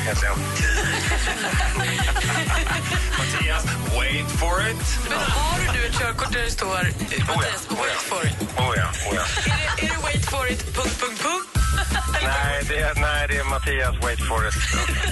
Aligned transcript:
heter 0.00 0.24
jag. 0.26 0.36
Mattias, 3.18 3.64
wait 3.98 4.30
for 4.30 4.60
it. 4.70 4.76
Men 5.08 5.18
har 5.18 5.72
du 5.74 5.86
ett 5.86 5.98
körkort 5.98 6.32
där 6.32 6.42
det 6.42 6.50
står 6.50 6.78
eh, 6.78 7.26
Mattias, 7.26 7.68
Oh 7.70 7.76
ja, 7.76 7.76
oh 7.76 7.80
wait 7.80 8.00
for 8.00 8.26
it? 8.26 8.32
Oh 8.56 8.74
ja, 8.76 8.90
oh 9.10 9.14
ja. 9.14 9.22
Är 9.52 9.56
det, 9.76 9.86
är 9.86 9.88
det 9.88 10.02
wait 10.02 10.24
for 10.30 10.50
it, 10.52 10.74
punkt, 10.74 11.00
punkt, 11.00 11.22
punkt? 11.22 11.49
Nej, 12.22 12.62
det 12.68 12.78
är, 12.78 12.94
nej, 13.00 13.26
det 13.28 13.36
är 13.36 13.44
Mattias, 13.44 13.94
wait 14.04 14.20
for 14.28 14.48
it. 14.48 14.54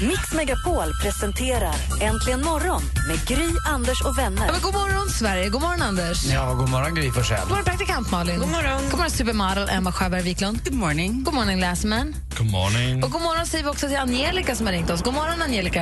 Mix 0.08 0.32
Megapol 0.34 0.92
presenterar 1.02 1.74
Äntligen 2.00 2.44
morgon 2.44 2.82
med 3.08 3.18
Gry, 3.28 3.48
Anders 3.68 4.00
och 4.04 4.18
vänner. 4.18 4.46
Ja, 4.46 4.52
men 4.52 4.60
god 4.60 4.74
morgon, 4.74 5.08
Sverige. 5.08 5.48
God 5.48 5.62
morgon, 5.62 5.82
Anders. 5.82 6.24
Ja, 6.24 6.54
god 6.54 6.68
morgon 6.70 6.94
Gry 6.94 7.10
Forssell. 7.10 7.40
God 7.40 7.48
morgon, 7.48 7.64
praktikant 7.64 8.10
Malin. 8.10 8.40
God 8.40 8.48
morgon, 8.48 8.80
god 8.90 8.98
morgon 8.98 9.10
supermodel 9.10 9.68
Emma 9.68 9.92
Sjöberg 9.92 10.22
Wiklund. 10.22 10.64
Good 10.64 10.74
morning. 10.74 11.24
God 11.24 11.34
morgon, 11.34 11.60
Läsman. 11.60 12.14
God 12.38 12.50
morgon. 12.50 13.04
Och 13.04 13.10
god 13.10 13.22
morgon 13.22 13.46
säger 13.46 13.64
vi 13.64 13.70
också 13.70 13.88
till 13.88 13.96
Angelica 13.96 14.54
som 14.54 14.66
har 14.66 14.72
ringt 14.72 14.90
oss. 14.90 15.02
God 15.02 15.14
morgon, 15.14 15.42
Angelica. 15.42 15.80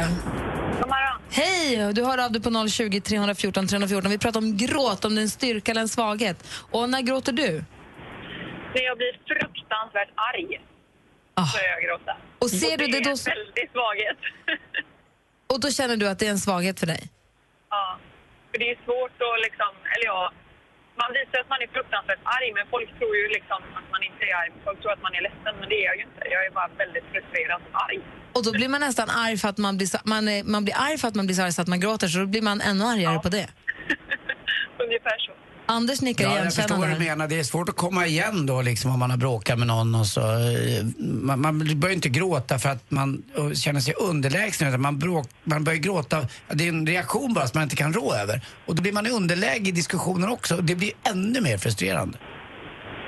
God 0.80 0.88
morgon. 0.94 1.16
Hej! 1.30 1.92
Du 1.94 2.04
hör 2.04 2.18
av 2.24 2.32
dig 2.32 2.42
på 2.42 2.68
020 2.68 3.00
314 3.00 3.66
314. 3.66 4.10
Vi 4.10 4.18
pratar 4.18 4.40
om 4.40 4.56
gråt, 4.56 5.04
om 5.04 5.14
din 5.14 5.30
styrka 5.30 5.70
eller 5.70 5.80
en 5.80 5.88
svaghet. 5.88 6.46
Och 6.72 6.90
när 6.90 7.00
gråter 7.00 7.32
du? 7.32 7.64
När 8.74 8.82
jag 8.88 8.96
blir 8.96 9.12
fruktansvärt 9.28 10.10
arg 10.30 10.60
Ah. 11.40 11.48
börjar 11.54 11.70
jag 11.76 11.82
gråta. 11.86 12.12
Och 12.42 12.50
ser 12.50 12.72
Och 12.72 12.78
du 12.78 12.86
det 12.92 12.98
är 12.98 13.04
då, 13.10 13.14
en 13.16 13.24
väldig 13.36 13.66
svaghet. 13.76 14.18
och 15.52 15.58
då 15.64 15.68
känner 15.78 15.96
du 16.00 16.04
att 16.08 16.18
det 16.20 16.26
är 16.30 16.34
en 16.38 16.44
svaghet 16.48 16.76
för 16.80 16.86
dig? 16.94 17.02
ja. 17.70 17.98
För 18.50 18.58
det 18.62 18.68
är 18.74 18.78
svårt 18.86 19.16
att 19.28 19.38
liksom, 19.46 19.70
eller 19.94 20.06
ja, 20.14 20.22
man 21.02 21.10
visar 21.18 21.36
att 21.42 21.50
man 21.54 21.60
är 21.64 21.68
fruktansvärt 21.76 22.22
arg 22.36 22.48
men 22.58 22.64
folk 22.74 22.88
tror 22.98 23.12
ju 23.22 23.26
liksom 23.36 23.58
att 23.78 23.88
man 23.94 24.02
inte 24.08 24.22
är 24.30 24.34
arg. 24.40 24.50
Folk 24.64 24.78
tror 24.82 24.92
att 24.96 25.02
man 25.06 25.12
är 25.18 25.22
ledsen 25.28 25.52
men 25.60 25.66
det 25.72 25.76
är 25.82 25.84
jag 25.90 25.96
ju 26.00 26.02
inte. 26.10 26.20
Jag 26.36 26.42
är 26.48 26.50
bara 26.60 26.68
väldigt 26.82 27.04
frustrerad 27.12 27.60
och 27.68 27.74
arg. 27.86 28.00
Och 28.36 28.42
då 28.46 28.50
blir 28.58 28.68
man 28.74 28.80
nästan 28.80 29.08
arg 29.10 29.36
för 29.42 29.48
att 29.52 29.58
man 29.66 29.76
blir, 29.78 29.86
så- 29.94 30.04
man, 30.04 30.28
är, 30.28 30.44
man 30.54 30.62
blir 30.64 30.74
arg 30.86 30.98
för 30.98 31.08
att 31.08 31.14
man 31.14 31.26
blir 31.26 31.36
så 31.36 31.42
arg 31.42 31.52
så 31.52 31.62
att 31.62 31.68
man 31.74 31.80
gråter, 31.80 32.08
så 32.08 32.18
då 32.18 32.26
blir 32.26 32.42
man 32.50 32.60
ännu 32.60 32.84
argare 32.84 33.18
på 33.18 33.28
det. 33.28 33.46
Anders 35.66 36.00
nickar 36.00 36.24
Ja, 36.24 36.36
jag 36.44 36.54
förstår 36.54 36.76
vad 36.76 36.88
du 36.88 36.92
igenkännande. 36.92 37.04
menar. 37.16 37.28
Det 37.28 37.38
är 37.38 37.44
svårt 37.44 37.68
att 37.68 37.76
komma 37.76 38.06
igen 38.06 38.46
då 38.46 38.62
liksom 38.62 38.90
om 38.94 38.98
man 38.98 39.10
har 39.10 39.18
bråkat 39.18 39.58
med 39.58 39.66
någon 39.74 39.94
och 39.94 40.06
så. 40.06 40.20
Man, 41.28 41.40
man 41.40 41.80
börjar 41.80 41.94
inte 41.94 42.08
gråta 42.08 42.58
för 42.58 42.68
att 42.68 42.90
man 42.90 43.22
känner 43.54 43.80
sig 43.80 43.94
underlägsen 44.10 44.68
utan 44.68 44.80
man, 44.82 44.98
bråk, 44.98 45.26
man 45.44 45.64
börjar 45.64 45.78
gråta. 45.78 46.16
Det 46.58 46.64
är 46.64 46.68
en 46.68 46.86
reaktion 46.86 47.34
bara 47.34 47.46
som 47.46 47.58
man 47.58 47.62
inte 47.68 47.76
kan 47.76 47.92
rå 47.92 48.14
över. 48.22 48.36
Och 48.66 48.74
då 48.76 48.80
blir 48.82 48.92
man 48.98 49.06
i 49.06 49.10
underläge 49.10 49.68
i 49.68 49.72
diskussioner 49.82 50.26
också 50.36 50.52
och 50.56 50.64
det 50.64 50.74
blir 50.82 50.92
ännu 51.12 51.38
mer 51.40 51.58
frustrerande. 51.64 52.18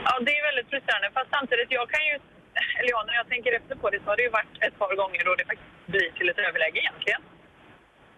Ja, 0.07 0.13
det 0.27 0.33
är 0.39 0.43
väldigt 0.51 0.69
frustrerande. 0.73 1.07
Fast 1.19 1.31
samtidigt, 1.37 1.71
jag 1.81 1.87
kan 1.95 2.03
ju... 2.11 2.15
Eller 2.79 2.91
ja, 2.97 3.01
när 3.09 3.17
jag 3.21 3.29
tänker 3.35 3.51
efter 3.61 3.75
på 3.83 3.87
det 3.93 3.99
så 4.03 4.07
har 4.11 4.17
det 4.19 4.25
ju 4.29 4.33
varit 4.39 4.53
ett 4.67 4.77
par 4.83 4.93
gånger 5.01 5.21
då 5.29 5.33
det 5.41 5.45
faktiskt 5.51 5.73
blir 5.93 6.09
till 6.19 6.29
ett 6.33 6.41
överläge 6.49 6.79
egentligen. 6.85 7.23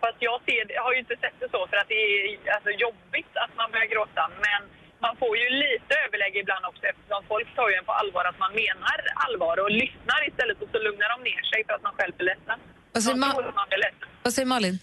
Fast 0.03 0.19
jag, 0.29 0.37
ser, 0.47 0.63
jag 0.79 0.83
har 0.87 0.93
ju 0.97 1.01
inte 1.05 1.17
sett 1.23 1.37
det 1.43 1.49
så 1.57 1.61
för 1.71 1.77
att 1.81 1.89
det 1.93 2.01
är 2.05 2.53
alltså, 2.57 2.71
jobbigt 2.87 3.33
att 3.45 3.53
man 3.61 3.69
börjar 3.73 3.89
gråta. 3.95 4.23
Men 4.47 4.61
man 5.05 5.15
får 5.21 5.33
ju 5.43 5.47
lite 5.65 5.93
överläge 6.05 6.39
ibland 6.45 6.65
också 6.71 6.85
eftersom 6.93 7.21
folk 7.33 7.49
tar 7.59 7.69
ju 7.71 7.75
en 7.81 7.87
på 7.91 7.95
allvar 8.01 8.25
att 8.31 8.39
man 8.45 8.53
menar 8.65 8.99
allvar 9.27 9.57
och 9.65 9.71
lyssnar 9.83 10.21
istället 10.29 10.57
och 10.63 10.69
så 10.75 10.79
lugnar 10.87 11.09
de 11.15 11.19
ner 11.31 11.43
sig 11.51 11.61
för 11.67 11.73
att 11.77 11.85
man 11.89 11.95
själv 11.99 12.15
blir 12.17 12.27
ledsen. 12.33 12.59
Vad 12.95 13.03
säger 13.03 13.17
man 13.61 13.69
blir 13.71 13.83
ledsen. 13.87 14.09
Vad 14.27 14.33
säger 14.37 14.51
Malin? 14.55 14.77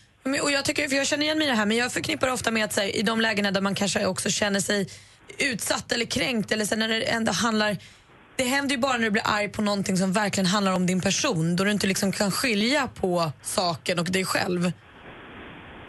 Och 0.43 0.51
jag, 0.51 0.65
tycker, 0.65 0.87
för 0.87 0.95
jag 0.95 1.07
känner 1.07 1.23
igen 1.23 1.37
mig 1.37 1.47
i 1.47 1.49
det 1.49 1.55
här, 1.55 1.65
men 1.65 1.77
jag 1.77 1.93
förknippar 1.93 2.29
ofta 2.31 2.51
med 2.51 2.65
att 2.65 2.75
här, 2.77 2.95
i 2.99 3.01
de 3.01 3.21
lägena 3.21 3.51
där 3.51 3.61
man 3.61 3.75
kanske 3.75 4.05
också 4.05 4.29
känner 4.29 4.59
sig 4.59 4.89
utsatt 5.39 5.91
eller 5.91 6.05
kränkt 6.05 6.51
eller 6.51 6.65
här, 6.69 6.77
när 6.77 6.87
det 6.87 7.03
ändå 7.03 7.31
handlar 7.31 7.77
det 8.37 8.43
händer 8.43 8.75
ju 8.75 8.81
bara 8.81 8.93
när 8.93 9.03
du 9.03 9.11
blir 9.11 9.23
arg 9.25 9.49
på 9.49 9.61
någonting 9.61 9.97
som 9.97 10.13
verkligen 10.13 10.45
handlar 10.45 10.73
om 10.73 10.85
din 10.85 11.01
person 11.01 11.55
då 11.55 11.63
du 11.63 11.71
inte 11.71 11.87
liksom 11.87 12.11
kan 12.11 12.31
skilja 12.31 12.87
på 12.87 13.31
saken 13.41 13.99
och 13.99 14.11
dig 14.11 14.25
själv. 14.25 14.71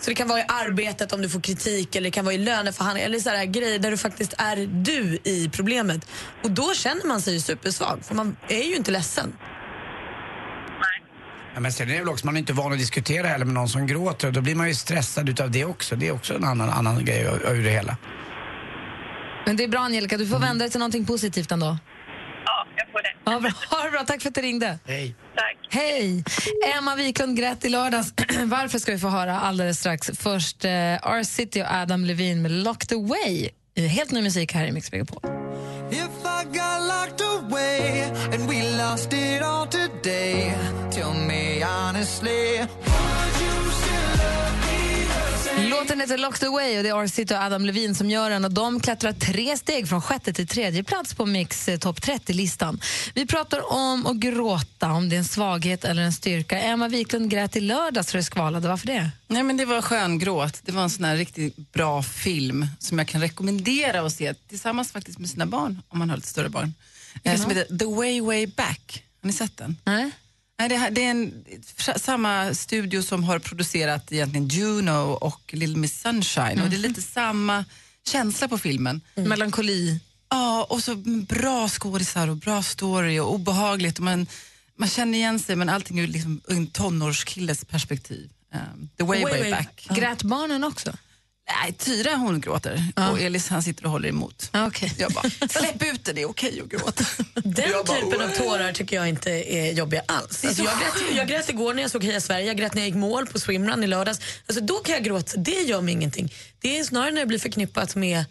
Så 0.01 0.11
det 0.11 0.15
kan 0.15 0.29
vara 0.29 0.41
i 0.41 0.45
arbetet 0.49 1.13
om 1.13 1.23
du 1.23 1.29
får 1.29 1.41
kritik 1.41 1.97
eller 1.97 2.05
det 2.05 2.11
kan 2.11 2.25
vara 2.25 2.35
i 2.35 2.39
löneförhandlingar 2.39 3.09
eller 3.09 3.19
så 3.19 3.31
här 3.31 3.45
grejer 3.45 3.79
där 3.79 3.91
du 3.91 3.97
faktiskt 3.97 4.35
är 4.39 4.57
du 4.67 5.19
i 5.25 5.51
problemet. 5.53 6.09
Och 6.43 6.51
då 6.51 6.75
känner 6.75 7.07
man 7.07 7.21
sig 7.21 7.35
ju 7.35 7.41
supersvag 7.41 7.99
för 8.03 8.15
man 8.15 8.37
är 8.49 8.63
ju 8.63 8.77
inte 8.77 8.91
ledsen. 8.91 9.37
Ja, 11.55 11.61
men 11.61 11.73
sen 11.73 11.89
är 11.89 11.93
det 11.93 11.99
väl 11.99 12.09
också, 12.09 12.27
man 12.27 12.37
är 12.37 12.39
inte 12.39 12.53
van 12.53 12.73
att 12.73 12.79
diskutera 12.79 13.27
heller 13.27 13.45
med 13.45 13.55
någon 13.55 13.69
som 13.69 13.87
gråter 13.87 14.29
och 14.29 14.35
då 14.35 14.41
blir 14.41 14.55
man 14.55 14.69
ju 14.69 14.75
stressad 14.75 15.29
utav 15.29 15.51
det 15.51 15.65
också. 15.65 15.97
Det 15.97 16.09
är 16.09 16.13
också 16.13 16.35
en 16.35 16.45
annan, 16.45 16.71
annan 16.71 17.05
grej 17.05 17.23
ur 17.45 17.63
det 17.63 17.71
hela. 17.71 17.97
Men 19.47 19.57
det 19.57 19.65
är 19.65 19.69
bra 19.69 19.81
Angelica, 19.81 20.17
du 20.17 20.27
får 20.27 20.39
vända 20.39 20.65
dig 20.65 20.71
till 20.71 20.81
någonting 20.81 21.07
positivt 21.07 21.53
ändå. 21.53 21.79
Ja, 22.79 22.85
jag 22.85 22.93
får 22.93 23.03
det. 23.03 23.33
Ja, 23.33 23.41
bra. 23.41 23.79
Ha 23.79 23.85
det 23.85 23.91
bra, 23.91 24.05
tack 24.05 24.23
för 24.23 24.29
att 24.29 24.35
du 24.35 24.41
ringde. 24.41 24.79
Hej. 24.87 25.15
Tack. 25.35 25.57
Hej! 25.71 26.25
Emma 26.79 26.95
Wiklund 26.95 27.37
grät 27.37 27.65
i 27.65 27.69
lördags. 27.69 28.13
Varför 28.45 28.79
ska 28.79 28.93
vi 28.93 28.99
få 28.99 29.09
höra 29.09 29.41
alldeles 29.41 29.81
strax. 29.81 30.11
Först 30.15 30.65
eh, 30.65 30.71
R-City 30.73 31.63
och 31.63 31.67
Adam 31.71 32.05
Levine 32.05 32.43
med 32.43 32.51
Locked 32.51 32.99
Away. 32.99 33.49
Helt 33.77 34.11
ny 34.11 34.23
musik 34.23 34.53
här 34.53 34.67
i 34.67 34.73
Mix 34.73 34.93
Megapol. 34.93 35.21
If 35.91 36.09
I 36.25 36.45
got 36.45 36.81
locked 36.89 37.21
away 37.23 38.03
and 38.33 38.49
we 38.49 38.77
lost 38.77 39.13
it 39.13 39.43
all 39.43 39.67
today, 39.67 40.53
tell 40.91 41.15
me 41.15 41.63
honestly, 41.65 42.67
Låten 45.81 46.01
heter 46.01 46.19
Locked 46.19 46.49
Away 46.49 46.77
och 46.77 46.83
det 46.83 46.89
är 46.89 47.03
R-City 47.03 47.35
och 47.35 47.39
Adam 47.39 47.65
Levine 47.65 47.95
som 47.95 48.11
gör 48.11 48.31
den 48.31 48.45
och 48.45 48.53
de 48.53 48.81
klättrar 48.81 49.13
tre 49.13 49.57
steg 49.57 49.89
från 49.89 50.03
sjätte 50.03 50.33
till 50.33 50.49
tredje 50.49 50.85
plats 50.85 51.15
på 51.15 51.27
Mix 51.27 51.69
eh, 51.69 51.79
topp 51.79 51.99
30-listan. 52.01 52.81
Vi 53.15 53.27
pratar 53.27 53.73
om 53.73 54.07
att 54.07 54.17
gråta, 54.17 54.93
om 54.93 55.09
det 55.09 55.17
är 55.17 55.19
en 55.19 55.25
svaghet 55.25 55.85
eller 55.85 56.03
en 56.03 56.13
styrka. 56.13 56.61
Emma 56.61 56.89
Wiklund 56.89 57.31
grät 57.31 57.57
i 57.57 57.61
lördags 57.61 58.11
för 58.11 58.19
det 58.19 58.25
skvalade. 58.25 58.69
Varför 58.69 58.87
det? 58.87 59.11
Nej, 59.27 59.43
men 59.43 59.57
det 59.57 59.65
var 59.65 59.83
skön 59.83 60.19
gråt. 60.19 60.61
Det 60.63 60.73
var 60.73 60.83
en 60.83 60.91
sån 60.91 61.05
här 61.05 61.17
riktigt 61.17 61.57
bra 61.73 62.03
film 62.03 62.67
som 62.79 62.99
jag 62.99 63.09
kan 63.09 63.21
rekommendera 63.21 64.01
att 64.01 64.13
se 64.13 64.35
tillsammans 64.35 64.93
faktiskt 64.93 65.19
med 65.19 65.31
sina 65.31 65.47
barn, 65.47 65.83
om 65.89 65.99
man 65.99 66.11
har 66.11 66.17
lite 66.17 66.29
större 66.29 66.49
barn. 66.49 66.75
Eh, 67.25 67.41
som 67.41 67.51
heter 67.51 67.79
The 67.79 67.85
Way 67.85 68.21
Way 68.21 68.47
Back. 68.47 69.05
Har 69.23 69.27
ni 69.27 69.33
sett 69.33 69.57
den? 69.57 69.77
Nej? 69.85 70.11
Nej, 70.59 70.69
det, 70.69 70.77
här, 70.77 70.91
det 70.91 71.05
är 71.05 71.11
en, 71.11 71.45
samma 71.97 72.55
studio 72.55 73.03
som 73.03 73.25
har 73.25 73.39
producerat 73.39 74.13
egentligen 74.13 74.49
Juno 74.49 75.13
och 75.13 75.55
Little 75.55 75.77
Miss 75.77 76.01
Sunshine. 76.01 76.61
Och 76.63 76.71
det 76.71 76.77
är 76.77 76.81
lite 76.81 77.03
samma 77.03 77.65
känsla 78.07 78.49
på 78.49 78.59
filmen. 78.59 79.01
Melankoli. 79.15 80.01
Ja, 80.31 80.67
och 80.71 80.83
så 80.83 80.95
bra 81.29 81.69
skådisar 81.69 82.29
och 82.29 82.37
bra 82.37 82.63
story 82.63 83.19
och 83.19 83.35
obehagligt. 83.35 83.99
Och 83.99 84.05
man, 84.05 84.27
man 84.77 84.89
känner 84.89 85.19
igen 85.19 85.39
sig 85.39 85.57
men 85.57 85.69
allting 85.69 86.01
ur 86.01 86.07
liksom 86.07 86.41
en 86.49 86.67
tonårskilles 86.67 87.65
perspektiv. 87.65 88.31
Um, 88.55 88.89
the 88.97 89.05
way, 89.05 89.23
way, 89.23 89.51
back. 89.51 89.89
Grät 89.91 90.23
barnen 90.23 90.65
också? 90.65 90.93
Nej, 91.63 91.73
Tyra 91.73 92.17
hon 92.17 92.41
gråter 92.41 92.85
och 93.11 93.21
Elis 93.21 93.49
han 93.49 93.63
sitter 93.63 93.85
och 93.85 93.91
håller 93.91 94.09
emot. 94.09 94.49
Ah, 94.53 94.67
Okay. 94.67 94.91
Jag 94.99 95.13
bara, 95.13 95.31
släpp 95.49 95.83
ut 95.83 96.05
det, 96.05 96.13
det 96.13 96.23
är 96.23 96.29
okej 96.31 96.61
att 96.65 96.69
gråta. 96.69 97.05
Den 97.35 97.85
typen 97.85 98.21
av 98.23 98.29
tårar 98.29 98.73
tycker 98.73 98.97
jag 98.97 99.09
inte 99.09 99.31
är 99.31 99.73
jobbiga 99.73 100.03
alls. 100.07 100.45
Alltså 100.45 100.63
jag, 100.63 100.73
grät, 100.79 101.17
jag 101.17 101.29
grät 101.29 101.49
igår 101.49 101.75
när 101.75 101.83
jag 101.83 101.91
såg 101.91 102.05
Heja 102.05 102.21
Sverige, 102.21 102.47
jag 102.47 102.57
grät 102.57 102.75
när 102.75 102.83
jag 102.83 102.87
gick 102.89 102.97
mål 102.97 103.27
på 103.27 103.39
swimrun 103.41 103.85
i 103.85 103.87
lördags. 103.87 104.21
Alltså 104.47 104.65
då 104.65 104.75
kan 104.75 104.95
jag 104.95 105.05
gråta, 105.05 105.37
det 105.41 105.51
gör 105.63 105.81
mig 105.81 105.95
ingenting. 105.95 106.33
Det 106.61 106.79
är 106.79 106.85
snarare 106.85 107.11
när 107.11 107.21
det 107.21 107.27
blir 107.27 107.39
förknippat 107.39 107.95
med 107.97 108.25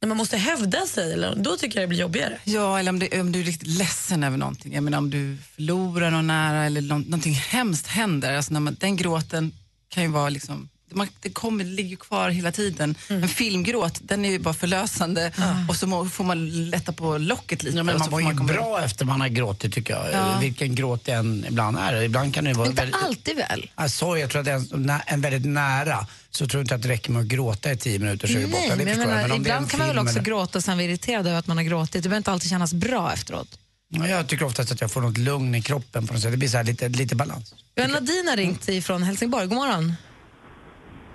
när 0.00 0.08
man 0.08 0.16
måste 0.16 0.36
hävda 0.36 0.86
sig, 0.86 1.12
eller, 1.12 1.34
då 1.36 1.56
tycker 1.56 1.80
jag 1.80 1.82
det 1.84 1.88
blir 1.88 1.98
jobbigare. 1.98 2.38
Ja, 2.44 2.78
eller 2.78 2.88
om, 2.90 2.98
det, 2.98 3.20
om 3.20 3.32
du 3.32 3.40
är 3.40 3.44
riktigt 3.44 3.68
ledsen 3.68 4.24
över 4.24 4.36
någonting. 4.36 4.74
Jag 4.74 4.82
menar 4.82 4.98
om 4.98 5.10
du 5.10 5.36
förlorar 5.54 6.10
någon 6.10 6.26
nära 6.26 6.64
eller 6.64 6.80
nå- 6.80 6.98
någonting 6.98 7.34
hemskt 7.34 7.86
händer. 7.86 8.34
Alltså 8.36 8.52
när 8.52 8.60
man, 8.60 8.76
den 8.80 8.96
gråten 8.96 9.52
kan 9.88 10.02
ju 10.02 10.08
vara 10.08 10.28
liksom 10.28 10.68
man, 10.90 11.08
det, 11.20 11.30
kommer, 11.30 11.64
det 11.64 11.70
ligger 11.70 11.96
kvar 11.96 12.30
hela 12.30 12.52
tiden. 12.52 12.94
En 13.08 13.28
filmgråt, 13.28 13.98
den 14.02 14.24
är 14.24 14.30
ju 14.30 14.38
bara 14.38 14.54
förlösande 14.54 15.32
och 15.68 15.76
så 15.76 15.86
må, 15.86 16.06
får 16.08 16.24
man 16.24 16.70
lätta 16.70 16.92
på 16.92 17.18
locket 17.18 17.62
lite. 17.62 17.76
Ja, 17.76 17.82
men 17.82 17.98
man 17.98 18.10
mår 18.10 18.22
ju 18.22 18.34
bra 18.34 18.82
efter 18.84 19.04
man 19.04 19.20
har 19.20 19.28
gråtit 19.28 19.74
tycker 19.74 19.94
jag. 19.94 20.12
Ja. 20.12 20.38
Vilken 20.40 20.74
gråt 20.74 21.04
det 21.04 21.12
än 21.12 21.44
ibland 21.48 21.78
är. 21.78 22.02
Ibland 22.02 22.34
kan 22.34 22.44
det 22.44 22.52
vara 22.52 22.68
Inte 22.68 22.82
väldigt... 22.82 23.02
alltid 23.02 23.36
väl? 23.36 23.70
Alltså, 23.74 24.18
jag 24.18 24.30
tror 24.30 24.40
att 24.42 24.48
en, 24.48 24.90
en 25.06 25.20
väldigt 25.20 25.44
nära 25.44 26.06
så 26.30 26.46
tror 26.46 26.60
jag 26.60 26.64
inte 26.64 26.74
att 26.74 26.82
det 26.82 26.88
räcker 26.88 27.10
med 27.12 27.22
att 27.22 27.28
gråta 27.28 27.72
i 27.72 27.76
tio 27.76 27.98
minuter 27.98 28.28
så 28.28 28.34
är 28.38 28.40
det 28.40 28.46
borta. 28.46 28.76
Det 28.76 28.84
men 28.84 28.98
jag 29.00 29.20
jag. 29.22 29.28
Men 29.28 29.36
ibland 29.36 29.70
kan 29.70 29.78
man 29.78 29.88
väl 29.88 29.98
också 29.98 30.12
eller- 30.12 30.22
gråta 30.22 30.58
och 30.58 30.64
sen 30.64 30.76
vara 30.76 30.84
irriterad 30.84 31.26
över 31.26 31.38
att 31.38 31.46
man 31.46 31.56
har 31.56 31.64
gråtit. 31.64 31.92
Det 31.92 32.00
behöver 32.08 32.16
inte 32.16 32.30
alltid 32.32 32.50
kännas 32.50 32.74
bra 32.74 33.12
efteråt. 33.12 33.58
Ja, 33.88 34.08
Jag 34.08 34.26
tycker 34.26 34.44
oftast 34.44 34.72
att 34.72 34.80
jag 34.80 34.90
får 34.90 35.00
något 35.00 35.18
lugn 35.18 35.54
i 35.54 35.62
kroppen 35.62 36.06
på 36.06 36.12
något 36.12 36.22
sätt. 36.22 36.30
Det 36.30 36.36
blir 36.36 36.48
så 36.48 36.56
här 36.56 36.64
lite, 36.64 36.88
lite 36.88 37.14
balans. 37.16 37.54
Nadine 37.76 38.28
har 38.28 38.36
ringt 38.36 38.84
från 38.84 39.02
Helsingborg. 39.02 39.46
God 39.46 39.56
morgon. 39.56 39.94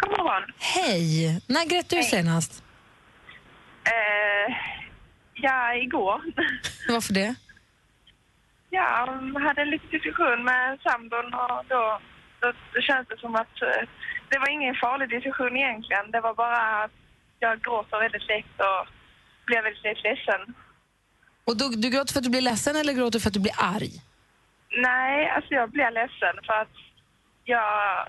God 0.02 0.12
morgon. 0.18 0.44
Hej! 0.58 1.42
När 1.48 1.66
grät 1.70 1.90
du 1.90 2.04
senast? 2.04 2.64
Eh, 3.84 4.56
ja, 5.34 5.76
igår. 5.76 6.22
Varför 6.90 7.14
det? 7.14 7.36
Ja, 8.70 9.08
jag 9.34 9.42
hade 9.42 9.62
en 9.62 9.70
liten 9.70 9.90
diskussion 9.90 10.44
med 10.44 10.80
sambon 10.84 11.34
och 11.34 11.66
då, 11.70 12.00
då, 12.40 12.54
då 12.74 12.82
känns 12.82 13.08
det 13.08 13.18
som 13.18 13.36
att 13.36 13.62
eh, 13.62 13.88
det 14.30 14.40
var 14.40 14.50
ingen 14.50 14.76
farlig 14.76 15.10
diskussion 15.10 15.58
egentligen. 15.58 16.12
Det 16.12 16.22
var 16.22 16.34
bara 16.34 16.84
att 16.84 16.92
jag 17.40 17.62
gråter 17.62 18.00
väldigt 18.00 18.28
lätt 18.28 18.56
och 18.68 18.88
blev 19.46 19.64
väldigt 19.64 19.84
lätt 19.84 20.04
ledsen. 20.04 20.42
Och 21.46 21.58
du, 21.58 21.70
du 21.70 21.90
gråter 21.90 22.14
för 22.14 22.20
att 22.20 22.24
du 22.24 22.30
blir 22.30 22.42
ledsen 22.42 22.76
eller 22.76 22.94
gråter 22.94 23.20
för 23.20 23.28
att 23.28 23.34
du 23.34 23.40
blir 23.40 23.58
arg? 23.58 23.92
Nej, 24.78 25.30
alltså 25.30 25.54
jag 25.54 25.70
blev 25.70 25.94
ledsen 25.94 26.36
för 26.46 26.54
att 26.54 26.76
jag, 27.44 28.08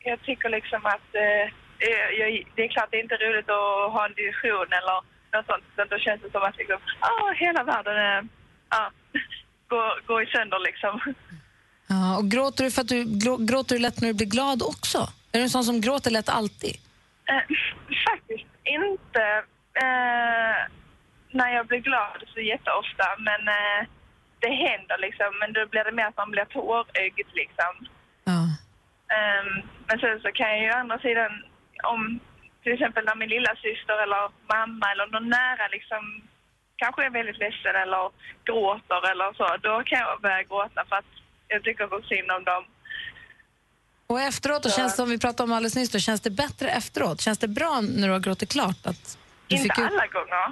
jag 0.00 0.22
tycker 0.22 0.48
liksom 0.48 0.86
att 0.86 1.14
eh, 1.14 1.44
eh, 1.88 2.08
jag, 2.18 2.44
det 2.54 2.64
är 2.64 2.68
klart 2.68 2.88
det 2.90 2.96
är 2.96 3.02
inte 3.02 3.16
roligt 3.16 3.50
att 3.50 3.92
ha 3.92 4.06
en 4.06 4.14
diskussion 4.14 4.68
eller 4.78 4.96
något 5.32 5.46
sånt. 5.46 5.64
Utan 5.72 5.88
då 5.88 5.98
känns 5.98 6.22
det 6.22 6.30
som 6.30 6.42
att 6.42 6.56
liksom, 6.56 6.78
ah, 7.00 7.32
hela 7.32 7.64
världen 7.64 7.96
eh, 7.96 8.24
ah, 8.68 8.90
går, 9.68 10.06
går 10.06 10.22
i 10.22 10.26
sönder 10.26 10.58
liksom. 10.58 11.14
Ja, 11.88 12.18
och 12.18 12.30
gråter 12.30 12.64
du, 12.64 12.70
för 12.70 12.82
att 12.82 12.88
du, 12.88 13.04
gråter 13.46 13.74
du 13.74 13.80
lätt 13.82 14.00
när 14.00 14.08
du 14.08 14.14
blir 14.14 14.26
glad 14.26 14.62
också? 14.62 14.98
Är 15.32 15.38
du 15.38 15.42
en 15.42 15.50
sån 15.50 15.64
som 15.64 15.80
gråter 15.80 16.10
lätt 16.10 16.28
alltid? 16.28 16.76
Eh, 17.30 17.56
faktiskt 18.10 18.50
inte 18.64 19.22
eh, 19.84 20.58
när 21.30 21.54
jag 21.54 21.66
blir 21.66 21.78
glad 21.78 22.22
så 22.34 22.40
jätteofta, 22.40 23.06
men 23.18 23.40
eh, 23.48 23.80
det 24.40 24.50
händer 24.50 24.98
liksom. 24.98 25.30
Men 25.40 25.52
då 25.52 25.66
blir 25.66 25.84
det 25.84 25.92
mer 25.92 26.06
att 26.06 26.16
man 26.16 26.30
blir 26.30 26.44
tårögd 26.44 27.28
liksom. 27.32 27.72
Ehm, 28.26 28.52
men 29.88 29.98
sen 29.98 30.20
så 30.20 30.28
kan 30.32 30.48
jag 30.50 30.60
ju 30.62 30.70
å 30.70 30.80
andra 30.82 30.98
sidan, 30.98 31.32
om 31.92 32.20
till 32.62 32.72
exempel 32.72 33.04
när 33.04 33.14
min 33.14 33.28
lilla 33.28 33.54
syster 33.66 34.02
eller 34.04 34.22
mamma 34.54 34.92
eller 34.92 35.06
någon 35.06 35.28
nära 35.28 35.68
liksom 35.76 36.22
kanske 36.76 37.04
är 37.06 37.10
väldigt 37.10 37.38
ledsen 37.38 37.76
eller 37.84 38.10
gråter 38.44 39.10
eller 39.10 39.32
så, 39.38 39.56
då 39.66 39.82
kan 39.88 39.98
jag 39.98 40.20
börja 40.20 40.42
gråta 40.42 40.84
för 40.88 40.96
att 40.96 41.12
jag 41.48 41.64
tycker 41.64 41.88
så 41.88 42.02
synd 42.02 42.30
om 42.30 42.44
dem. 42.44 42.64
Och 44.06 44.20
efteråt, 44.20 44.62
då, 44.62 44.70
känns 44.70 44.92
det, 44.92 44.96
som 44.96 45.10
vi 45.10 45.18
pratade 45.18 45.42
om 45.42 45.52
alldeles 45.52 45.76
nyss, 45.76 45.90
då, 45.90 45.98
känns 45.98 46.20
det 46.20 46.30
bättre 46.30 46.70
efteråt? 46.70 47.20
Känns 47.20 47.38
det 47.38 47.48
bra 47.48 47.80
när 47.80 48.06
du 48.08 48.12
har 48.12 48.20
gråtit 48.20 48.52
klart? 48.52 48.86
Att 48.86 49.18
Inte 49.48 49.64
ut- 49.64 49.78
alla 49.78 50.06
gånger. 50.06 50.48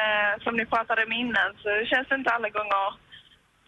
Eh, 0.00 0.42
som 0.44 0.56
ni 0.56 0.66
pratade 0.66 1.04
om 1.04 1.12
innan 1.12 1.50
så 1.62 1.84
känns 1.90 2.08
det 2.08 2.14
inte 2.14 2.30
alla 2.30 2.48
gånger 2.48 2.94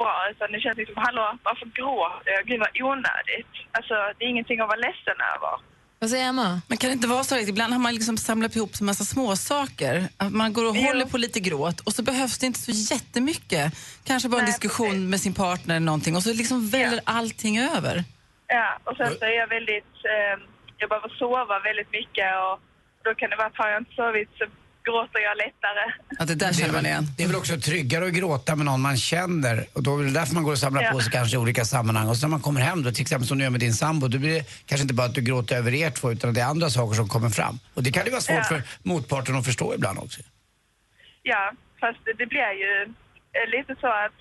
bra. 0.02 0.14
Utan 0.32 0.52
det 0.52 0.60
känns 0.60 0.78
liksom, 0.82 0.96
hallå, 1.06 1.26
varför 1.48 1.66
gråter 1.78 2.30
jag? 2.36 2.42
Gud 2.48 2.60
vad 2.64 2.72
onödigt. 2.90 3.52
Alltså, 3.76 3.94
det 4.16 4.24
är 4.24 4.28
ingenting 4.28 4.60
att 4.60 4.68
vara 4.72 4.84
ledsen 4.86 5.18
över. 5.34 5.54
Vad 6.02 6.10
säger 6.10 6.28
Emma? 6.28 6.60
Man 6.68 6.78
kan 6.78 6.90
inte 6.90 7.08
vara 7.08 7.24
så 7.24 7.34
att 7.34 7.48
ibland 7.48 7.72
har 7.72 7.80
man 7.80 7.94
liksom 7.94 8.16
samlat 8.16 8.56
ihop 8.56 8.70
en 8.80 8.86
massa 8.86 9.04
småsaker. 9.04 9.94
Man 10.30 10.52
går 10.52 10.64
och 10.68 10.76
håller 10.76 11.06
på 11.06 11.18
lite 11.18 11.40
gråt 11.40 11.80
och 11.80 11.92
så 11.92 12.02
behövs 12.02 12.38
det 12.38 12.46
inte 12.46 12.58
så 12.58 12.94
jättemycket. 12.94 13.72
Kanske 14.04 14.28
bara 14.28 14.40
en 14.40 14.46
diskussion 14.46 15.10
med 15.10 15.20
sin 15.20 15.34
partner 15.34 15.76
eller 15.76 15.86
någonting 15.86 16.16
och 16.16 16.22
så 16.22 16.32
liksom 16.34 16.68
väller 16.68 17.00
allting 17.04 17.58
över. 17.58 18.04
Ja, 18.46 18.78
och 18.84 18.96
sen 18.96 19.10
så 19.18 19.24
är 19.24 19.36
jag 19.42 19.46
väldigt, 19.46 19.94
eh, 20.14 20.34
jag 20.78 20.88
behöver 20.88 21.08
sova 21.08 21.58
väldigt 21.58 21.92
mycket 21.92 22.28
och 22.44 22.60
då 23.04 23.14
kan 23.14 23.30
det 23.30 23.36
vara 23.36 23.46
att 23.46 23.56
har 23.56 23.68
jag 23.68 23.80
inte 23.80 23.94
sovit 23.94 24.30
så 24.38 24.44
gråter 24.84 25.20
jag 25.28 25.36
lättare. 25.36 25.84
Ja, 26.18 26.24
det 26.24 26.34
där 26.34 26.52
känner 26.52 26.72
man 26.74 26.86
igen. 26.86 27.04
Det 27.16 27.22
är 27.22 27.26
väl 27.26 27.36
också 27.36 27.60
tryggare 27.60 28.04
att 28.06 28.12
gråta 28.12 28.56
med 28.56 28.66
någon 28.66 28.80
man 28.80 28.96
känner. 28.96 29.66
Och 29.72 29.82
då 29.82 29.98
är 29.98 30.04
det 30.04 30.10
därför 30.10 30.34
man 30.34 30.44
går 30.44 30.52
och 30.52 30.58
samlar 30.58 30.82
Ja. 30.82 30.90
på 30.92 31.00
sig 31.00 31.12
kanske 31.12 31.36
i 31.36 31.38
olika 31.38 31.64
sammanhang. 31.64 32.08
Och 32.08 32.16
så 32.16 32.26
när 32.26 32.30
man 32.30 32.40
kommer 32.40 32.60
hem 32.60 32.82
då, 32.82 32.90
till 32.92 33.02
exempel 33.02 33.28
som 33.28 33.38
du 33.38 33.44
gör 33.44 33.50
med 33.50 33.60
din 33.60 33.72
sambo, 33.74 34.08
då 34.08 34.18
blir 34.18 34.34
det 34.34 34.44
kanske 34.66 34.82
inte 34.82 34.94
bara 34.94 35.06
att 35.06 35.14
du 35.14 35.20
gråter 35.22 35.56
över 35.56 35.74
er 35.74 35.90
två 35.90 36.12
utan 36.12 36.34
det 36.34 36.40
är 36.40 36.46
andra 36.46 36.70
saker 36.70 36.94
som 36.96 37.08
kommer 37.08 37.28
fram. 37.30 37.58
Och 37.74 37.82
det 37.82 37.92
kan 37.92 38.04
ju 38.04 38.10
vara 38.10 38.20
svårt 38.20 38.36
Ja. 38.36 38.44
för 38.52 38.62
motparten 38.82 39.36
att 39.36 39.44
förstå 39.44 39.74
ibland 39.74 39.98
också. 39.98 40.20
Ja, 41.22 41.52
fast 41.80 41.98
det, 42.04 42.12
det 42.12 42.26
blir 42.26 42.52
ju 42.64 42.72
eh, 43.38 43.46
lite 43.56 43.74
så 43.80 43.86
att 44.04 44.18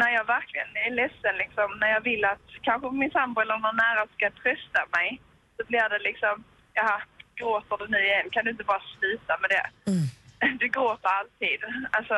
när 0.00 0.10
jag 0.18 0.24
verkligen 0.36 0.70
är 0.86 0.90
ledsen, 1.00 1.34
liksom, 1.42 1.68
när 1.80 1.90
jag 1.96 2.02
vill 2.10 2.24
att 2.32 2.46
kanske 2.68 2.86
min 3.02 3.10
sambo 3.18 3.36
eller 3.40 3.58
någon 3.64 3.76
nära 3.86 4.02
ska 4.16 4.24
trösta 4.42 4.80
mig, 4.96 5.08
så 5.56 5.62
blir 5.70 5.86
det 5.94 6.00
liksom, 6.10 6.34
jaha, 6.78 6.98
gråter 7.40 7.76
du 7.80 7.86
nu 7.94 7.98
igen? 8.08 8.26
Kan 8.34 8.44
du 8.44 8.50
inte 8.54 8.64
bara 8.72 8.82
sluta 8.98 9.32
med 9.42 9.50
det? 9.56 9.66
Du 10.60 10.66
gråter 10.68 11.08
alltid. 11.20 11.58
Alltså, 11.96 12.14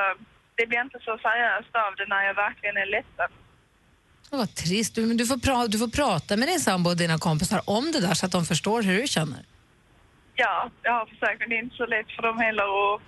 det 0.56 0.66
blir 0.66 0.80
inte 0.80 0.98
så 1.08 1.18
seriöst 1.26 1.74
av 1.86 1.90
det 1.98 2.06
när 2.14 2.22
jag 2.28 2.34
verkligen 2.34 2.76
är 2.76 2.86
ledsen. 2.96 3.30
Vad 4.30 4.54
trist. 4.54 4.94
Du, 4.94 5.06
men 5.06 5.16
du, 5.16 5.26
får 5.26 5.36
pra- 5.36 5.68
du 5.68 5.78
får 5.78 5.88
prata 5.88 6.36
med 6.36 6.48
din 6.48 6.60
sambo 6.60 6.90
och 6.90 6.96
dina 6.96 7.18
kompisar 7.18 7.60
om 7.66 7.92
det 7.92 8.00
där 8.00 8.14
så 8.14 8.26
att 8.26 8.32
de 8.32 8.44
förstår 8.44 8.82
hur 8.82 9.00
du 9.02 9.06
känner. 9.08 9.38
Ja, 10.34 10.70
jag 10.82 10.92
har 10.92 11.06
försökt, 11.06 11.38
men 11.40 11.48
det 11.48 11.54
är 11.54 11.62
inte 11.62 11.76
så 11.76 11.86
lätt 11.86 12.10
för 12.16 12.22
dem 12.22 12.38
heller 12.38 12.94
att 12.94 13.00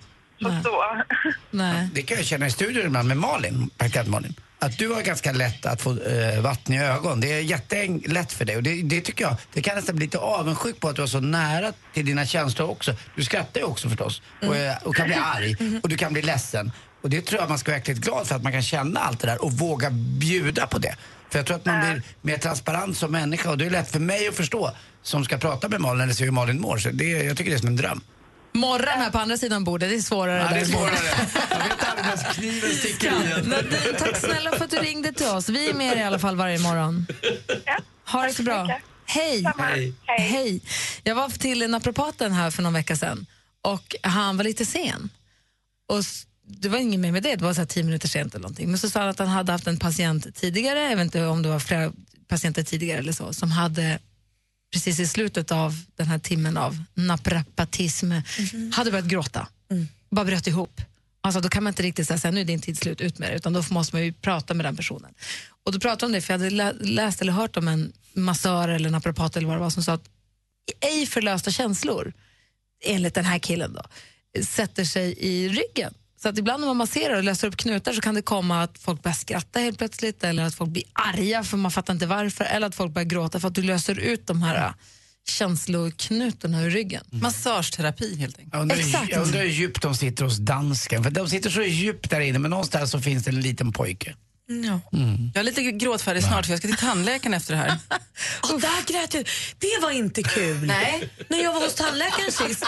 förstå. 0.43 0.75
Nej. 1.51 1.89
Det 1.93 2.01
kan 2.01 2.17
jag 2.17 2.25
känna 2.25 2.45
i 2.47 2.51
studion 2.51 2.85
ibland 2.85 3.07
med 3.07 3.17
Malin, 3.17 3.69
praktikant 3.77 4.09
Malin. 4.09 4.33
Att 4.59 4.77
du 4.77 4.89
har 4.89 5.01
ganska 5.01 5.31
lätt 5.31 5.65
att 5.65 5.81
få 5.81 5.91
eh, 6.01 6.41
vatten 6.41 6.75
i 6.75 6.79
ögon. 6.79 7.19
Det 7.19 7.33
är 7.33 7.39
jättelätt 7.39 8.33
för 8.33 8.45
dig 8.45 8.55
och 8.57 8.63
det, 8.63 8.81
det 8.81 9.01
tycker 9.01 9.23
jag, 9.23 9.35
det 9.53 9.61
kan 9.61 9.75
nästan 9.75 9.95
bli 9.95 10.05
lite 10.05 10.17
avundsjuk 10.17 10.79
på 10.79 10.89
att 10.89 10.95
du 10.95 11.01
är 11.01 11.07
så 11.07 11.19
nära 11.19 11.73
till 11.93 12.05
dina 12.05 12.25
känslor 12.25 12.69
också. 12.69 12.95
Du 13.15 13.23
skrattar 13.23 13.59
ju 13.59 13.65
också 13.65 13.89
förstås 13.89 14.21
och, 14.41 14.55
eh, 14.55 14.77
och 14.83 14.95
kan 14.95 15.07
bli 15.07 15.15
arg 15.15 15.55
och 15.83 15.89
du 15.89 15.97
kan 15.97 16.13
bli 16.13 16.21
ledsen. 16.21 16.71
Och 17.01 17.09
det 17.09 17.21
tror 17.21 17.41
jag 17.41 17.49
man 17.49 17.57
ska 17.57 17.71
vara 17.71 17.77
verkligt 17.77 17.97
glad 17.97 18.27
för 18.27 18.35
att 18.35 18.43
man 18.43 18.51
kan 18.51 18.61
känna 18.61 18.99
allt 18.99 19.19
det 19.19 19.27
där 19.27 19.43
och 19.43 19.51
våga 19.51 19.89
bjuda 19.91 20.67
på 20.67 20.77
det. 20.79 20.95
För 21.29 21.39
jag 21.39 21.45
tror 21.45 21.55
att 21.57 21.65
man 21.65 21.79
blir 21.79 22.01
mer 22.21 22.37
transparent 22.37 22.97
som 22.97 23.11
människa 23.11 23.49
och 23.49 23.57
det 23.57 23.65
är 23.65 23.69
lätt 23.69 23.91
för 23.91 23.99
mig 23.99 24.27
att 24.27 24.35
förstå 24.35 24.71
som 25.03 25.25
ska 25.25 25.37
prata 25.37 25.69
med 25.69 25.81
Malin 25.81 26.01
eller 26.01 26.13
se 26.13 26.23
hur 26.23 26.31
Malin 26.31 26.61
mår. 26.61 26.77
Så 26.77 26.89
det, 26.89 27.05
jag 27.05 27.37
tycker 27.37 27.51
det 27.51 27.57
är 27.57 27.59
som 27.59 27.67
en 27.67 27.75
dröm. 27.75 28.01
Morran 28.55 28.99
här 28.99 29.09
på 29.11 29.17
andra 29.17 29.37
sidan 29.37 29.63
bordet, 29.63 29.89
det 29.89 29.95
är 29.95 30.01
svårare. 30.01 30.41
Ja, 30.41 30.49
det 30.49 30.55
är 30.55 30.59
där. 30.59 30.65
svårare. 30.65 30.95
Jag 31.49 31.57
vet 31.57 31.83
aldrig 31.83 32.05
när 32.05 32.33
kniven 32.33 32.71
sticker 32.71 33.07
i. 33.07 33.47
Nadine, 33.47 33.95
tack 33.97 34.17
snälla 34.17 34.51
för 34.51 34.65
att 34.65 34.71
du 34.71 34.77
ringde 34.77 35.11
till 35.11 35.27
oss. 35.27 35.49
Vi 35.49 35.69
är 35.69 35.73
med 35.73 35.97
er 35.97 36.01
i 36.01 36.03
alla 36.03 36.19
fall 36.19 36.35
varje 36.35 36.59
morgon. 36.59 37.07
Ha 38.11 38.23
det 38.23 38.33
så 38.33 38.43
bra. 38.43 38.79
Hej. 39.05 39.43
Hej. 39.57 39.93
Hej. 40.05 40.61
Jag 41.03 41.15
var 41.15 41.29
till 41.29 41.69
naprapaten 41.69 42.31
här 42.31 42.51
för 42.51 42.63
någon 42.63 42.73
vecka 42.73 42.95
sedan 42.95 43.25
och 43.61 43.95
han 44.01 44.37
var 44.37 44.43
lite 44.43 44.65
sen. 44.65 45.09
Och 45.89 46.03
det 46.47 46.69
var 46.69 46.77
inget 46.77 46.99
mer 46.99 47.11
med 47.11 47.23
det, 47.23 47.35
det 47.35 47.43
var 47.43 47.53
så 47.53 47.61
här 47.61 47.65
tio 47.65 47.83
minuter 47.83 48.07
sent 48.07 48.33
eller 48.35 48.41
någonting. 48.41 48.69
Men 48.69 48.79
så 48.79 48.89
sa 48.89 48.99
han 48.99 49.09
att 49.09 49.19
han 49.19 49.27
hade 49.27 49.51
haft 49.51 49.67
en 49.67 49.79
patient 49.79 50.35
tidigare, 50.35 50.79
jag 50.79 50.95
vet 50.95 51.03
inte 51.05 51.25
om 51.25 51.41
det 51.41 51.49
var 51.49 51.59
flera 51.59 51.91
patienter 52.27 52.63
tidigare 52.63 52.99
eller 52.99 53.13
så, 53.13 53.33
som 53.33 53.51
hade 53.51 53.99
precis 54.75 54.99
i 54.99 55.07
slutet 55.07 55.51
av 55.51 55.73
den 55.95 56.07
här 56.07 56.19
timmen 56.19 56.57
av 56.57 56.83
naprapatism 56.93 58.11
hade 58.73 58.91
börjat 58.91 59.05
gråta. 59.05 59.47
Bara 60.09 60.25
bröt 60.25 60.47
ihop. 60.47 60.81
Alltså, 61.21 61.41
då 61.41 61.49
kan 61.49 61.63
man 61.63 61.71
inte 61.71 61.83
riktigt 61.83 62.07
säga 62.07 62.31
nu 62.31 62.41
är 62.41 62.45
din 62.45 62.61
tid 62.61 62.77
slut, 62.77 63.01
ut 63.01 63.19
med 63.19 63.29
det, 63.31 63.35
utan 63.35 63.53
då 63.53 63.63
måste 63.69 63.95
man 63.95 64.05
ju 64.05 64.13
prata 64.13 64.53
med 64.53 64.65
den 64.65 64.75
personen. 64.75 65.13
Och 65.63 65.71
då 65.71 65.79
pratade 65.79 66.05
om 66.05 66.11
det, 66.11 66.21
för 66.21 66.33
jag 66.33 66.39
hade 66.39 66.49
lä- 66.49 66.73
läst 66.79 67.21
eller 67.21 67.31
hört 67.33 67.57
om 67.57 67.67
en 67.67 67.91
massör 68.13 68.69
eller 68.69 68.89
naprapat 68.89 69.37
eller 69.37 69.47
vad 69.47 69.55
det 69.57 69.61
var 69.61 69.69
som 69.69 69.83
sa 69.83 69.93
att 69.93 70.09
ej 70.81 71.05
förlösta 71.05 71.51
känslor, 71.51 72.13
enligt 72.85 73.13
den 73.13 73.25
här 73.25 73.39
killen 73.39 73.73
då, 73.73 73.83
sätter 74.43 74.83
sig 74.85 75.15
i 75.19 75.49
ryggen. 75.49 75.93
Så 76.25 76.29
att 76.29 76.37
ibland 76.37 76.59
när 76.59 76.67
man 76.67 76.77
masserar 76.77 77.17
och 77.17 77.23
löser 77.23 77.47
upp 77.47 77.57
knutar 77.57 77.93
så 77.93 78.01
kan 78.01 78.15
det 78.15 78.21
komma 78.21 78.63
att 78.63 78.77
folk 78.77 79.03
börjar 79.03 79.15
skratta 79.15 79.59
helt 79.59 79.77
plötsligt 79.77 80.23
eller 80.23 80.43
att 80.43 80.55
folk 80.55 80.69
blir 80.71 80.83
arga 80.93 81.43
för 81.43 81.57
man 81.57 81.71
fattar 81.71 81.93
inte 81.93 82.05
varför 82.05 82.43
eller 82.45 82.67
att 82.67 82.75
folk 82.75 82.93
börjar 82.93 83.05
gråta 83.05 83.39
för 83.39 83.47
att 83.47 83.55
du 83.55 83.61
löser 83.61 83.99
ut 83.99 84.27
de 84.27 84.41
här 84.41 84.55
äh, 84.55 84.73
känsloknutorna 85.29 86.63
ur 86.63 86.69
ryggen. 86.69 87.03
Massageterapi 87.11 88.15
helt 88.15 88.37
enkelt. 88.37 88.53
Jag 88.53 88.61
undrar, 88.61 88.77
Exakt. 88.77 89.11
jag 89.11 89.21
undrar 89.21 89.41
hur 89.41 89.49
djupt 89.49 89.81
de 89.81 89.95
sitter 89.95 90.23
hos 90.23 90.37
dansken. 90.37 91.03
För 91.03 91.11
de 91.11 91.29
sitter 91.29 91.49
så 91.49 91.61
djupt 91.61 92.09
där 92.09 92.19
inne, 92.19 92.39
men 92.39 92.51
någonstans 92.51 92.91
så 92.91 92.99
finns 93.01 93.23
det 93.23 93.31
en 93.31 93.41
liten 93.41 93.71
pojke. 93.71 94.15
Ja. 94.47 94.79
Jag 95.33 95.39
är 95.39 95.43
lite 95.43 95.61
gråtfärdig 95.61 96.23
snart 96.23 96.45
för 96.45 96.53
jag 96.53 96.59
ska 96.59 96.67
till 96.67 96.77
tandläkaren 96.77 97.33
efter 97.33 97.53
det 97.53 97.59
här. 97.59 97.77
Och 98.53 98.61
där 98.61 98.85
grät 98.93 99.13
jag. 99.13 99.27
Det 99.59 99.81
var 99.81 99.91
inte 99.91 100.23
kul. 100.23 100.61
Nej. 100.65 101.09
När 101.27 101.43
jag 101.43 101.53
var 101.53 101.61
hos 101.61 101.75
tandläkaren 101.75 102.31
sist. 102.31 102.65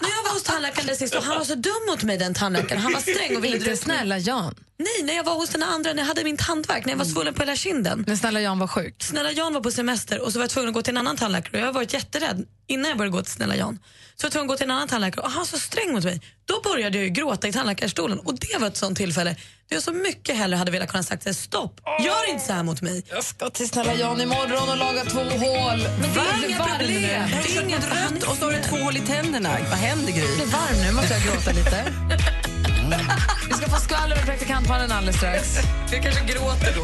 När 0.00 0.08
jag 0.08 0.22
var 0.24 0.32
hos 0.32 0.42
tandläkaren 0.42 0.86
där 0.86 0.94
sist 0.94 1.14
och 1.14 1.24
han 1.24 1.38
var 1.38 1.44
så 1.44 1.54
dum 1.54 1.72
mot 1.88 2.02
mig 2.02 2.18
den 2.18 2.34
tandläkaren. 2.34 2.82
Han 2.82 2.92
var 2.92 3.00
sträng 3.00 3.36
och 3.36 3.44
ville 3.44 3.56
Inte 3.56 3.76
snälla 3.76 4.18
Jan. 4.18 4.54
Nej, 4.78 5.02
när 5.02 5.14
jag 5.14 5.24
var 5.24 5.34
hos 5.34 5.50
den 5.50 5.62
andra, 5.62 5.92
när 5.92 6.02
jag 6.02 6.06
hade 6.06 6.24
min 6.24 6.36
tandvärk, 6.36 6.84
när 6.84 6.92
jag 6.92 6.98
var 6.98 7.04
svullen 7.04 7.34
på 7.34 7.42
hela 7.42 7.56
kinden. 7.56 8.04
När 8.06 8.16
snälla 8.16 8.40
Jan 8.40 8.58
var 8.58 8.66
sjuk. 8.66 9.02
Snälla 9.02 9.32
Jan 9.32 9.54
var 9.54 9.60
på 9.60 9.70
semester 9.70 10.20
och 10.20 10.32
så 10.32 10.38
var 10.38 10.44
jag 10.44 10.50
tvungen 10.50 10.68
att 10.68 10.74
gå 10.74 10.82
till 10.82 10.90
en 10.90 10.98
annan 10.98 11.16
tandläkare 11.16 11.52
och 11.52 11.60
jag 11.60 11.66
har 11.66 11.72
varit 11.72 11.92
jätterädd 11.92 12.46
innan 12.66 12.88
jag 12.88 12.98
började 12.98 13.16
gå 13.16 13.22
till 13.22 13.32
snälla 13.32 13.56
Jan. 13.56 13.78
Så 14.16 14.24
jag 14.24 14.28
var 14.28 14.32
tvungen 14.32 14.50
att 14.50 14.54
gå 14.54 14.56
till 14.56 14.64
en 14.64 14.70
annan 14.70 14.88
tandläkare 14.88 15.24
och 15.24 15.30
han 15.30 15.38
var 15.38 15.46
så 15.46 15.58
sträng 15.58 15.92
mot 15.92 16.04
mig. 16.04 16.20
Då 16.44 16.60
började 16.60 16.98
jag 16.98 17.04
ju 17.04 17.10
gråta 17.10 17.48
i 17.48 17.52
tandläkarstolen 17.52 18.18
och 18.18 18.34
det 18.38 18.58
var 18.58 18.66
ett 18.66 18.76
sånt 18.76 18.98
tillfälle 18.98 19.36
där 19.70 19.76
jag 19.76 19.82
så 19.82 19.92
mycket 19.92 20.36
hellre 20.36 20.56
hade 20.56 20.70
velat 20.70 20.88
kunna 20.88 21.02
sagt 21.02 21.36
stopp, 21.36 21.80
gör 22.04 22.30
inte 22.30 22.44
så 22.44 22.52
här 22.52 22.62
mot 22.62 22.82
mig. 22.82 23.02
Jag 23.08 23.24
ska 23.24 23.50
till 23.50 23.68
snälla 23.68 23.94
Jan 23.94 24.20
imorgon 24.20 24.68
och 24.68 24.76
laga 24.76 25.04
två 25.04 25.20
hål. 25.20 25.78
Men 26.00 26.12
det 26.14 26.20
är 26.52 26.58
varm 26.58 26.78
problem. 26.78 27.22
nu. 27.30 27.36
Det 27.42 27.56
är 27.56 27.62
inget 27.62 27.84
rött 27.84 28.22
och 28.22 28.36
så 28.36 28.44
har 28.44 28.52
du 28.52 28.62
två 28.62 28.76
hål 28.76 28.96
i 28.96 29.00
tänderna. 29.00 29.48
Vad 29.70 29.78
händer 29.78 30.12
Gry? 30.12 30.36
Bli 30.36 30.44
varm 30.44 30.76
nu, 30.86 30.92
måste 30.92 31.14
jag 31.14 31.22
gråta 31.22 31.52
lite. 31.52 31.84
Vi 33.48 33.54
ska 33.54 33.68
få 33.68 33.76
skvaller 33.76 34.16
med 34.16 34.24
praktikantmannen 34.24 34.92
alldeles 34.92 35.16
strax. 35.16 35.58
Jag 35.92 36.02
kanske 36.02 36.24
gråter 36.24 36.74
då. 36.76 36.82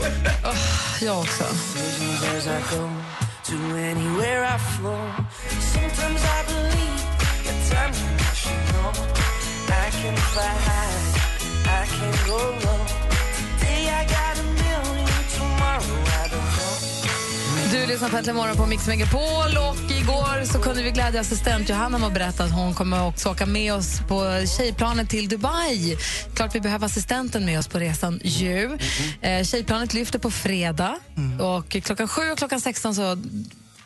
Oh, 0.49 0.57
jag 1.01 1.21
också. 1.21 1.45
Du 17.73 17.87
lyssnar 17.87 18.09
på 18.09 18.17
Äntligen 18.17 18.37
morgon 18.37 18.57
på 18.57 18.67
Mix 18.67 18.87
Megapol 18.87 19.57
och 19.69 19.91
igår 19.91 20.45
så 20.45 20.59
kunde 20.59 20.83
vi 20.83 20.91
glädja 20.91 21.21
assistent 21.21 21.69
Johanna 21.69 21.99
med 21.99 22.07
att 22.07 22.15
berätta 22.15 22.45
att 22.45 22.53
hon 22.53 22.75
kommer 22.75 23.07
också 23.07 23.29
åka 23.31 23.47
med 23.47 23.75
oss 23.75 24.01
på 24.09 24.45
tjejplanet 24.57 25.11
till 25.11 25.29
Dubai. 25.29 25.97
Klart 26.35 26.55
vi 26.55 26.61
behöver 26.61 26.87
assistenten 26.87 27.45
med 27.45 27.59
oss 27.59 27.69
på 27.69 27.79
resan 27.79 28.21
ju. 28.25 28.79
Eh, 29.21 29.45
tjejplanet 29.45 29.95
lyfter 29.95 30.19
på 30.19 30.31
fredag 30.31 30.99
och 31.41 31.69
klockan 31.69 32.09
7 32.09 32.31
och 32.33 32.39
klockan 32.39 32.61
16 32.61 32.95
så 32.95 33.17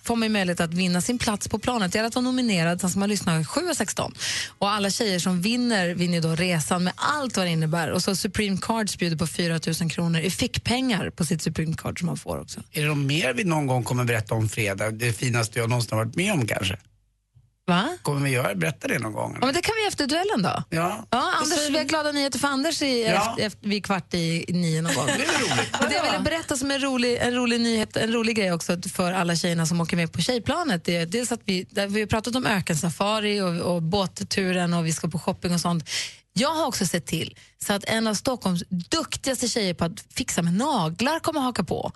får 0.03 0.17
man 0.17 0.29
ju 0.29 0.33
möjlighet 0.33 0.61
att 0.61 0.75
vinna 0.75 1.01
sin 1.01 1.19
plats 1.19 1.49
på 1.49 1.59
planet. 1.59 1.93
Det 1.93 1.99
är 1.99 2.05
att 2.05 2.15
vara 2.15 2.23
nominerad, 2.23 2.81
sen 2.81 2.91
ska 2.91 3.01
man 3.01 3.09
lyssna 3.09 3.45
7 3.45 3.61
och 3.61 3.77
16. 3.77 4.15
Och 4.59 4.71
alla 4.71 4.91
tjejer 4.91 5.19
som 5.19 5.43
vinner 5.43 5.95
vinner 5.95 6.21
då 6.21 6.35
resan 6.35 6.85
med 6.85 6.93
allt 6.97 7.37
vad 7.37 7.47
det 7.47 7.51
innebär. 7.51 7.91
Och 7.91 8.03
så 8.03 8.17
Supreme 8.17 8.59
Cards 8.63 8.99
bjuder 8.99 9.17
på 9.17 9.27
4 9.27 9.61
000 9.81 9.91
kronor 9.91 10.21
i 10.21 10.31
fickpengar 10.31 11.11
på 11.11 11.25
sitt 11.25 11.43
Supreme 11.43 11.77
Card 11.77 11.99
som 11.99 12.07
man 12.07 12.17
får 12.17 12.41
också. 12.41 12.61
Är 12.73 12.83
det 12.83 12.89
något 12.89 12.99
mer 12.99 13.35
vi 13.35 13.45
någon 13.45 13.67
gång 13.67 13.85
kommer 13.85 14.05
berätta 14.05 14.35
om 14.35 14.49
fredag? 14.49 14.91
Det 14.91 15.13
finaste 15.13 15.59
jag 15.59 15.69
någonsin 15.69 15.99
har 15.99 16.05
varit 16.05 16.17
med 16.17 16.33
om 16.33 16.47
kanske? 16.47 16.77
Va? 17.71 17.89
Kommer 18.03 18.21
vi 18.21 18.31
göra, 18.31 18.55
berätta 18.55 18.89
det 18.89 18.99
någon 18.99 19.13
gång? 19.13 19.37
Ja, 19.41 19.47
men 19.47 19.55
det 19.55 19.63
kan 19.63 19.75
vi 19.83 19.87
efter 19.89 20.07
duellen 20.07 20.43
då. 20.43 20.63
Ja. 20.71 21.07
Ja, 21.11 21.33
Anders, 21.43 21.71
vi 21.71 21.77
har 21.79 21.85
glada 21.85 22.13
nyheter 22.13 22.39
för 22.39 22.49
Anders 22.49 22.83
i, 22.83 23.03
Ja. 23.05 23.11
efter, 23.31 23.47
efter, 23.47 23.69
vid 23.69 23.85
kvart 23.85 24.15
i 24.15 24.45
nio 24.49 24.83
någon 24.83 24.95
gång. 24.95 25.07
Det 25.07 25.13
är 25.13 25.19
roligt. 25.19 25.73
Det 25.91 25.95
jag 25.95 26.03
ville 26.05 26.19
berätta 26.25 26.57
som 26.57 26.71
en 26.71 26.81
rolig, 26.83 27.17
en 27.21 27.35
rolig 27.35 27.61
nyhet, 27.61 27.97
en 27.97 28.13
rolig 28.13 28.37
grej 28.37 28.53
också 28.53 28.77
för 28.95 29.13
alla 29.13 29.37
tjejerna 29.37 29.67
som 29.67 29.81
åker 29.81 29.97
med 29.97 30.13
på 30.13 30.21
tjejplanet. 30.21 30.85
Det 30.85 30.97
är 30.97 31.07
dels 31.07 31.33
att 31.33 31.41
vi, 31.45 31.67
vi 31.89 32.01
har 32.01 32.07
pratat 32.07 32.37
om 32.37 32.47
ökensafari 32.47 33.41
och, 33.41 33.75
och 33.75 33.83
båtturen 33.83 34.75
och 34.75 34.87
vi 34.87 34.93
ska 34.93 35.09
på 35.09 35.19
shopping 35.19 35.55
och 35.55 35.61
sånt. 35.61 35.91
Jag 36.33 36.55
har 36.55 36.67
också 36.67 36.87
sett 36.87 37.07
till 37.07 37.37
så 37.67 37.73
att 37.73 37.85
en 37.85 38.07
av 38.07 38.15
Stockholms 38.15 38.63
duktigaste 38.69 39.49
tjejer 39.49 39.75
på 39.75 39.85
att 39.85 40.05
fixa 40.15 40.43
med 40.43 40.55
naglar 40.55 41.19
kommer 41.21 41.41
haka 41.41 41.65
på. 41.65 41.93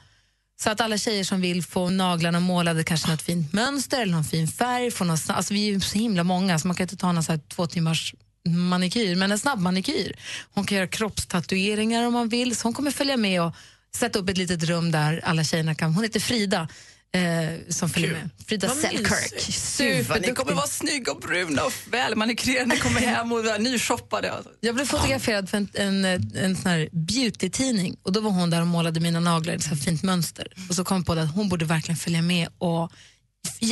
Så 0.57 0.71
att 0.71 0.81
alla 0.81 0.99
tjejer 0.99 1.25
som 1.25 1.41
vill 1.41 1.63
få 1.63 1.91
naglarna 1.91 2.41
målade, 2.41 2.85
kanske 2.85 3.11
något 3.11 3.23
fint 3.23 3.53
mönster 3.53 4.03
eller 4.03 4.13
någon 4.13 4.25
fin 4.25 4.49
färg. 4.49 4.91
Få 4.91 5.05
något, 5.05 5.31
alltså 5.31 5.55
vi 5.55 5.69
är 5.69 5.73
ju 5.73 5.81
så 5.81 5.99
himla 5.99 6.25
många 6.25 6.59
så 6.59 6.67
man 6.67 6.77
kan 6.77 6.85
inte 6.85 6.97
ta 6.97 7.13
någon 7.13 7.23
så 7.23 7.33
här 7.33 7.41
två 7.49 7.67
timmars 7.67 8.15
manikyr, 8.49 9.17
men 9.17 9.33
en 9.33 9.39
snabb 9.39 9.61
manikyr. 9.61 10.17
Hon 10.55 10.67
kan 10.67 10.77
göra 10.77 10.89
kroppstatueringar 10.89 12.07
om 12.07 12.13
man 12.13 12.29
vill, 12.29 12.57
så 12.57 12.67
hon 12.67 12.75
kommer 12.75 12.91
följa 12.91 13.17
med 13.17 13.43
och 13.43 13.55
sätta 13.97 14.19
upp 14.19 14.29
ett 14.29 14.39
litet 14.39 14.63
rum 14.63 14.91
där 14.91 15.21
alla 15.25 15.45
tjejerna 15.45 15.75
kan... 15.75 15.95
Hon 15.95 16.03
heter 16.03 16.21
Frida. 16.21 16.69
Eh, 17.14 17.61
som 17.68 17.88
följer 17.88 18.12
med. 18.12 18.30
Frida 18.47 18.68
Vad 18.68 18.76
Selkirk. 18.76 20.09
vad 20.09 20.23
Ni 20.23 20.33
kommer 20.33 20.52
vara 20.52 20.66
snygga 20.66 21.12
och 21.12 21.21
bruna 21.21 21.64
och 21.64 21.73
välmanikurerade 21.90 22.66
när 22.66 22.75
ni 22.75 22.80
kommer 22.80 23.00
hem 23.00 23.33
och 23.33 23.61
nyshoppade. 23.61 24.33
Jag 24.61 24.75
blev 24.75 24.85
fotograferad 24.85 25.50
för 25.50 25.56
en, 25.59 25.68
en, 25.75 26.04
en 26.37 26.56
sån 26.56 26.71
här 26.71 26.88
beauty-tidning 26.92 27.97
och 28.02 28.12
då 28.12 28.21
var 28.21 28.30
hon 28.30 28.50
där 28.50 28.61
och 28.61 28.66
målade 28.66 29.00
mina 29.00 29.21
naglar 29.21 29.54
i 29.54 29.56
ett 29.56 29.85
fint 29.85 30.02
mönster. 30.02 30.47
Och 30.68 30.75
så 30.75 30.85
kom 30.85 30.97
jag 30.97 31.06
på 31.06 31.12
att 31.12 31.35
hon 31.35 31.49
borde 31.49 31.64
verkligen 31.64 31.97
följa 31.97 32.23
med 32.23 32.49
och 32.59 32.92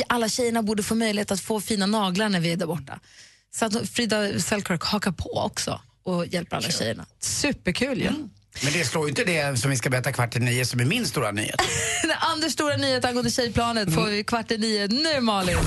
alla 0.07 0.29
tjejerna 0.29 0.63
borde 0.63 0.83
få 0.83 0.95
möjlighet 0.95 1.31
att 1.31 1.41
få 1.41 1.61
fina 1.61 1.85
naglar 1.85 2.29
när 2.29 2.39
vi 2.39 2.51
är 2.51 2.57
där 2.57 2.65
borta. 2.65 2.99
Så 3.55 3.65
att 3.65 3.89
Frida 3.89 4.39
Selkirk 4.39 4.83
hakar 4.83 5.11
på 5.11 5.29
också 5.33 5.81
och 6.03 6.27
hjälper 6.27 6.57
alla 6.57 6.69
tjejerna. 6.69 7.05
Superkul 7.19 8.01
ju. 8.01 8.11
Men 8.61 8.73
det 8.73 8.85
slår 8.85 9.03
ju 9.03 9.09
inte 9.09 9.23
det 9.23 9.59
som 9.59 9.71
vi 9.71 9.77
ska 9.77 9.89
berätta 9.89 10.11
kvart 10.11 10.35
i 10.35 10.39
nio 10.39 10.65
som 10.65 10.79
är 10.79 10.85
min 10.85 11.05
stora 11.05 11.31
nyhet. 11.31 11.55
Anders 12.19 12.53
stora 12.53 12.77
nyhet 12.77 13.05
angående 13.05 13.31
tjejplanet 13.31 13.93
får 13.93 14.05
vi 14.05 14.23
kvart 14.23 14.51
i 14.51 14.57
nio. 14.57 14.87
Nu 14.87 15.21
Malin! 15.21 15.57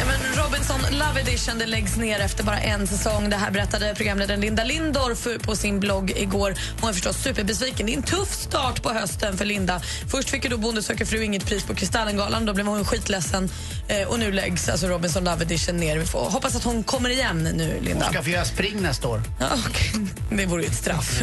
Ja, 0.00 0.06
men 0.06 0.44
Robinson 0.44 0.80
Love 0.90 1.20
Edition 1.20 1.58
det 1.58 1.66
läggs 1.66 1.96
ner 1.96 2.20
efter 2.20 2.44
bara 2.44 2.58
en 2.58 2.86
säsong. 2.86 3.30
Det 3.30 3.36
här 3.36 3.50
berättade 3.50 3.94
programledaren 3.96 4.40
Linda 4.40 4.64
Lindorff 4.64 5.26
på 5.42 5.56
sin 5.56 5.80
blogg 5.80 6.10
igår. 6.16 6.54
Hon 6.80 6.88
är 6.90 6.92
förstås 6.92 7.16
superbesviken. 7.22 7.86
Det 7.86 7.92
är 7.92 7.96
en 7.96 8.02
tuff 8.02 8.34
start 8.34 8.82
på 8.82 8.90
hösten 8.90 9.36
för 9.36 9.44
Linda. 9.44 9.80
Först 10.10 10.30
fick 10.30 10.44
ju 10.44 10.50
då 10.50 10.56
Bonde 10.56 10.82
söker 10.82 11.04
fru 11.04 11.22
inget 11.24 11.46
pris 11.46 11.64
på 11.64 11.74
Kristallengalan. 11.74 12.46
Då 12.46 12.54
blev 12.54 12.66
hon 12.66 12.84
skitledsen. 12.84 13.50
Eh, 13.88 14.08
och 14.08 14.18
nu 14.18 14.32
läggs 14.32 14.68
alltså 14.68 14.86
Robinson 14.86 15.24
Love 15.24 15.42
Edition 15.44 15.76
ner. 15.76 15.98
Vi 15.98 16.06
får 16.06 16.30
hoppas 16.30 16.56
att 16.56 16.64
hon 16.64 16.84
kommer 16.84 17.10
igen 17.10 17.48
nu, 17.56 17.80
Linda. 17.82 18.04
Hon 18.04 18.12
ska 18.14 18.22
få 18.22 18.30
göra 18.30 18.44
spring 18.44 18.82
nästa 18.82 19.08
år. 19.08 19.22
Ja, 19.40 19.46
okej. 19.66 19.92
Det 20.30 20.46
vore 20.46 20.62
ju 20.62 20.68
ett 20.68 20.74
straff. 20.74 21.22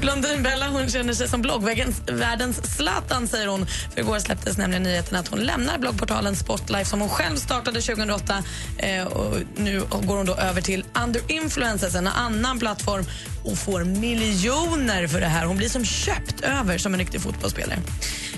Blondinbella 0.00 0.68
hon 0.68 0.88
känner 0.88 1.12
sig 1.12 1.28
som 1.28 1.42
bloggvärldens 1.42 2.76
Zlatan, 2.76 3.28
säger 3.28 3.46
hon. 3.46 3.66
För 3.66 4.00
igår 4.00 4.18
släpptes 4.18 4.58
nämligen 4.58 4.82
nyheten 4.82 5.18
att 5.18 5.28
hon 5.28 5.38
lämnar 5.40 5.78
bloggportalen 5.78 6.36
Spotlife 6.36 6.84
som 6.84 7.00
hon 7.00 7.08
själv 7.08 7.36
startade 7.36 7.80
2008. 7.80 8.42
Eh, 8.78 9.06
och 9.06 9.36
nu 9.56 9.82
går 10.02 10.16
hon 10.16 10.26
då 10.26 10.34
över 10.34 10.60
till 10.60 10.84
Under 11.04 11.22
Influencers, 11.28 11.94
en 11.94 12.06
annan 12.06 12.58
plattform 12.58 13.04
och 13.44 13.58
får 13.58 13.84
miljoner 13.84 15.06
för 15.06 15.20
det 15.20 15.26
här. 15.26 15.44
Hon 15.44 15.56
blir 15.56 15.68
som 15.68 15.84
köpt 15.84 16.40
över 16.40 16.78
som 16.78 16.94
en 16.94 17.00
riktig 17.00 17.20
fotbollsspelare. 17.20 17.78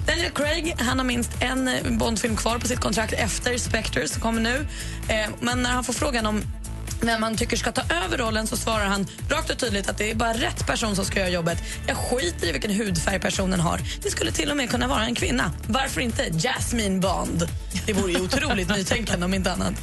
Daniel 0.07 0.31
Craig 0.31 0.75
han 0.79 0.99
har 0.99 1.07
minst 1.07 1.31
en 1.41 1.71
Bondfilm 1.99 2.37
kvar 2.37 2.59
på 2.59 2.67
sitt 2.67 2.81
kontrakt 2.81 3.13
efter 3.13 3.59
Spectre 3.59 4.09
som 4.09 4.21
kommer 4.21 4.41
nu. 4.41 4.67
Eh, 5.09 5.31
men 5.41 5.63
när 5.63 5.71
han 5.71 5.85
får 5.85 5.93
frågan 5.93 6.27
om 6.27 6.43
vem 7.07 7.23
han 7.23 7.37
tycker 7.37 7.57
ska 7.57 7.73
ta 7.73 7.83
över 8.05 8.19
rollen 8.19 8.47
så 8.47 8.57
svarar 8.57 8.85
han 8.85 9.07
rakt 9.29 9.51
och 9.51 9.59
tydligt 9.59 9.89
att 9.89 9.99
det 9.99 10.11
är 10.11 10.15
bara 10.15 10.33
rätt 10.33 10.67
person 10.67 10.97
som 10.97 11.05
ska 11.05 11.19
göra 11.19 11.29
jobbet. 11.29 11.59
Jag 11.87 11.97
skiter 11.97 12.47
i 12.49 12.53
vilken 12.53 12.71
hudfärg 12.71 13.21
personen 13.21 13.61
har. 13.61 13.81
Det 14.03 14.11
skulle 14.11 14.33
till 14.33 14.51
och 14.51 14.57
med 14.57 14.71
kunna 14.71 14.89
vara 14.89 15.05
en 15.05 15.15
kvinna. 15.15 15.53
Varför 15.67 16.01
inte 16.01 16.23
Jasmine 16.23 17.01
Bond? 17.01 17.49
Det 17.87 17.93
vore 17.93 18.13
ju 18.13 18.21
otroligt 18.25 18.69
nytänkande 18.69 19.25
om 19.27 19.35
inte 19.35 19.53
annat. 19.53 19.75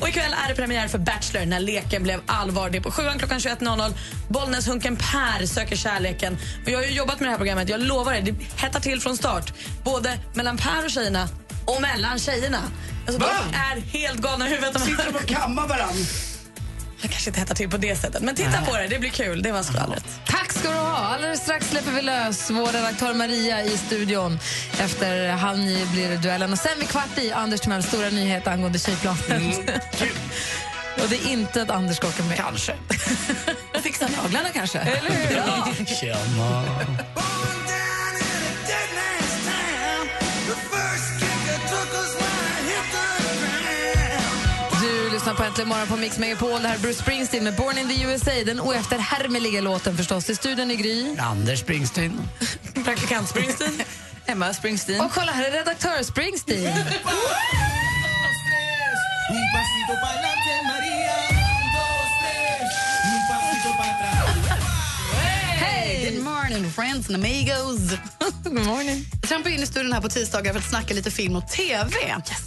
Och 0.00 0.08
ikväll 0.08 0.34
är 0.44 0.48
det 0.48 0.54
premiär 0.54 0.88
för 0.88 0.98
Bachelor 0.98 1.46
när 1.46 1.60
leken 1.60 2.02
blev 2.02 2.20
allvar. 2.26 2.70
Det 2.70 2.78
är 2.78 2.82
på 2.82 2.90
sjuan 2.90 3.18
klockan 3.18 3.38
21.00. 3.38 3.94
Bollnäshunken 4.28 4.96
Per 4.96 5.46
söker 5.46 5.76
kärleken. 5.76 6.38
Och 6.64 6.70
jag 6.70 6.78
har 6.78 6.84
ju 6.84 6.92
jobbat 6.92 7.20
med 7.20 7.26
det 7.26 7.30
här 7.30 7.38
programmet. 7.38 7.68
Jag 7.68 7.80
lovar 7.80 8.12
er, 8.14 8.22
det 8.22 8.34
hettar 8.56 8.80
till 8.80 9.00
från 9.00 9.16
start. 9.16 9.52
Både 9.84 10.18
mellan 10.34 10.56
Per 10.56 10.84
och 10.84 10.90
tjejerna 10.90 11.28
och 11.64 11.82
mellan 11.82 12.18
tjejerna. 12.18 12.60
Alltså, 13.06 13.22
Va? 13.22 13.28
de 13.50 13.56
är 13.56 13.80
helt 13.80 14.20
galna 14.20 14.48
i 14.48 14.50
huvudet. 14.50 14.80
Sitter 14.80 15.12
de 15.12 15.18
och 15.18 15.26
kammar 15.26 15.68
varann? 15.68 15.96
Jag 17.00 17.10
kanske 17.10 17.30
inte 17.30 17.40
hettar 17.40 17.54
till 17.54 17.70
på 17.70 17.76
det 17.76 17.96
sättet, 17.96 18.22
men 18.22 18.34
titta 18.34 18.62
på 18.62 18.76
det. 18.76 18.86
Det 18.88 18.98
blir 18.98 19.10
kul. 19.10 19.42
Det 19.42 19.52
var 19.52 19.62
skvallret. 19.62 20.04
Tack 20.26 20.52
ska 20.52 20.70
du 20.70 20.76
ha. 20.76 20.96
Alldeles 20.96 21.40
strax 21.40 21.70
släpper 21.70 21.90
vi 21.90 22.02
lös 22.02 22.50
vår 22.50 22.66
redaktör 22.66 23.14
Maria 23.14 23.62
i 23.62 23.78
studion. 23.78 24.38
Efter 24.80 25.28
halv 25.30 25.58
nio 25.58 25.86
blir 25.86 26.08
det 26.08 26.16
duellen. 26.16 26.52
Och 26.52 26.58
sen 26.58 26.78
vid 26.78 26.88
kvart 26.88 27.18
i 27.18 27.32
Anders 27.32 27.60
Timells 27.60 27.86
stora 27.86 28.10
nyhet 28.10 28.46
angående 28.46 28.78
tjejplanet. 28.78 29.58
Och 31.02 31.08
det 31.08 31.16
är 31.16 31.28
inte 31.28 31.62
att 31.62 31.70
Anders 31.70 31.96
ska 31.96 32.08
åka 32.08 32.22
med. 32.22 32.36
Kanske. 32.36 32.74
Fixa 33.82 34.08
naglarna 34.22 34.48
kanske. 34.54 34.78
Eller 34.78 35.10
hur? 35.10 35.36
Ja. 35.36 35.68
Tjena. 35.86 36.64
Lyssnar 45.26 45.44
på 45.44 45.48
Äntligen 45.48 45.68
morgon 45.68 45.86
på 45.86 45.96
Mix 45.96 46.18
Megapol. 46.18 46.62
Det 46.62 46.68
här 46.68 46.74
är 46.74 46.78
Bruce 46.78 47.02
Springsteen 47.02 47.44
med 47.44 47.54
Born 47.56 47.78
in 47.78 47.88
the 47.88 48.02
USA. 48.02 48.30
Den 48.46 48.60
oefterhärmliga 48.60 49.60
låten 49.60 49.96
förstås. 49.96 50.30
I 50.30 50.34
studion 50.34 50.70
i 50.70 50.76
Gry. 50.76 51.16
Anders 51.18 51.60
Springsteen. 51.60 52.20
Praktikant 52.84 53.28
Springsteen. 53.28 53.72
Emma 54.26 54.54
Springsteen. 54.54 55.00
Och 55.00 55.12
kolla, 55.12 55.32
här 55.32 55.44
är 55.44 55.50
redaktör 55.50 56.02
Springsteen. 56.02 56.72
Morning 66.56 66.70
friends 66.70 67.08
and 67.08 67.16
amigos. 67.16 67.98
God 68.44 68.52
morning. 68.52 69.04
Jag 69.20 69.28
trampar 69.28 69.50
in 69.50 69.62
i 69.62 69.66
studion 69.66 69.92
här 69.92 70.00
på 70.00 70.08
tisdagar 70.08 70.52
för 70.52 70.58
att 70.58 70.70
snacka 70.70 70.94
lite 70.94 71.10
film 71.10 71.36
och 71.36 71.48
TV. 71.48 71.90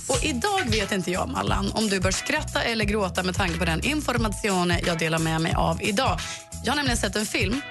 Och 0.08 0.24
idag 0.24 0.62
vet 0.68 0.92
inte 0.92 1.12
jag, 1.12 1.30
Mallan, 1.30 1.72
om 1.72 1.88
du 1.88 2.00
bör 2.00 2.12
skratta 2.12 2.62
eller 2.62 2.86
gråta 2.86 3.24
med 3.24 3.36
tanke 3.36 3.60
på 3.60 3.66
den 3.66 3.84
information 3.86 4.74
jag 4.86 5.00
delar 5.00 5.20
med 5.20 5.42
mig 5.42 5.54
av 5.54 5.84
idag. 5.84 6.20
Jag 6.64 6.72
har 6.72 6.76
nämligen 6.76 6.98
sett 6.98 7.16
en 7.16 7.26
film 7.26 7.62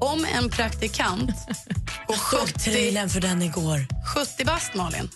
om 0.00 0.26
en 0.38 0.50
praktikant 0.50 1.30
på 2.06 2.12
70, 2.12 2.58
Trailern 2.58 3.08
för 3.08 3.20
den 3.20 3.42
igår. 3.42 3.86
70 4.14 4.44
bast, 4.44 4.74
Malin. 4.74 5.08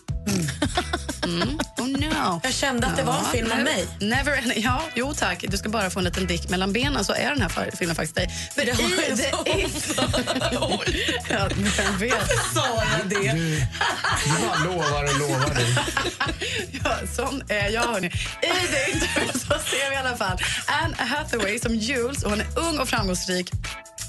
Mm. 1.25 1.59
Oh 1.79 1.87
no. 1.89 2.41
Jag 2.45 2.53
kände 2.55 2.87
att 2.87 2.97
det 2.97 3.03
var 3.03 3.19
en 3.19 3.25
film 3.25 3.53
om 3.53 3.59
never- 3.59 3.65
mig. 3.65 3.89
Never, 4.01 4.37
ending- 4.37 4.61
ja, 4.65 4.83
jo 4.95 5.15
tack. 5.15 5.45
Du 5.49 5.57
ska 5.57 5.69
bara 5.69 5.91
få 5.91 5.99
en 5.99 6.05
liten 6.05 6.27
dick 6.27 6.49
mellan 6.49 6.73
benen 6.73 7.05
så 7.05 7.13
är 7.13 7.31
den 7.31 7.43
här 7.43 7.71
filmen 7.79 7.97
faktiskt 7.97 8.15
dig. 8.15 8.31
För 8.55 8.67
Det 8.67 8.73
har 8.73 8.83
jag 8.83 10.79
ja, 11.31 11.49
vem 11.77 11.99
vet? 11.99 12.29
Sa 12.55 12.67
jag 12.67 13.09
det? 13.09 13.33
Du, 13.33 13.61
du 14.25 14.47
bara 14.47 14.65
lovar 14.65 15.05
och 15.05 15.19
lovar 15.19 15.55
du. 15.55 15.67
Ja, 16.85 16.97
sån 17.17 17.43
är 17.49 17.69
jag, 17.71 17.83
hörni. 17.83 18.07
I 18.07 18.11
The 18.73 18.91
Intern 18.93 19.33
så 19.33 19.47
ser 19.71 19.89
vi 19.91 19.95
i 19.95 19.99
alla 19.99 20.17
fall 20.17 20.39
Anne 20.67 20.95
Hathaway 20.99 21.59
som 21.59 21.75
Jules 21.75 22.23
och 22.23 22.31
hon 22.31 22.41
är 22.41 22.47
ung 22.59 22.79
och 22.79 22.89
framgångsrik 22.89 23.51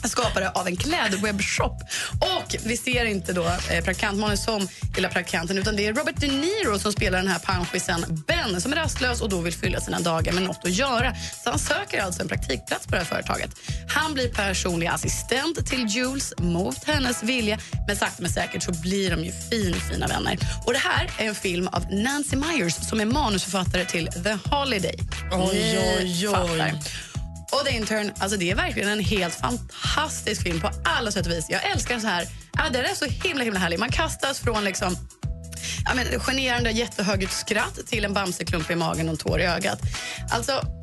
skapare 0.08 0.50
av 0.50 0.68
en 0.68 0.75
klädwebbshop. 0.75 1.82
Och 2.20 2.56
vi 2.65 2.77
ser 2.77 3.06
inte 3.06 3.34
då 3.34 3.46
eh, 3.46 3.84
praktikantmannen 3.84 4.38
som 4.38 4.68
lilla 4.96 5.10
praktikanten 5.10 5.58
utan 5.58 5.75
det 5.75 5.86
är 5.86 5.94
Robert 5.94 6.15
De 6.18 6.27
Niro 6.27 6.79
som 6.79 6.91
spelar 6.91 7.18
den 7.18 7.27
här 7.27 7.39
panschisen 7.39 8.24
Ben 8.27 8.62
som 8.62 8.72
är 8.72 8.75
rastlös 8.75 9.22
och 9.22 9.29
då 9.29 9.41
vill 9.41 9.53
fylla 9.53 9.79
sina 9.79 10.00
dagar 10.00 10.34
med 10.34 10.44
något 10.44 10.65
att 10.65 10.72
göra. 10.72 11.15
Så 11.44 11.50
han 11.50 11.60
söker 11.60 12.01
alltså 12.01 12.22
en 12.22 12.27
praktikplats 12.27 12.88
på 12.88 12.91
det 12.91 12.98
här 12.98 13.06
företaget. 13.06 13.50
Han 13.89 14.13
blir 14.13 14.29
personlig 14.29 14.88
assistent 14.88 15.68
till 15.68 15.86
Jules 15.88 16.34
mot 16.38 16.84
hennes 16.84 17.24
vilja 17.24 17.60
men 17.88 17.96
sakta 17.96 18.22
men 18.22 18.32
säkert 18.32 18.63
så 18.63 18.72
blir 18.72 19.12
de 19.12 19.24
ju 19.25 19.32
fin, 19.32 19.75
fina 19.91 20.08
vänner. 20.08 20.38
Och 20.65 20.74
det 20.74 20.79
här 20.79 21.12
är 21.18 21.27
en 21.27 21.36
film 21.36 21.68
av 21.68 21.94
Nancy 21.94 22.36
Myers 22.36 22.74
som 22.89 23.00
är 23.00 23.06
manusförfattare 23.06 23.86
till 23.86 24.10
The 24.24 24.38
Holiday. 24.50 24.96
Oj, 25.32 25.79
oj, 26.00 26.29
oj. 26.29 27.09
Och 27.50 27.65
The 27.65 27.75
Intern, 27.75 28.12
alltså 28.20 28.38
det 28.38 28.51
är 28.51 28.56
verkligen 28.56 28.89
en 28.89 29.00
helt 29.00 29.36
fantastisk 29.36 30.44
film 30.44 30.62
på 30.62 30.70
alla 30.86 31.12
sätt 31.12 31.25
och 31.25 31.32
vis. 31.32 31.46
Jag 31.50 31.72
älskar 31.72 31.94
den 31.94 32.01
så 32.01 32.08
här. 32.08 32.27
Ja, 32.53 32.63
den 32.72 32.86
är 32.86 32.94
så 32.94 33.06
himla 33.06 33.44
himla 33.44 33.60
härlig. 33.60 33.79
Man 33.79 33.91
kastas 33.91 34.39
från 34.39 34.63
liksom 34.63 34.96
ja, 35.86 35.91
men, 35.96 36.20
generande 36.20 36.72
jättehögljutt 36.72 37.32
skratt 37.32 37.88
till 37.88 38.06
en 38.06 38.13
bamseklump 38.13 38.72
i 38.72 38.75
magen 38.75 39.08
och 39.08 39.12
en 39.12 39.18
tår 39.18 39.39
i 39.41 39.46
ögat. 39.46 39.79
Alltså, 40.32 40.78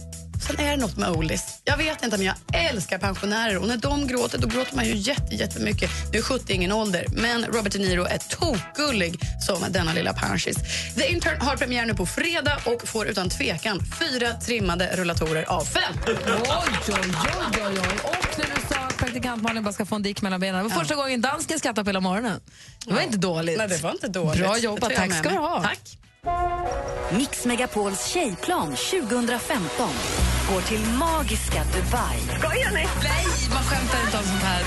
sen 0.46 0.58
är 0.58 0.70
det 0.70 0.76
något 0.76 0.96
med 0.96 1.10
oldies. 1.10 1.60
Jag 1.64 1.76
vet 1.76 2.04
inte, 2.04 2.16
men 2.16 2.26
jag 2.26 2.36
älskar 2.52 2.98
pensionärer 2.98 3.58
och 3.58 3.68
när 3.68 3.76
de 3.76 4.06
gråter, 4.06 4.38
då 4.38 4.48
gråter 4.48 4.76
man 4.76 4.84
ju 4.84 4.94
jätte, 4.96 5.34
jättemycket. 5.34 5.90
Nu 6.12 6.18
är 6.18 6.22
70 6.22 6.52
ingen 6.52 6.72
ålder, 6.72 7.06
men 7.12 7.44
Robert 7.44 7.72
De 7.72 7.78
Niro 7.78 8.04
är 8.04 8.18
tokgullig 8.18 9.20
som 9.46 9.64
denna 9.72 9.92
lilla 9.92 10.12
panschis. 10.12 10.56
The 10.94 11.12
Intern 11.12 11.40
har 11.40 11.56
premiär 11.56 11.86
nu 11.86 11.94
på 11.94 12.06
fredag 12.06 12.58
och 12.64 12.88
får 12.88 13.06
utan 13.06 13.28
tvekan 13.30 13.80
fyra 14.00 14.32
trimmade 14.32 14.96
rullatorer 14.96 15.44
av 15.50 15.64
fem. 15.64 15.94
Oj, 16.06 16.14
oj, 16.28 16.54
oj, 16.88 17.62
oj. 17.66 17.78
Och 18.04 18.38
när 18.38 18.44
du 18.54 18.74
sa 18.74 18.80
att 18.80 18.96
praktikant 18.96 19.42
Malin 19.42 19.62
bara 19.64 19.72
ska 19.72 19.86
få 19.86 19.94
en 19.94 20.02
dick 20.02 20.22
mellan 20.22 20.40
benen. 20.40 20.64
Det 20.64 20.68
var 20.70 20.80
första 20.80 20.94
gången 20.94 21.20
dansken 21.20 21.58
skrattade 21.58 21.84
på 21.84 21.88
hela 21.88 22.00
morgonen. 22.00 22.40
Det 22.86 22.92
var 22.94 23.00
inte 23.00 23.16
dåligt. 23.16 23.58
Nej, 23.58 23.68
det 23.68 23.82
var 23.82 23.90
inte 23.92 24.08
dåligt. 24.08 24.42
Bra 24.42 24.58
jobbat. 24.58 24.94
Tack 24.94 25.18
ska 25.18 25.28
du 25.28 25.36
ha. 25.36 25.62
Tack. 25.62 25.98
Mix 27.10 27.46
Megapols 27.46 28.06
tjejplan 28.06 28.76
2015 28.76 29.90
går 30.52 30.60
till 30.60 30.80
magiska 30.80 31.64
Dubai. 31.64 32.38
Skojar 32.38 32.70
ni? 32.70 32.86
Nej, 33.02 33.26
man 33.54 33.62
skämtar 33.62 33.98
inte 34.04 34.16
om 34.16 34.24
sånt 34.24 34.42
här. 34.42 34.62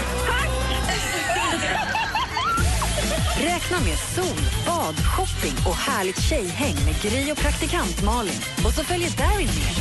Räkna 3.42 3.80
med 3.80 3.98
sol, 3.98 4.42
bad, 4.66 4.96
shopping 4.96 5.56
och 5.68 5.76
härligt 5.76 6.22
tjejhäng 6.22 6.76
med 6.86 7.02
Gry 7.02 7.32
och 7.32 7.38
praktikant 7.38 8.04
Malin. 8.04 8.42
Och 8.66 8.74
så 8.74 8.84
följer 8.84 9.10
Darin 9.10 9.48
med. 9.48 9.74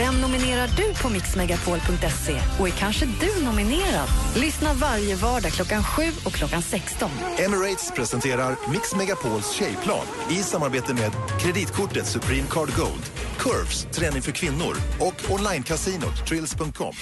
Vem 0.00 0.20
nominerar 0.20 0.68
du 0.76 0.94
på 1.02 1.08
mixmegapol.se? 1.08 2.40
Och 2.60 2.68
är 2.68 2.72
kanske 2.72 3.06
du 3.06 3.44
nominerad? 3.44 4.08
Lyssna 4.36 4.72
varje 4.74 5.16
vardag 5.16 5.52
klockan 5.52 5.82
7 5.84 6.02
och 6.24 6.32
klockan 6.32 6.62
16. 6.62 7.10
Emirates 7.38 7.92
presenterar 7.96 8.56
Mix 8.72 8.94
Megapols 8.94 9.52
tjejplan 9.52 10.06
i 10.30 10.34
samarbete 10.34 10.94
med 10.94 11.12
kreditkortet 11.40 12.06
Supreme 12.06 12.46
Card 12.50 12.68
Gold, 12.76 13.04
Curves, 13.38 13.84
träning 13.84 14.22
för 14.22 14.32
kvinnor 14.32 14.76
och 14.98 15.30
onlinecasinot 15.30 16.26
Trills.com. 16.26 16.94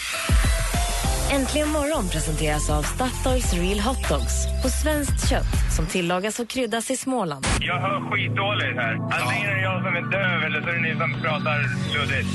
Äntligen 1.33 1.69
morgon 1.69 2.09
presenteras 2.09 2.71
av 2.71 2.83
Statoils 2.83 3.53
Real 3.53 3.81
Hot 3.81 4.09
Dogs 4.09 4.63
på 4.63 4.69
svenskt 4.69 5.31
kött 5.31 5.75
som 5.77 5.87
tillagas 5.87 6.41
och 6.41 6.49
kryddas 6.49 6.91
i 6.91 6.97
Småland. 6.97 7.47
Jag 7.61 7.81
hör 7.81 8.11
skitdåligt 8.11 8.77
här. 8.77 8.95
Antingen 8.95 9.51
är 9.51 9.55
det 9.55 9.63
jag 9.63 9.83
som 9.85 9.97
är 9.97 10.11
döv 10.11 10.43
eller 10.45 10.63
så 10.63 10.69
är 10.69 10.75
det 10.75 10.81
ni 10.81 10.93
som 10.93 11.23
pratar 11.23 11.59
luddigt. 11.95 12.29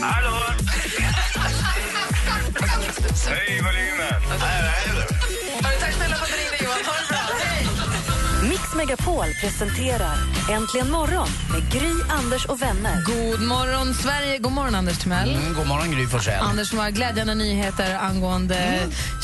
Hallå? 0.00 0.36
Hej, 3.28 3.62
volymen. 3.62 4.38
Tack 5.80 5.92
snälla 5.94 6.16
för 6.16 6.24
att 6.24 6.30
du 6.30 6.36
ringde, 6.36 6.64
Johan. 6.64 6.84
Ha 6.86 6.92
det 7.00 7.08
bra. 7.08 7.18
Hej! 7.44 7.66
Mix 8.48 8.74
Megapol 8.74 9.26
presenterar 9.40 10.16
Äntligen 10.50 10.90
morgon 10.90 11.28
med 11.52 11.72
Gry, 11.72 11.92
Anders 12.08 12.44
och 12.46 12.62
vänner. 12.62 13.02
God 13.06 13.40
morgon, 13.40 13.94
Sverige. 13.94 14.38
God 14.38 14.52
morgon, 14.52 14.74
Anders 14.74 14.98
Timell. 14.98 15.30
Mm, 15.36 15.54
god 15.54 15.66
morgon 15.66 15.90
Gry 15.90 16.06
Forssell. 16.06 16.40
Anders 16.42 16.68
som 16.68 16.78
har 16.78 16.90
glädjande 16.90 17.34
nyheter 17.34 17.94
angående 17.94 18.80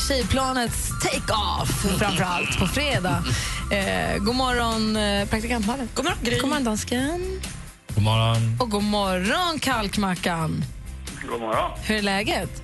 tjejplanets 0.07 0.89
take-off, 1.03 1.69
framför 1.99 2.23
allt 2.23 2.59
på 2.59 2.67
fredag. 2.67 3.23
Eh, 3.71 4.17
god 4.17 4.35
morgon, 4.35 4.95
eh, 4.95 5.27
praktikant 5.27 5.67
Malin. 5.67 5.89
God 5.95 6.05
morgon, 6.05 6.19
Gry. 6.23 6.39
God 6.39 6.49
morgon, 6.49 6.63
dansken. 6.63 7.41
God 8.01 8.05
morgon. 8.05 8.57
Och 8.59 8.69
god 8.69 8.83
morgon, 8.83 9.59
kalkmackan. 9.59 10.63
God 11.29 11.39
morgon. 11.41 11.71
Hur 11.87 11.95
är 11.97 12.01
läget? 12.01 12.63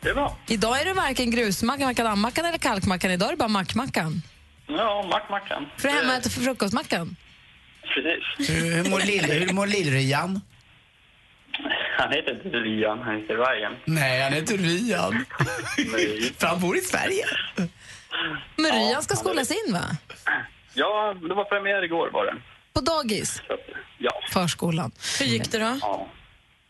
Det 0.00 0.08
är 0.08 0.14
bra. 0.14 0.36
Idag 0.48 0.80
är 0.80 0.84
det 0.84 0.92
varken 0.92 1.30
grusmackan, 1.30 1.86
makadammackan 1.86 2.44
eller 2.44 2.58
kalkmackan. 2.58 3.10
Idag 3.10 3.26
är 3.28 3.32
det 3.32 3.36
bara 3.36 3.48
mackmackan. 3.48 4.22
Ja, 4.66 5.04
Mac-Mackan. 5.10 5.66
För 5.76 5.88
hemma 5.88 6.20
för 6.22 6.30
frukostmackan. 6.30 7.16
Precis. 7.94 8.50
Hur, 8.50 8.70
hur 8.84 8.90
mår 8.90 9.00
lill- 9.00 9.32
hur 9.46 9.52
mår 9.52 9.66
lill-Ryan? 9.66 10.40
Han 11.98 12.12
heter 12.12 12.46
inte 12.46 12.56
Ryan, 12.58 12.98
han 13.02 13.16
heter 13.16 13.34
Ryan. 13.36 13.72
Nej, 13.84 14.22
han 14.22 14.32
heter 14.32 14.56
Ryan. 14.58 15.24
För 16.38 16.46
han 16.46 16.60
bor 16.60 16.76
i 16.76 16.80
Sverige. 16.80 17.24
Men 18.56 18.72
Ryan 18.72 19.02
ska 19.02 19.16
skolas 19.16 19.50
in, 19.50 19.72
va? 19.72 19.84
Ja, 20.74 21.14
det 21.28 21.34
var 21.34 21.44
premiär 21.44 21.84
igår 21.84 22.10
var 22.12 22.24
det. 22.26 22.34
På 22.74 22.80
dagis? 22.80 23.42
Ja. 23.98 24.12
Förskolan. 24.32 24.90
Hur 25.18 25.26
gick 25.26 25.50
det 25.50 25.58
då? 25.58 25.78
ja. 25.80 26.06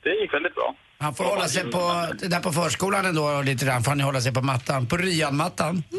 Det 0.02 0.10
gick 0.10 0.34
väldigt 0.34 0.54
bra. 0.54 0.74
Han 0.98 1.14
får 1.14 1.24
hålla 1.24 1.48
sig 1.48 1.70
på, 1.70 2.06
där 2.22 2.40
på 2.40 2.52
förskolan 2.52 3.06
ändå 3.06 3.42
lite 3.42 3.64
grann, 3.66 3.82
får 3.82 3.90
han 3.90 4.00
hålla 4.00 4.20
sig 4.20 4.32
på 4.34 4.40
mattan, 4.42 4.86
på 4.86 4.96
Ryan-mattan. 4.96 5.82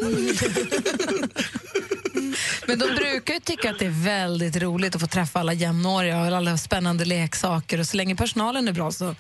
Men 2.68 2.80
de 2.80 2.86
brukar 2.96 3.34
ju 3.34 3.40
tycka 3.40 3.70
att 3.70 3.80
det 3.80 3.86
är 3.86 4.06
väldigt 4.06 4.56
roligt 4.62 4.96
att 4.96 5.02
få 5.02 5.08
träffa 5.08 5.40
alla 5.40 5.54
jämnåriga 5.54 6.20
och 6.22 6.26
alla 6.38 6.58
spännande 6.58 7.06
leksaker. 7.06 7.80
Och 7.80 7.86
så 7.86 7.98
länge 7.98 8.16
personalen 8.16 8.68
är 8.68 8.72
bra 8.74 8.92
så 8.92 9.16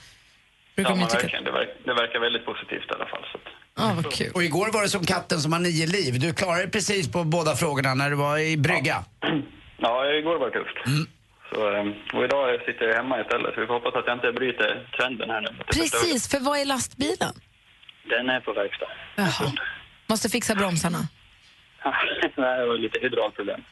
brukar 0.75 0.89
Ja, 0.91 0.95
de 0.95 0.99
ju 0.99 1.05
tycka... 1.05 1.17
verkligen. 1.21 1.43
Det, 1.43 1.51
verkar, 1.51 1.73
det 1.85 1.93
verkar 1.93 2.19
väldigt 2.19 2.45
positivt 2.45 2.83
i 2.91 2.93
alla 2.95 3.05
fall. 3.05 3.23
Så 3.31 3.37
att, 3.37 3.43
Ja, 3.77 3.93
vad 4.03 4.13
kul. 4.13 4.31
Och 4.33 4.43
igår 4.43 4.69
var 4.73 4.81
det 4.81 4.89
som 4.89 5.05
katten 5.05 5.39
som 5.41 5.53
har 5.53 5.59
nio 5.59 5.87
liv. 5.87 6.19
Du 6.19 6.33
klarade 6.33 6.67
precis 6.67 7.11
på 7.11 7.23
båda 7.23 7.55
frågorna 7.55 7.93
när 7.93 8.09
du 8.09 8.15
var 8.15 8.37
i 8.37 8.57
brygga. 8.57 9.03
ja, 9.21 9.27
igår 10.19 10.39
var 10.39 10.49
det 10.49 10.59
tufft. 10.59 10.77
Så, 11.53 11.73
eh, 11.75 11.85
och 12.13 12.23
idag 12.23 12.59
sitter 12.65 12.85
jag 12.87 12.95
hemma 12.95 13.21
istället, 13.21 13.53
så 13.55 13.61
vi 13.61 13.67
får 13.67 13.73
hoppas 13.73 13.95
att 13.95 14.07
jag 14.07 14.15
inte 14.15 14.31
bryter 14.31 14.87
trenden 14.97 15.29
här 15.29 15.41
nu. 15.41 15.47
Precis, 15.67 16.27
för 16.31 16.39
vad 16.39 16.59
är 16.59 16.65
lastbilen? 16.65 17.33
Den 18.03 18.29
är 18.29 18.39
på 18.39 18.53
verkstad. 18.53 18.85
Jaha. 19.15 19.51
Måste 20.07 20.29
fixa 20.29 20.55
bromsarna. 20.55 20.97
Nej, 22.35 22.59
det 22.59 22.65
var 22.65 22.77
lite 22.77 22.99
hydraulproblem. 22.99 23.63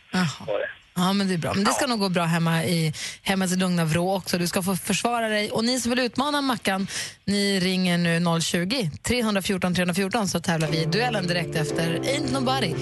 Var 0.48 0.60
det. 0.60 0.70
Ja, 1.00 1.14
men 1.14 1.28
det 1.28 1.34
är 1.34 1.38
bra. 1.38 1.54
Men 1.54 1.64
det 1.64 1.72
ska 1.72 1.88
nog 1.88 2.00
gå 2.00 2.10
bra 2.10 2.24
hemma 2.24 2.64
i 2.64 2.94
hemmets 3.22 3.56
lugna 3.56 3.86
vrå 3.86 4.16
också. 4.16 4.38
Du 4.38 4.48
ska 4.48 4.62
få 4.62 4.76
försvara 4.76 5.30
dig. 5.30 5.52
Och 5.52 5.66
ni 5.66 5.80
som 5.80 5.90
vill 5.90 6.00
utmana 6.00 6.42
Mackan, 6.42 6.88
ni 7.26 7.60
ringer 7.60 7.98
nu 7.98 8.42
020 8.42 8.92
314 9.04 9.76
314 9.76 10.28
så 10.28 10.40
tävlar 10.40 10.68
vi 10.68 10.82
i 10.82 10.86
duellen 10.86 11.28
direkt 11.28 11.56
efter 11.56 12.00
Ain't 12.00 12.34
Nobody. 12.34 12.74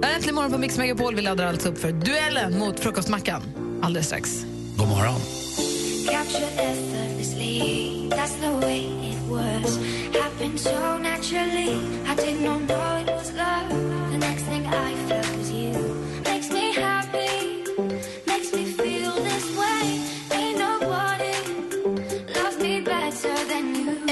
Det 0.00 0.06
här 0.06 0.12
är 0.12 0.16
Äntligen 0.16 0.34
morgon 0.34 0.52
på 0.52 0.58
Mix 0.58 0.78
Megapol. 0.78 1.14
Vi 1.14 1.22
laddar 1.22 1.46
alltså 1.46 1.68
upp 1.68 1.78
för 1.78 1.92
duellen 1.92 2.58
mot 2.58 2.80
Frukostmackan 2.80 3.42
alldeles 3.82 4.06
strax. 4.06 4.30
God 4.76 4.88
morgon. 4.88 5.20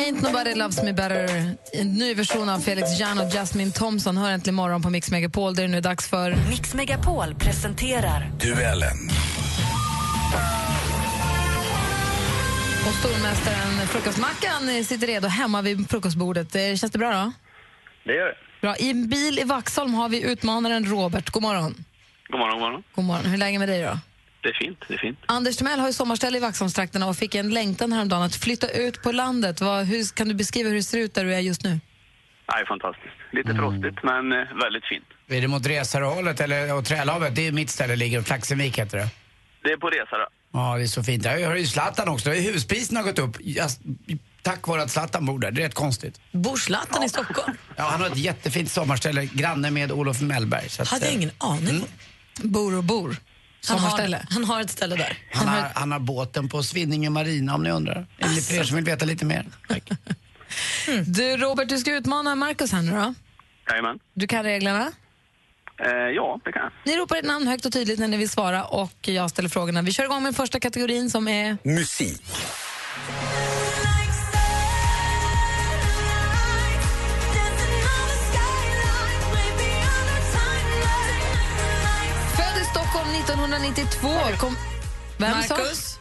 Ain't 0.05 0.23
Nobody 0.23 0.55
Loves 0.55 0.83
Me 0.83 0.93
Better. 0.93 1.57
En 1.73 1.95
ny 1.95 2.15
version 2.15 2.49
av 2.49 2.59
Felix 2.59 3.01
Jan 3.01 3.19
och 3.19 3.31
Jasmine 3.35 3.71
Thompson 3.71 4.17
hör 4.17 4.31
äntligen 4.31 4.55
morgon 4.55 4.83
på 4.83 4.91
Mix 4.91 5.11
Megapol. 5.11 5.55
Det 5.55 5.63
är 5.63 5.69
nu 5.69 5.81
dags 5.81 6.09
för... 6.09 6.37
Mix 6.49 6.75
Megapol 6.75 7.35
presenterar 7.35 8.31
Duellen. 8.41 9.11
Och 12.87 12.95
stormästaren 12.95 13.87
Frukostmackan 13.89 14.85
sitter 14.85 15.07
redo 15.07 15.29
hemma 15.29 15.63
vid 15.63 15.91
frukostbordet. 15.91 16.55
Eh, 16.57 16.61
Känns 16.63 16.93
det 16.93 16.99
bra 16.99 17.13
då? 17.13 17.33
Det 18.05 18.15
gör 18.15 18.27
det. 18.27 18.35
Bra. 18.61 18.77
I 18.77 18.91
en 18.91 19.09
bil 19.09 19.39
i 19.39 19.45
Vaxholm 19.45 19.95
har 19.95 20.09
vi 20.09 20.23
utmanaren 20.23 20.85
Robert. 20.85 21.31
God 21.31 21.43
morgon. 21.43 21.85
God 22.29 22.39
morgon, 22.41 22.53
god 22.59 22.61
morgon. 22.63 22.83
God 22.95 23.05
morgon. 23.05 23.25
Hur 23.27 23.35
är 23.35 23.39
läget 23.39 23.59
med 23.61 23.69
dig 23.69 23.83
då? 23.83 23.99
Det 24.45 24.51
är 24.51 24.59
fint, 24.65 24.79
det 24.89 24.95
är 24.95 24.99
fint. 24.99 25.19
Anders 25.27 25.57
Timell 25.57 25.81
har 25.81 25.87
ju 25.87 25.93
sommarställe 25.93 26.39
i 26.39 26.41
Vaxholmstrakterna 26.41 27.09
och 27.09 27.17
fick 27.17 27.35
en 27.35 27.51
längtan 27.51 27.93
häromdagen 27.93 28.23
att 28.23 28.35
flytta 28.37 28.69
ut 28.69 29.03
på 29.03 29.13
landet. 29.13 29.61
Vad, 29.61 29.85
hur, 29.85 30.15
kan 30.17 30.29
du 30.29 30.35
beskriva 30.35 30.69
hur 30.69 30.77
det 30.77 30.83
ser 30.83 30.99
ut 30.99 31.15
där 31.15 31.25
du 31.25 31.35
är 31.35 31.41
just 31.41 31.65
nu? 31.65 31.81
Nej, 32.53 32.67
fantastiskt. 32.69 33.15
Lite 33.33 33.55
frostigt, 33.55 34.03
men 34.03 34.33
eh, 34.33 34.39
väldigt 34.63 34.85
fint. 34.85 35.05
Är 35.29 35.41
det 35.41 35.49
mot 35.49 35.67
Resarhållet 35.67 36.41
eller 36.41 36.75
åt 36.75 36.85
Trälhavet? 36.85 37.35
Det 37.35 37.47
är 37.47 37.53
mitt 37.53 37.71
ställe 37.71 37.97
ligger, 37.97 38.23
Flaxenvik 38.23 38.79
heter 38.79 38.99
det. 38.99 39.09
Det 39.63 39.71
är 39.73 39.77
på 39.77 39.91
resa 39.91 40.19
då. 40.19 40.27
Ja, 40.53 40.77
det 40.77 40.83
är 40.83 40.87
så 40.87 41.03
fint. 41.03 41.25
Jag 41.25 41.41
hör 41.41 41.57
ju 41.57 41.67
Zlatan 41.67 42.09
också. 42.09 42.31
Huspriserna 42.31 43.01
har 43.01 43.07
gått 43.07 43.19
upp 43.19 43.37
just, 43.41 43.81
tack 44.43 44.69
vare 44.69 44.83
att 44.83 44.91
Zlatan 44.91 45.27
bor 45.27 45.39
där. 45.39 45.51
Det 45.51 45.63
är 45.63 45.67
rätt 45.67 45.75
konstigt. 45.75 46.21
Bor 46.33 46.57
Zlatan 46.57 47.03
i 47.03 47.09
Stockholm? 47.09 47.57
Ja, 47.77 47.85
han 47.85 48.01
har 48.01 48.09
ett 48.09 48.17
jättefint 48.17 48.71
sommarställe, 48.71 49.25
granne 49.25 49.71
med 49.71 49.93
Olof 49.93 50.21
Mellberg. 50.21 50.69
Så 50.69 50.83
att, 50.83 50.89
Hade 50.89 51.05
jag 51.05 51.13
eh, 51.13 51.19
ingen 51.19 51.31
aning. 51.39 51.85
Bor 52.43 52.77
och 52.77 52.85
bor. 52.85 53.17
Han 53.69 53.79
har, 53.79 53.89
Sommarställe. 53.91 54.27
han 54.31 54.45
har 54.45 54.61
ett 54.61 54.71
ställe 54.71 54.97
där. 54.97 55.19
Han 55.33 55.49
har, 55.49 55.71
han 55.75 55.93
har 55.93 55.99
båten 55.99 56.49
på 56.49 56.63
Svinninge 56.63 57.11
Marina 57.11 57.55
om 57.55 57.63
ni 57.63 57.71
undrar. 57.71 58.07
Är 58.19 58.29
ni 58.29 58.41
fler 58.41 58.65
som 58.65 58.77
vill 58.77 58.85
veta 58.85 59.05
lite 59.05 59.25
mer? 59.25 59.47
Du 61.07 61.37
Robert, 61.37 61.69
du 61.69 61.79
ska 61.79 61.95
utmana 61.95 62.35
Markus 62.35 62.73
här 62.73 62.83
nu 62.83 62.91
då. 62.91 63.15
Jajamän. 63.71 63.99
Du 64.15 64.27
kan 64.27 64.43
reglerna. 64.43 64.93
Eh, 65.85 65.91
ja, 65.93 66.41
det 66.45 66.53
kan 66.53 66.63
jag. 66.63 66.73
Ni 66.85 66.97
ropar 66.99 67.17
ett 67.17 67.25
namn 67.25 67.47
högt 67.47 67.65
och 67.67 67.73
tydligt 67.73 67.99
när 67.99 68.09
ni 68.09 68.17
vill 68.17 68.31
svara 68.31 68.65
och 68.65 69.09
jag 69.09 69.31
ställer 69.31 69.49
frågorna. 69.49 69.83
Vi 69.83 69.93
kör 69.93 70.05
igång 70.05 70.23
med 70.23 70.37
första 70.37 70.61
kategorin 70.61 71.11
som 71.11 71.29
är... 71.29 71.59
Musik. 71.63 72.23
1992. 83.33 84.09
Kom... 84.39 84.57
Vem 85.19 85.43
sa? 85.43 85.57
Marcus? 85.57 85.99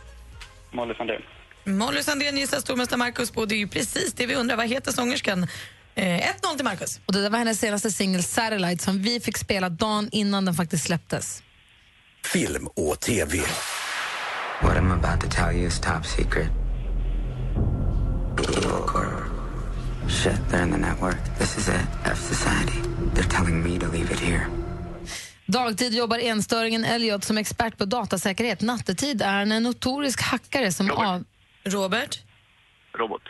Molly 0.71 0.93
Sandén. 0.93 1.21
Molly 1.63 2.03
Sandén 2.03 2.37
gissar 2.37 2.59
stormästare 2.59 2.97
Marcus 2.97 3.31
på. 3.31 3.45
Det 3.45 3.55
är 3.55 3.57
ju 3.57 3.67
precis 3.67 4.13
det 4.13 4.25
vi 4.25 4.35
undrar. 4.35 4.57
Vad 4.57 4.67
heter 4.67 4.91
sångerskan? 4.91 5.47
Eh, 5.95 6.05
1-0 6.05 6.55
till 6.55 6.63
Marcus. 6.63 6.99
Och 7.05 7.13
det 7.13 7.21
där 7.21 7.29
var 7.29 7.37
hennes 7.39 7.59
senaste 7.59 7.91
singel 7.91 8.23
Satellite 8.23 8.83
som 8.83 9.01
vi 9.01 9.19
fick 9.19 9.37
spela 9.37 9.69
dagen 9.69 10.09
innan 10.11 10.45
den 10.45 10.53
faktiskt 10.53 10.85
släpptes. 10.85 11.43
Film 12.25 12.67
och 12.67 12.99
TV. 12.99 13.37
What 14.61 14.77
I'm 14.77 14.91
about 14.91 15.21
to 15.21 15.27
tell 15.29 15.55
you 15.55 15.67
is 15.67 15.79
top 15.79 16.05
secret. 16.05 16.47
Shit, 20.07 20.35
they're 20.49 20.63
in 20.63 20.71
the 20.71 20.77
network. 20.77 21.17
This 21.39 21.57
is 21.57 21.69
it. 21.69 21.85
F 22.05 22.19
Society. 22.19 22.79
They're 23.13 23.29
telling 23.29 23.63
me 23.63 23.79
to 23.79 23.87
leave 23.87 24.11
it 24.11 24.19
here. 24.19 24.47
Dagtid 25.45 25.93
jobbar 25.93 26.17
enstöringen 26.17 26.85
Elliot 26.85 27.23
som 27.23 27.37
expert 27.37 27.77
på 27.77 27.85
datasäkerhet. 27.85 28.61
Nattetid 28.61 29.21
är 29.21 29.33
han 29.33 29.51
en 29.51 29.63
notorisk 29.63 30.21
hackare 30.21 30.71
som 30.71 30.91
av... 30.91 31.23
Robert? 31.63 32.19
Robot. 32.97 33.21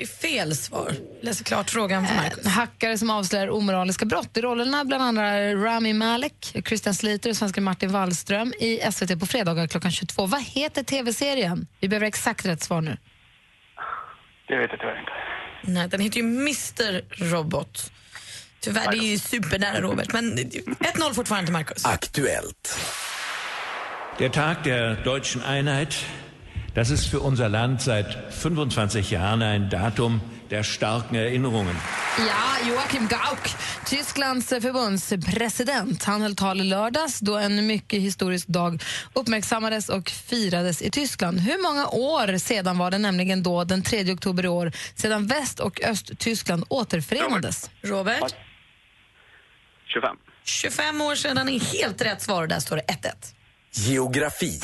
Det 0.00 0.04
är 0.04 0.08
fel 0.08 0.56
svar. 0.56 0.92
Läser 1.22 1.44
klart 1.44 1.70
frågan 1.70 2.06
för 2.06 2.14
Marcus. 2.14 2.44
En 2.44 2.50
hackare 2.50 2.98
som 2.98 3.10
avslöjar 3.10 3.50
omoraliska 3.50 4.04
brott. 4.04 4.36
I 4.36 4.40
rollerna 4.40 4.84
bland 4.84 5.02
andra 5.02 5.54
Rami 5.54 5.92
Malek, 5.92 6.56
Christian 6.66 6.94
Slater 6.94 7.30
och 7.30 7.36
svenska 7.36 7.60
Martin 7.60 7.92
Wallström 7.92 8.52
i 8.60 8.92
SVT 8.92 9.20
på 9.20 9.26
fredagar 9.26 9.66
klockan 9.66 9.90
22. 9.90 10.26
Vad 10.26 10.42
heter 10.42 10.82
tv-serien? 10.82 11.66
Vi 11.80 11.88
behöver 11.88 12.06
exakt 12.06 12.46
rätt 12.46 12.62
svar 12.62 12.80
nu. 12.80 12.96
Det 14.48 14.56
vet 14.56 14.70
jag 14.70 14.80
tyvärr 14.80 15.00
inte. 15.00 15.12
Nej, 15.62 15.88
den 15.88 16.00
heter 16.00 16.16
ju 16.20 16.22
Mr 16.22 17.02
Robot. 17.32 17.92
Tyvärr, 18.60 18.90
det 18.90 18.96
är 18.96 19.02
ju 19.02 19.18
supernära 19.18 19.80
Robert. 19.80 20.12
Men 20.12 20.38
1-0 20.38 21.14
fortfarande 21.14 21.46
till 21.46 21.52
Marcus. 21.52 21.84
Aktuellt. 21.84 22.78
Der 24.18 24.28
Tag 24.28 24.56
der 24.64 24.96
deutschen 25.04 25.42
Einheit, 25.42 25.96
das 26.74 26.90
ist 26.90 27.06
für 27.06 27.20
unser 27.20 27.48
Land 27.48 27.82
seit 27.82 28.34
25 28.34 29.10
Jahren 29.10 29.42
ein 29.42 29.70
Datum 29.70 30.20
der 30.50 30.62
starken 30.62 31.14
Erinnerungen. 31.14 31.76
Ja, 32.18 32.68
Joachim 32.68 33.08
Gauck, 33.08 33.50
Tysklands 33.86 34.48
förbundspresident. 34.48 36.04
Han 36.04 36.22
höll 36.22 36.36
tal 36.36 36.60
i 36.60 36.64
lördags 36.64 37.20
då 37.20 37.36
en 37.36 37.66
mycket 37.66 38.00
historisk 38.00 38.46
dag 38.48 38.82
uppmärksammades 39.12 39.88
och 39.88 40.10
firades 40.10 40.82
i 40.82 40.90
Tyskland. 40.90 41.40
Hur 41.40 41.62
många 41.62 41.86
år 41.86 42.38
sedan 42.38 42.78
var 42.78 42.90
det 42.90 42.98
nämligen 42.98 43.42
då, 43.42 43.64
den 43.64 43.82
3 43.82 44.12
oktober 44.12 44.44
i 44.44 44.48
år, 44.48 44.72
sedan 44.94 45.26
Väst 45.26 45.60
och 45.60 45.80
Östtyskland 45.84 46.64
återförenades? 46.68 47.70
Robert? 47.82 48.34
25. 49.92 50.16
25 50.44 51.00
år 51.00 51.14
sedan 51.14 51.48
är 51.48 51.60
helt 51.78 52.02
rätt 52.02 52.22
svar 52.22 52.42
och 52.42 52.48
där 52.48 52.60
står 52.60 52.76
det 52.76 52.82
1-1. 52.82 53.34
Geografi. 53.72 54.60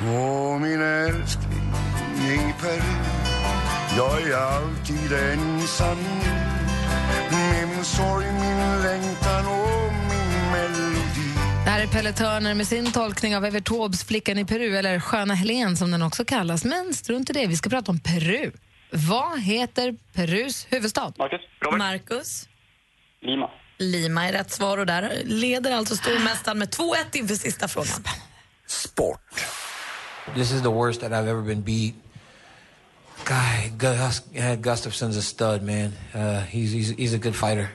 Åh, 0.00 0.58
min 0.58 0.82
älskling 0.82 2.50
i 2.50 2.54
Peru 2.60 2.82
Jag 3.96 4.22
är 4.22 4.36
alltid 4.36 5.12
ensam 5.12 5.98
Med 7.30 7.68
min 7.68 7.84
sorg, 7.84 8.26
min 8.26 8.82
längtan 8.82 9.46
och 9.46 9.92
min 9.92 10.52
melodi 10.52 11.34
Det 11.64 11.70
här 11.70 11.82
är 11.82 11.86
Pelle 11.86 12.12
Törner 12.12 12.54
med 12.54 12.66
sin 12.66 12.92
tolkning 12.92 13.36
av 13.36 13.44
Evert 13.44 13.64
Taubes 13.64 14.04
Flickan 14.04 14.38
i 14.38 14.44
Peru, 14.44 14.76
eller 14.76 15.00
Sköna 15.00 15.34
Helen 15.34 15.76
som 15.76 15.90
den 15.90 16.02
också 16.02 16.24
kallas. 16.24 16.64
Men 16.64 16.94
strunt 16.94 17.30
i 17.30 17.32
det, 17.32 17.46
vi 17.46 17.56
ska 17.56 17.70
prata 17.70 17.90
om 17.90 18.00
Peru. 18.00 18.52
Vad 18.90 19.40
heter 19.40 19.96
Perus 20.14 20.66
huvudstad? 20.70 21.12
Marcus? 21.18 21.40
Robert? 21.60 21.78
Marcus? 21.78 22.48
Lima. 23.22 23.50
Lima 23.78 24.28
är 24.28 24.32
rätt 24.32 24.50
svar 24.50 24.78
och 24.78 24.86
där 24.86 25.22
leder 25.24 25.72
alltså 25.72 25.96
stormästaren 25.96 26.58
med 26.58 26.68
2-1 26.68 26.96
inför 27.12 27.34
sista 27.34 27.68
frågan. 27.68 28.04
Sport. 28.66 29.20
This 30.34 30.52
is 30.52 30.62
the 30.62 30.68
worst 30.68 31.00
that 31.00 31.12
I've 31.12 31.28
ever 31.28 31.42
been 31.42 31.62
beat. 31.62 31.94
Guy, 33.24 33.72
Gus, 33.76 34.22
uh, 34.36 34.56
Gustafson's 34.56 35.16
a 35.16 35.22
stud, 35.22 35.62
man. 35.62 35.92
Uh, 36.14 36.40
he's, 36.42 36.72
he's 36.72 36.90
he's 36.90 37.14
a 37.14 37.18
good 37.18 37.34
fighter. 37.34 37.68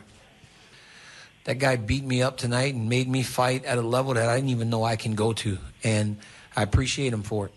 That 1.45 1.59
guy 1.59 1.75
beat 1.75 2.05
me 2.05 2.23
up 2.23 2.37
tonight 2.37 2.73
and 2.73 2.89
made 2.89 3.07
me 3.07 3.23
fight 3.23 3.65
at 3.65 3.77
a 3.77 3.81
level 3.81 4.13
that 4.13 4.29
I 4.29 4.35
didn't 4.35 4.49
even 4.49 4.69
know 4.69 4.83
I 4.83 4.95
can 4.95 5.15
go 5.15 5.33
to, 5.33 5.57
and 5.83 6.17
I 6.55 6.63
appreciate 6.63 7.13
him 7.13 7.23
for 7.23 7.47
it. 7.47 7.53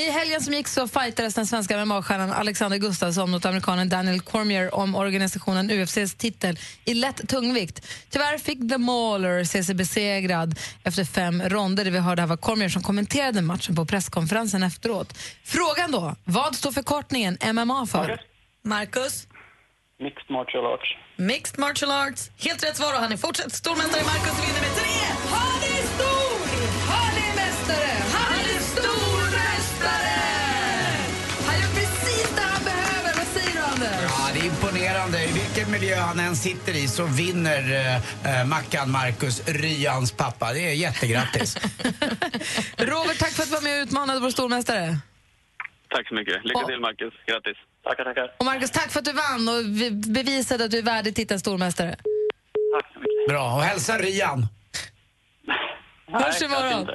I 0.00 0.10
helgen 0.10 0.40
som 0.40 0.54
gick 0.54 0.68
så 0.68 0.88
fightades 0.88 1.34
den 1.34 1.46
svenska 1.46 1.84
MMA-stjärnan 1.84 2.32
Alexander 2.32 2.78
Gustafsson 2.78 3.30
mot 3.30 3.44
amerikanen 3.44 3.88
Daniel 3.88 4.20
Cormier 4.20 4.74
om 4.74 4.94
organisationen 4.94 5.70
UFCs 5.70 6.14
titel 6.14 6.58
i 6.84 6.94
lätt 6.94 7.28
tungvikt. 7.28 7.86
Tyvärr 8.10 8.38
fick 8.38 8.68
The 8.70 8.78
Mauler 8.78 9.44
se 9.44 9.64
sig 9.64 9.74
besegrad 9.74 10.58
efter 10.84 11.04
fem 11.04 11.42
ronder. 11.42 11.84
Vi 11.84 11.98
hörde 11.98 12.22
här 12.22 12.26
var 12.26 12.36
Cormier 12.36 12.68
som 12.68 12.82
kommenterade 12.82 13.42
matchen 13.42 13.76
på 13.76 13.86
presskonferensen 13.86 14.62
efteråt. 14.62 15.18
Frågan 15.44 15.90
då, 15.92 16.16
vad 16.24 16.54
står 16.54 16.72
förkortningen 16.72 17.38
MMA 17.52 17.86
för? 17.86 18.20
Marcus? 18.64 19.26
Mixed 19.98 20.30
martial 20.30 20.66
arts. 20.66 20.96
Mixed 21.16 21.58
martial 21.58 21.90
arts. 21.90 22.30
Helt 22.38 22.64
rätt 22.64 22.76
svar 22.76 22.94
och 22.94 23.00
han 23.00 23.12
är 23.12 23.16
fortsatt 23.16 23.52
stormästare. 23.52 24.04
Marcus 24.04 24.48
vinner 24.48 24.60
med 24.60 24.74
3 24.74 24.84
Han 25.30 25.62
är 25.62 25.82
stor! 25.94 26.38
Han 26.90 27.16
är 27.16 27.34
mästare! 27.36 27.93
Imponerande. 35.04 35.24
I 35.24 35.32
vilken 35.32 35.70
miljö 35.70 35.96
han 35.96 36.20
än 36.20 36.36
sitter 36.36 36.72
i 36.76 36.88
så 36.88 37.04
vinner 37.06 37.72
eh, 37.72 38.40
eh, 38.40 38.46
Mackan 38.46 38.90
Marcus 38.90 39.48
Ryans 39.48 40.12
pappa. 40.12 40.52
Det 40.52 40.60
är 40.60 40.72
jättegrattis. 40.74 41.56
Robert, 42.76 43.18
tack 43.18 43.32
för 43.32 43.42
att 43.42 43.48
du 43.48 43.54
var 43.54 43.62
med 43.62 43.80
och 43.80 43.86
utmanade 43.86 44.20
vår 44.20 44.30
stormästare. 44.30 44.98
Tack 45.90 46.08
så 46.08 46.14
mycket. 46.14 46.44
Lycka 46.44 46.66
till, 46.66 46.80
Marcus. 46.80 47.14
Grattis. 47.26 47.56
Tackar, 47.84 48.04
tackar. 48.04 48.32
Och 48.38 48.44
Marcus, 48.44 48.70
tack 48.70 48.90
för 48.90 48.98
att 48.98 49.04
du 49.04 49.12
vann 49.12 49.48
och 49.48 49.64
vi- 49.80 49.90
bevisade 49.90 50.64
att 50.64 50.70
du 50.70 50.78
är 50.78 50.82
värdig 50.82 51.14
titeln 51.16 51.40
stormästare. 51.40 51.96
Bra, 53.28 53.54
och 53.54 53.62
hälsa 53.62 53.98
Ryan. 53.98 54.46
Hörs 56.22 56.42
imorgon. 56.42 56.88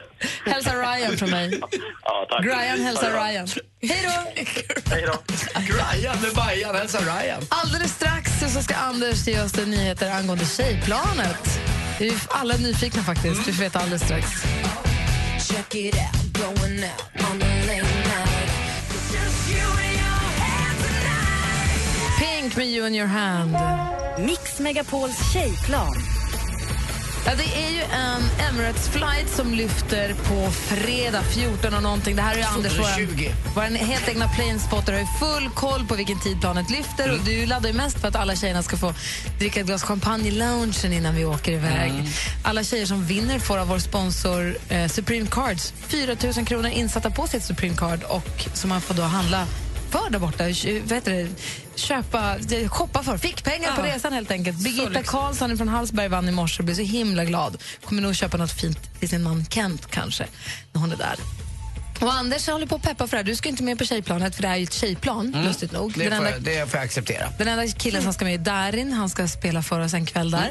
Hälsa 0.45 0.75
Ryan 0.75 1.17
från 1.17 1.29
mig. 1.29 1.61
Ja, 2.03 2.27
tack. 2.29 2.45
Ryan 2.45 2.79
hälsar. 2.81 3.11
Ryan. 3.11 3.47
Hej 3.81 4.01
då! 4.03 4.41
Hej 4.91 5.05
då. 5.07 5.13
Ryan 5.59 6.21
med 6.21 6.31
Bajan, 6.35 6.75
hälsa 6.75 6.99
Ryan. 6.99 7.41
Alldeles 7.49 7.91
strax 7.91 8.31
så 8.53 8.61
ska 8.61 8.75
Anders 8.75 9.27
ge 9.27 9.41
oss 9.41 9.55
nyheter 9.55 10.11
angående 10.11 10.45
tjejplanet. 10.45 11.59
Vi 11.99 12.07
är 12.09 12.15
alla 12.29 12.53
nyfikna 12.57 13.03
faktiskt. 13.03 13.47
Vi 13.47 13.53
får 13.53 13.63
veta 13.63 13.79
alldeles 13.79 14.01
strax. 14.01 14.25
Check 15.49 15.75
it 15.75 15.95
out, 15.95 16.33
going 16.33 16.83
out 16.83 17.31
on 17.31 17.39
the 17.39 17.45
late 17.45 17.81
night. 17.81 18.49
It's 18.89 19.13
just 19.13 19.49
you 19.49 19.67
and 19.67 19.93
your 19.93 20.29
hands 20.39 20.87
tonight. 20.87 22.19
Pink 22.19 22.55
med 22.55 22.67
You 22.67 22.87
in 22.87 22.95
your 22.95 23.07
hand. 23.07 23.55
Mix 24.19 24.59
Megapols 24.59 25.33
tjejplan. 25.33 26.18
Ja, 27.25 27.31
det 27.37 27.65
är 27.65 27.69
ju 27.69 27.81
en 27.81 28.49
Emirates 28.49 28.89
flight 28.89 29.29
som 29.29 29.53
lyfter 29.53 30.13
på 30.13 30.51
fredag 30.51 31.21
14 31.21 31.73
och 31.73 31.83
någonting. 31.83 32.15
Det 32.15 32.21
här 32.21 32.37
är 32.37 32.45
Anders, 32.45 32.79
vår, 32.79 32.97
20. 32.97 33.31
vår 33.55 33.61
helt 33.61 34.09
egna 34.09 34.27
planespotter, 34.27 34.93
har 34.93 34.99
ju 34.99 35.05
full 35.19 35.49
koll 35.49 35.85
på 35.85 35.95
vilken 35.95 36.19
tid 36.19 36.41
planet 36.41 36.69
lyfter. 36.69 37.11
Och 37.11 37.19
du 37.25 37.45
laddar 37.45 37.69
ju 37.69 37.75
mest 37.75 37.99
för 37.99 38.07
att 38.07 38.15
alla 38.15 38.35
tjejerna 38.35 38.63
ska 38.63 38.77
få 38.77 38.93
dricka 39.39 39.59
ett 39.59 39.65
glas 39.65 39.83
champagne 39.83 40.27
i 40.27 40.31
loungen 40.31 40.93
innan 40.93 41.15
vi 41.15 41.25
åker 41.25 41.51
iväg. 41.51 41.91
Mm. 41.91 42.05
Alla 42.43 42.63
tjejer 42.63 42.85
som 42.85 43.05
vinner 43.05 43.39
får 43.39 43.57
av 43.57 43.67
vår 43.67 43.79
sponsor 43.79 44.57
eh, 44.69 44.87
Supreme 44.87 45.27
Cards 45.27 45.73
4 45.87 46.15
000 46.35 46.45
kronor 46.45 46.69
insatta 46.69 47.11
på 47.11 47.27
sitt 47.27 47.43
Supreme 47.43 47.75
Card 47.75 48.03
och 48.03 48.47
som 48.53 48.69
man 48.69 48.81
får 48.81 48.93
då 48.93 49.01
handla 49.01 49.45
för 49.91 50.09
där 50.09 50.19
borta. 50.19 50.43
Heter 50.43 51.11
det? 51.11 51.27
Köpa, 51.75 52.35
shoppa 52.69 53.03
för. 53.03 53.17
Fick 53.17 53.43
pengar 53.43 53.75
på 53.75 53.81
Ja. 53.87 53.95
resan 53.95 54.13
helt 54.13 54.31
enkelt. 54.31 54.57
Birgitta. 54.63 55.03
Karlsson 55.03 55.57
från 55.57 55.67
Hallsberg 55.67 56.07
vann 56.07 56.29
i 56.29 56.31
morse 56.31 56.59
och 56.61 56.65
blev 56.65 56.75
så 56.75 56.81
himla 56.81 57.25
glad. 57.25 57.57
Kommer 57.85 58.01
nog 58.01 58.15
köpa 58.15 58.37
något 58.37 58.51
fint 58.51 58.99
till 58.99 59.09
sin 59.09 59.23
man 59.23 59.45
Kent 59.49 59.91
kanske, 59.91 60.25
när 60.73 60.81
hon 60.81 60.91
är 60.91 60.97
där. 60.97 61.15
Och 61.99 62.13
Anders 62.13 62.47
håller 62.47 62.65
på 62.65 62.75
att 62.75 62.81
peppa 62.81 63.07
för 63.07 63.11
det 63.11 63.17
här. 63.17 63.23
Du 63.23 63.35
ska 63.35 63.49
inte 63.49 63.63
med 63.63 63.77
på 63.77 63.85
tjejplanet 63.85 64.35
för 64.35 64.41
det 64.41 64.47
är 64.47 64.55
ju 64.55 64.63
ett 64.63 64.73
tjejplan, 64.73 65.31
lustigt 65.45 65.71
nog. 65.71 65.97
Mm. 65.97 65.99
Det, 65.99 66.09
Den 66.09 66.17
får, 66.19 66.25
enda, 66.25 66.49
jag- 66.51 66.63
det 66.65 66.71
får 66.71 66.77
jag 66.79 66.85
acceptera. 66.85 67.29
den 67.37 67.47
enda 67.47 67.67
killen 67.67 68.03
som 68.03 68.13
ska 68.13 68.25
med 68.25 68.33
är 68.33 68.37
Darin, 68.37 68.93
han 68.93 69.09
ska 69.09 69.27
spela 69.27 69.63
för 69.63 69.79
oss 69.79 69.93
en 69.93 70.05
kväll 70.05 70.31
där. 70.31 70.49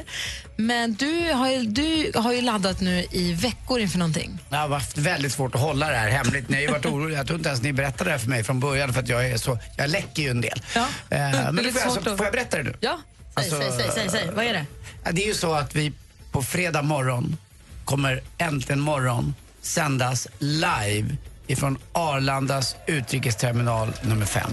Men 0.56 0.94
du 0.94 1.32
har, 1.32 1.50
ju, 1.50 1.62
du 1.62 2.12
har 2.14 2.32
ju 2.32 2.40
laddat 2.40 2.80
nu 2.80 3.06
i 3.10 3.32
veckor 3.32 3.80
inför 3.80 3.98
någonting. 3.98 4.38
Det 4.48 4.56
har 4.56 4.68
varit 4.68 4.96
väldigt 4.98 5.32
svårt 5.32 5.54
att 5.54 5.60
hålla 5.60 5.88
det 5.90 5.96
här 5.96 6.08
hemligt. 6.10 6.48
Ni 6.48 6.54
har 6.54 6.62
ju 6.62 6.68
varit 6.70 6.86
oroliga. 6.86 7.18
Jag 7.18 7.26
tror 7.26 7.38
inte 7.38 7.48
ens 7.48 7.62
ni 7.62 7.72
berättade 7.72 8.04
det 8.04 8.10
här 8.10 8.18
för 8.18 8.28
mig 8.28 8.44
från 8.44 8.60
början 8.60 8.92
för 8.92 9.00
att 9.00 9.08
jag 9.08 9.26
är 9.30 9.36
så, 9.36 9.58
jag 9.76 9.90
läcker 9.90 10.22
ju 10.22 10.30
en 10.30 10.40
del. 10.40 10.62
Eh, 10.74 10.86
men 11.10 11.56
det 11.56 11.72
får, 11.72 11.80
jag, 11.80 11.92
så, 11.92 11.98
att- 11.98 12.16
får 12.16 12.26
jag 12.26 12.32
berätta 12.32 12.56
det 12.56 12.62
nu? 12.62 12.74
Ja. 12.80 12.98
Alltså, 13.34 13.58
säg, 13.60 13.70
säg, 13.76 13.90
säg, 13.94 14.10
säg. 14.10 14.30
Vad 14.34 14.44
är 14.44 14.52
det? 14.52 14.66
Ja, 15.04 15.12
det 15.12 15.22
är 15.24 15.26
ju 15.28 15.34
så 15.34 15.52
att 15.54 15.74
vi 15.74 15.92
på 16.32 16.42
fredag 16.42 16.82
morgon 16.82 17.36
kommer 17.84 18.22
Äntligen 18.38 18.80
morgon 18.80 19.34
sändas 19.62 20.26
live 20.38 21.16
ifrån 21.48 21.78
Arlandas 21.92 22.76
utrikesterminal 22.86 23.92
nummer 24.02 24.26
fem. 24.26 24.50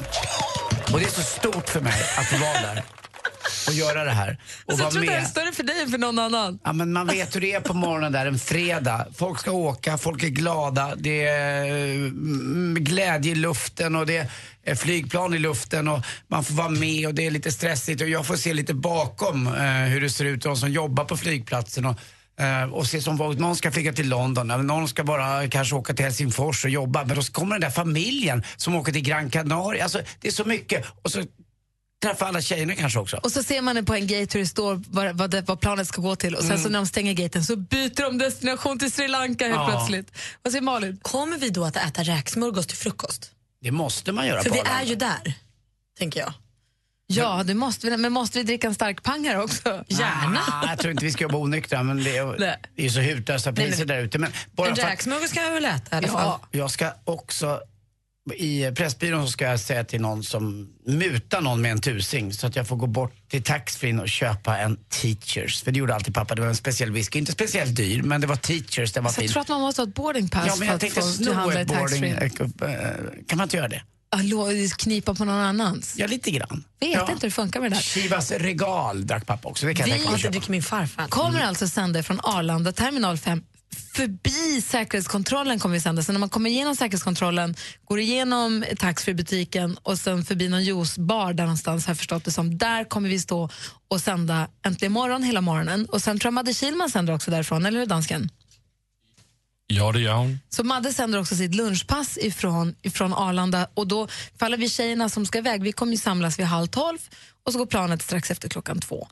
Och 0.93 0.99
det 0.99 1.05
är 1.05 1.10
så 1.10 1.21
stort 1.21 1.69
för 1.69 1.81
mig 1.81 2.01
att 2.17 2.39
vara 2.41 2.73
där 2.73 2.84
och 3.67 3.73
göra 3.73 4.03
det 4.03 4.12
här. 4.12 4.38
Och 4.65 4.71
Alltså, 4.71 4.84
jag 4.86 4.93
tror 4.93 5.05
det 5.05 5.13
är 5.13 5.25
större 5.25 5.51
för 5.51 5.63
dig 5.63 5.81
än 5.81 5.89
för 5.89 5.97
någon 5.97 6.19
annan. 6.19 6.60
Ja, 6.63 6.73
men 6.73 6.93
man 6.93 7.08
vet 7.08 7.36
hur 7.36 7.41
det 7.41 7.53
är 7.53 7.60
på 7.60 7.73
morgonen 7.73 8.12
där 8.12 8.25
en 8.25 8.39
fredag. 8.39 9.08
Folk 9.15 9.39
ska 9.39 9.51
åka, 9.51 9.97
folk 9.97 10.23
är 10.23 10.27
glada, 10.27 10.93
det 10.97 11.27
är 11.27 11.65
mm, 11.95 12.75
glädje 12.79 13.31
i 13.31 13.36
luften 13.36 13.95
och 13.95 14.05
det 14.05 14.31
är 14.63 14.75
flygplan 14.75 15.34
i 15.34 15.39
luften 15.39 15.88
och 15.88 15.99
man 16.27 16.43
får 16.43 16.53
vara 16.53 16.69
med 16.69 17.08
och 17.08 17.13
det 17.13 17.25
är 17.25 17.31
lite 17.31 17.51
stressigt 17.51 18.01
och 18.01 18.10
jag 18.10 18.25
får 18.25 18.36
se 18.36 18.53
lite 18.53 18.73
bakom 18.73 19.47
eh, 19.47 19.53
hur 19.63 20.01
det 20.01 20.10
ser 20.10 20.25
ut, 20.25 20.43
de 20.43 20.55
som 20.55 20.71
jobbar 20.71 21.05
på 21.05 21.17
flygplatsen 21.17 21.86
och 21.86 21.99
eh, 22.39 22.74
och 22.74 22.88
se 22.88 23.02
som 23.02 23.17
vad 23.17 23.39
någon 23.39 23.56
ska 23.56 23.71
flyga 23.71 23.93
till 23.93 24.10
London, 24.10 24.52
eller 24.52 24.63
någon 24.63 24.88
ska 24.88 25.04
bara 25.04 25.48
kanske 25.50 25.76
åka 25.76 25.93
till 25.93 26.06
Helsingfors 26.06 26.63
och 26.65 26.69
jobba. 26.71 27.06
Men 27.06 27.15
då 27.15 27.21
kommer 27.24 27.56
den 27.56 27.62
där 27.62 27.69
familjen 27.69 28.43
som 28.58 28.76
åker 28.76 28.91
till 28.91 29.02
Gran 29.02 29.30
Canaria. 29.30 29.84
Alltså, 29.84 30.02
det 30.21 30.28
är 30.28 30.32
så 30.32 30.45
mycket. 30.45 30.86
Och 31.02 31.12
så 31.12 31.24
träffa 32.04 32.26
alla 32.26 32.41
tjejerna 32.41 32.76
kanske 32.76 33.00
också. 33.00 33.17
Och 33.17 33.32
så 33.32 33.43
ser 33.43 33.62
man 33.62 33.86
på 33.86 33.93
en 33.93 34.08
gate 34.08 34.28
hur 34.34 34.39
det 34.39 34.48
står 34.48 34.82
vad, 34.89 35.17
vad, 35.17 35.32
det, 35.32 35.41
vad 35.41 35.60
planet 35.62 35.88
ska 35.88 36.02
gå 36.02 36.15
till 36.15 36.36
och 36.36 36.41
sen 36.41 36.52
Mm. 36.52 36.63
så 36.63 36.69
när 36.69 36.80
de 36.80 36.86
stänger 36.88 37.13
gaten 37.13 37.43
så 37.43 37.56
byter 37.56 38.02
de 38.02 38.17
destination 38.17 38.80
till 38.80 38.91
Sri 38.91 39.08
Lanka 39.08 39.45
helt 39.48 39.56
Ja. 39.58 39.67
plötsligt. 39.69 40.12
Vad 40.41 40.52
säger 40.54 40.62
Malin? 40.63 41.00
Kommer 41.02 41.38
vi 41.38 41.50
då 41.50 41.65
att 41.65 41.76
äta 41.76 42.04
räksmörgås 42.04 42.67
till 42.67 42.78
frukost? 42.78 43.32
Det 43.62 43.71
måste 43.71 44.12
man 44.12 44.28
göra 44.28 44.43
För 44.43 44.50
på 44.50 44.56
vi 44.56 44.62
Arlanda. 44.62 44.82
är 44.82 44.86
ju 44.86 44.95
där, 44.95 45.34
tänker 46.00 46.19
jag. 46.19 46.34
Ja, 47.08 47.44
det 47.44 47.54
måste 47.54 47.89
vi, 47.89 47.98
men 47.98 48.13
måste 48.13 48.38
vi 48.38 48.44
dricka 48.44 48.68
en 48.68 48.76
stark 48.76 49.04
pangare 49.04 49.44
också? 49.44 49.70
Ah, 49.70 50.68
jag 50.70 50.80
tror 50.80 50.91
inte 50.91 51.06
vi 51.06 51.12
ska 51.12 51.24
jobba 51.24 51.38
onyktra, 51.38 51.84
men 51.84 52.04
det 52.04 52.18
är, 52.18 52.26
det 52.76 52.86
är 52.86 52.89
så 52.89 53.00
hutlösa 53.00 53.54
priser 53.54 53.86
där 53.86 54.00
ute. 54.02 54.18
Men 54.20 54.32
bara 54.52 54.70
En 54.70 54.76
för 54.76 54.84
att, 54.84 54.89
räksmörgås 54.89 55.32
kan 55.32 55.44
jag 55.44 55.52
väl 55.52 55.65
äta 55.65 55.96
i 55.96 55.98
alla 55.98 56.08
ja, 56.08 56.13
fall? 56.13 56.39
jag 56.52 56.72
ska 56.72 56.91
också, 57.04 57.60
i 58.36 58.72
Pressbyrån 58.72 59.26
så 59.26 59.32
ska 59.32 59.46
jag 59.46 59.60
säga 59.60 59.84
till 59.84 60.02
någon 60.02 60.24
som 60.24 60.70
mutar 60.86 61.41
någon 61.41 61.62
med 61.62 61.72
en 61.72 61.82
tusing 61.82 62.34
så 62.34 62.48
att 62.48 62.56
jag 62.56 62.68
får 62.68 62.76
gå 62.76 62.88
bort 62.88 63.13
till 63.30 63.44
taxfree 63.44 63.98
och 64.00 64.10
köpa 64.10 64.58
en 64.58 64.78
Teachers. 64.89 65.63
För 65.63 65.72
det 65.72 65.80
gjorde 65.80 65.96
alltid 65.96 66.13
pappa, 66.13 66.36
det 66.36 66.41
var 66.41 66.48
en 66.50 66.56
speciell 66.56 66.91
whisky. 66.91 67.20
Inte 67.20 67.32
speciellt 67.32 67.76
dyr, 67.76 68.02
men 68.04 68.22
det 68.22 68.28
var 68.28 68.36
Teachers, 68.36 68.94
det 68.94 69.02
var 69.02 69.10
Så 69.12 69.22
jag 69.22 69.24
fin. 69.24 69.32
tror 69.34 69.41
att 69.41 69.48
man 69.50 69.62
måste 69.62 69.82
ha 69.82 69.88
ett 69.88 69.96
boardingpass 69.96 70.46
Ja, 70.48 70.56
men 70.56 70.58
för 70.60 70.65
jag 70.65 70.74
att 70.76 70.82
tänkte 70.82 71.02
få 71.26 71.34
handla 71.34 71.62
i 71.62 71.65
taxfree. 71.65 72.12
eh, 72.13 73.26
Kan 73.28 73.38
man 73.38 73.44
inte 73.46 73.58
göra 73.58 73.68
det? 73.68 73.82
Knipa 74.78 75.15
på 75.15 75.25
någon 75.25 75.36
annans? 75.36 75.93
Ja, 75.97 76.08
lite 76.08 76.32
grann. 76.32 76.63
Vet 76.80 76.93
Ja. 76.93 76.99
inte 77.01 77.12
hur 77.13 77.19
det 77.19 77.32
funkar 77.32 77.62
med 77.62 77.71
det 77.71 77.75
där. 77.75 77.82
Chivas 77.82 78.32
regal 78.32 79.08
drack 79.08 79.25
pappa 79.25 79.49
också, 79.49 79.65
det 79.65 79.75
kan 79.75 79.89
jag 79.89 79.99
mig 79.99 80.13
att 80.13 80.19
köpa. 80.19 80.41
min 80.47 80.63
farfar. 80.63 81.08
kommer 81.08 81.41
alltså 81.41 81.67
sända 81.67 82.04
från 82.04 82.19
Arlanda, 82.23 82.71
terminal 82.71 83.17
5. 83.17 83.43
Förbi 83.93 84.62
säkerhetskontrollen 84.62 85.60
kommer 85.60 85.73
vi 85.75 85.82
sända. 85.82 86.04
Så 86.04 86.12
när 86.12 86.19
man 86.19 86.30
kommer 86.30 86.49
igenom 86.49 86.75
säkerhetskontrollen, 86.75 87.56
går 87.86 87.99
igenom 87.99 88.65
taxfree-butiken 88.78 89.78
och 89.84 89.99
sen 89.99 90.25
förbi 90.25 90.49
någon 90.49 90.63
juicebar 90.63 91.34
där 91.34 91.43
någonstans, 91.43 91.86
har 91.86 91.91
jag 91.91 91.97
förstått 91.97 92.25
det 92.25 92.32
som. 92.32 92.58
Där 92.58 92.84
kommer 92.84 93.10
vi 93.10 93.19
stå 93.19 93.49
och 93.88 94.01
sända 94.01 94.47
Äntligen 94.65 94.91
morgon 94.91 95.23
hela 95.23 95.41
morgonen. 95.41 95.86
Och 95.86 96.01
sen 96.01 96.19
tror 96.19 96.28
jag 96.28 96.34
Madde 96.34 96.54
Kihlman 96.54 96.89
sänder 96.89 97.13
också 97.13 97.32
därifrån, 97.32 97.65
eller 97.65 97.80
hur 97.80 97.86
dansken? 97.86 98.30
Ja, 99.67 99.91
det 99.91 99.99
gör 99.99 100.13
hon. 100.13 100.39
Så 100.49 100.63
Madde 100.63 100.93
sänder 100.93 101.19
också 101.19 101.36
sitt 101.36 101.56
lunchpass 101.56 102.17
ifrån, 102.21 102.75
ifrån 102.82 103.13
Arlanda 103.13 103.67
och 103.73 103.88
då 103.88 104.08
alla 104.39 104.58
vi 104.58 104.69
tjejerna 104.69 105.10
som 105.10 105.25
ska 105.25 105.38
iväg, 105.38 105.63
vi 105.63 105.71
kommer 105.71 105.91
ju 105.91 105.97
samlas 105.97 106.39
vid 106.39 106.45
halv 106.45 106.67
tolv 106.67 106.97
och 107.45 107.51
så 107.51 107.58
går 107.58 107.65
planet 107.65 108.01
strax 108.01 108.32
efter 108.32 108.49
klockan 108.49 108.80
två. 108.80 109.08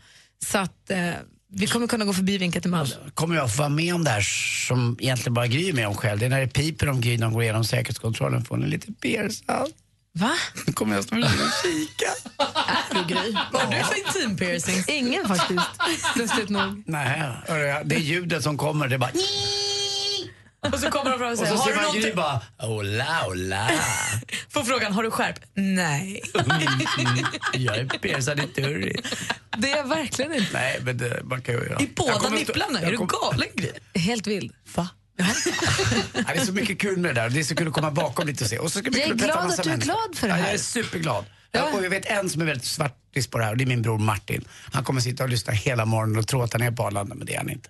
Så 0.45 0.57
att 0.57 0.89
eh, 0.89 1.11
vi 1.55 1.67
kommer 1.67 1.87
kunna 1.87 2.05
gå 2.05 2.13
förbi 2.13 2.37
vinka 2.37 2.61
till 2.61 2.69
Madde. 2.71 2.97
kommer 3.13 3.35
jag 3.35 3.51
få 3.51 3.57
vara 3.57 3.69
med 3.69 3.95
om 3.95 4.03
det 4.03 4.09
här 4.09 4.21
som 4.67 4.97
egentligen 5.01 5.33
bara 5.33 5.47
Gry 5.47 5.69
är 5.69 5.73
med 5.73 5.87
om 5.87 5.95
själv. 5.95 6.19
Det 6.19 6.25
är 6.25 6.29
när 6.29 6.41
det 6.41 6.47
piper 6.47 6.89
om 6.89 7.01
Gry 7.01 7.17
när 7.17 7.25
de 7.25 7.33
går 7.33 7.43
igenom 7.43 7.63
säkerhetskontrollen 7.63 8.45
får 8.45 8.57
ni 8.57 8.67
lite 8.67 8.91
beersalt. 9.01 9.75
Va? 10.15 10.31
Då 10.65 10.73
kommer 10.73 10.95
jag 10.95 11.03
stå 11.03 11.15
och 11.15 11.23
kika. 11.63 12.11
Är 12.89 12.95
du 12.95 13.13
Gry? 13.13 13.35
Vad 13.51 13.61
har 13.61 13.71
du 13.71 13.83
för 13.83 14.21
intim 14.21 14.37
piercing? 14.37 14.83
Ingen 14.87 15.27
faktiskt, 15.27 15.69
lustigt 16.15 16.49
nog. 16.49 16.83
Nej, 16.85 17.31
det 17.85 17.95
är 17.95 17.99
ljudet 17.99 18.43
som 18.43 18.57
kommer. 18.57 18.87
Det 18.87 18.95
är 18.95 18.99
bara... 18.99 19.11
Och 20.71 20.79
så 20.79 20.91
kommer 20.91 21.11
de 21.11 21.19
fram 21.19 21.27
och 21.27 21.31
Och 21.31 21.37
säger, 21.37 21.51
så 21.51 21.57
har 21.57 21.63
ser 21.65 21.69
du 21.71 21.75
man 21.75 21.83
någonting? 21.85 22.15
Bara... 22.15 22.41
Ola, 22.63 23.27
ola. 23.27 23.71
Får 24.49 24.63
frågan, 24.63 24.93
har 24.93 25.03
du 25.03 25.11
skärp? 25.11 25.39
Nej. 25.53 26.21
Mm, 26.35 27.25
jag 27.53 27.77
är 27.77 27.85
piercad 27.85 28.39
i 28.39 28.47
turri. 28.47 28.95
Det 29.57 29.71
är 29.71 29.77
jag 29.77 29.87
verkligen 29.87 30.33
inte. 30.33 30.53
Nej, 30.53 30.79
men 30.83 30.97
det, 30.97 31.21
man 31.23 31.41
kan 31.41 31.55
ju 31.55 31.61
göra. 31.61 31.79
I 31.81 31.89
båda 31.95 32.29
nipplarna? 32.29 32.79
Är 32.79 32.91
du 32.91 32.97
galen? 32.97 33.47
Helt 33.95 34.27
vild. 34.27 34.53
Va? 34.75 34.89
Ja, 35.17 35.25
det 36.33 36.39
är 36.39 36.45
så 36.45 36.53
mycket 36.53 36.79
kul 36.79 36.97
med 36.97 37.15
det 37.15 37.21
där. 37.21 37.29
Det 37.29 37.39
är 37.39 37.43
så 37.43 37.55
kul 37.55 37.67
att 37.67 37.73
komma 37.73 37.91
bakom 37.91 38.27
lite 38.27 38.43
och 38.43 38.49
se. 38.49 38.57
Och 38.59 38.71
så 38.71 38.79
ska 38.79 38.89
Jag 38.91 39.09
är 39.09 39.13
glad 39.13 39.37
att 39.51 39.63
du 39.63 39.69
är 39.71 39.77
glad 39.77 40.15
för 40.15 40.27
det 40.27 40.33
Ja, 40.33 40.35
här. 40.37 40.45
jag 40.45 40.53
är 40.53 40.57
superglad. 40.57 41.25
Ja. 41.51 41.69
Och 41.73 41.85
jag 41.85 41.89
vet 41.89 42.05
en 42.05 42.29
som 42.29 42.41
är 42.41 42.45
väldigt 42.45 42.65
svartis 42.67 43.27
på 43.27 43.37
det 43.37 43.43
här 43.43 43.51
och 43.51 43.57
det 43.57 43.63
är 43.63 43.65
min 43.65 43.81
bror 43.81 43.99
Martin. 43.99 44.47
Han 44.73 44.83
kommer 44.83 45.01
sitta 45.01 45.23
och 45.23 45.29
lyssna 45.29 45.53
hela 45.53 45.85
morgonen 45.85 46.17
och 46.17 46.27
tro 46.27 46.41
att 46.41 46.53
han 46.53 46.61
är 46.61 46.71
på 46.71 46.83
Arlanda, 46.83 47.15
men 47.15 47.25
det 47.27 47.33
är 47.33 47.37
han 47.37 47.49
inte. 47.49 47.69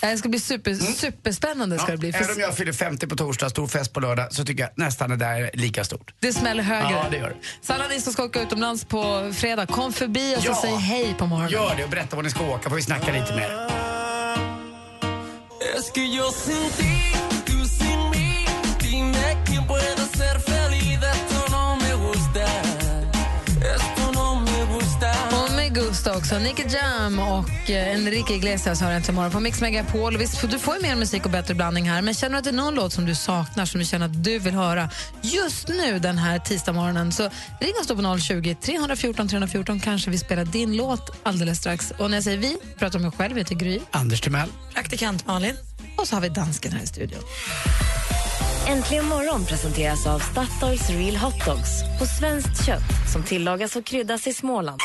Det 0.00 0.16
ska 0.18 0.28
bli 0.28 0.40
super, 0.40 0.74
superspännande. 0.74 1.78
Ska 1.78 1.92
det 1.92 1.98
bli. 1.98 2.08
Även 2.08 2.28
om 2.28 2.34
För 2.34 2.40
jag 2.40 2.56
fyller 2.56 2.72
50 2.72 3.06
på 3.06 3.16
torsdag, 3.16 3.48
stor 3.50 3.66
fest 3.66 3.92
på 3.92 4.00
lördag, 4.00 4.32
så 4.34 4.44
tycker 4.44 4.62
jag 4.62 4.70
nästan 4.76 5.10
det 5.10 5.16
där 5.16 5.40
är 5.40 5.50
lika 5.54 5.84
stort. 5.84 6.14
det 6.20 6.32
smäller 6.32 6.62
högre. 6.62 6.90
Ja, 6.90 7.06
det 7.10 7.16
gör 7.16 7.28
det. 7.28 7.36
Så 7.66 7.72
alla 7.72 7.88
ni 7.88 8.00
som 8.00 8.12
ska 8.12 8.24
åka 8.24 8.42
utomlands 8.42 8.84
på 8.84 9.32
fredag, 9.36 9.66
kom 9.66 9.92
förbi 9.92 10.36
och 10.38 10.42
så 10.42 10.48
Ja. 10.48 10.58
säg 10.62 10.74
hej 10.76 11.14
på 11.18 11.26
morgonen. 11.26 11.50
Gör 11.52 11.74
det 11.76 11.84
och 11.84 11.90
berätta 11.90 12.16
var 12.16 12.22
ni 12.22 12.30
ska 12.30 12.44
åka, 12.50 12.68
får 12.68 12.76
vi 12.76 12.82
snacka 12.82 13.12
lite 13.12 13.34
mer. 13.36 13.68
Es 15.78 15.90
que 15.94 16.00
yo 16.00 16.24
Också. 26.32 26.44
Nicky 26.44 26.62
Jam 26.62 27.18
och 27.18 27.70
eh, 27.70 27.94
Enrique 27.94 28.34
Iglesias 28.34 28.80
har 28.80 28.90
äntligen 28.90 29.14
morgon 29.14 29.32
på 29.32 29.40
Mix 29.40 29.60
Megapol. 29.60 30.16
Visst, 30.16 30.50
du 30.50 30.58
får 30.58 30.74
ju 30.76 30.82
mer 30.82 30.96
musik 30.96 31.24
och 31.24 31.30
bättre 31.30 31.54
blandning 31.54 31.90
här, 31.90 32.02
men 32.02 32.14
känner 32.14 32.32
du 32.32 32.38
att 32.38 32.44
det 32.44 32.50
är 32.50 32.54
någon 32.54 32.74
låt 32.74 32.92
som 32.92 33.06
du 33.06 33.14
saknar, 33.14 33.64
som 33.64 33.80
du 33.80 33.86
känner 33.86 34.06
att 34.06 34.24
du 34.24 34.38
vill 34.38 34.54
höra 34.54 34.90
just 35.22 35.68
nu 35.68 35.98
den 35.98 36.18
här 36.18 36.38
tisdagsmorgonen, 36.38 37.12
så 37.12 37.22
ring 37.60 37.72
oss 37.80 37.86
då 37.86 37.96
på 37.96 38.18
020 38.18 38.54
314 38.54 39.28
314 39.28 39.80
kanske 39.80 40.10
vi 40.10 40.18
spelar 40.18 40.44
din 40.44 40.76
låt 40.76 41.10
alldeles 41.22 41.58
strax. 41.58 41.92
Och 41.98 42.10
när 42.10 42.16
jag 42.16 42.24
säger 42.24 42.38
vi, 42.38 42.56
pratar 42.78 42.98
om 42.98 43.02
mig 43.02 43.12
själv, 43.12 43.32
jag 43.32 43.38
heter 43.38 43.54
Gry. 43.54 43.80
Anders 43.90 44.20
Timell. 44.20 44.48
Praktikant 44.74 45.26
Malin. 45.26 45.56
Och 45.98 46.08
så 46.08 46.16
har 46.16 46.20
vi 46.20 46.28
dansken 46.28 46.72
här 46.72 46.82
i 46.82 46.86
studion. 46.86 47.20
Äntligen 48.68 49.04
morgon 49.04 49.44
presenteras 49.44 50.06
av 50.06 50.18
Statoils 50.18 50.90
Real 50.90 51.16
Hot 51.16 51.44
Dogs 51.44 51.82
på 51.98 52.06
svenskt 52.06 52.66
kött 52.66 53.12
som 53.12 53.22
tillagas 53.22 53.76
och 53.76 53.84
kryddas 53.84 54.26
i 54.26 54.32
Småland. 54.32 54.80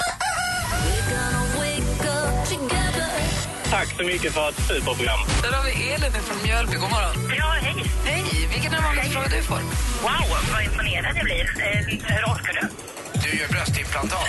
Tack 3.71 3.88
så 3.97 4.03
mycket 4.03 4.34
för 4.34 4.49
ett 4.49 4.56
superprogram. 4.67 5.19
Där 5.41 5.51
har 5.51 5.63
vi 5.63 5.89
Elin 5.91 6.12
från 6.12 6.38
Mjölby. 6.43 6.73
God 6.75 6.89
morgon. 6.91 7.36
Ja, 7.38 7.53
hej. 7.62 7.84
Hej. 8.06 8.47
Vilken 8.53 8.73
är 8.73 8.82
vanligaste 8.82 9.12
frågan 9.13 9.30
du 9.32 9.41
får? 9.43 9.56
Wow, 10.01 10.38
vad 10.53 10.63
imponerad 10.63 11.17
jag 11.17 11.23
blir. 11.25 11.41
Eh, 11.41 11.80
hur 11.88 12.23
orkar 12.23 12.53
du? 12.62 12.67
Du 13.21 13.38
gör 13.39 13.47
bröstimplantat. 13.47 14.27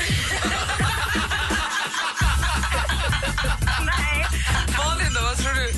Nej. 3.86 4.26
Malin, 4.78 5.12
då? 5.14 5.20
Vad 5.22 5.36
tror 5.36 5.54
du? 5.54 5.72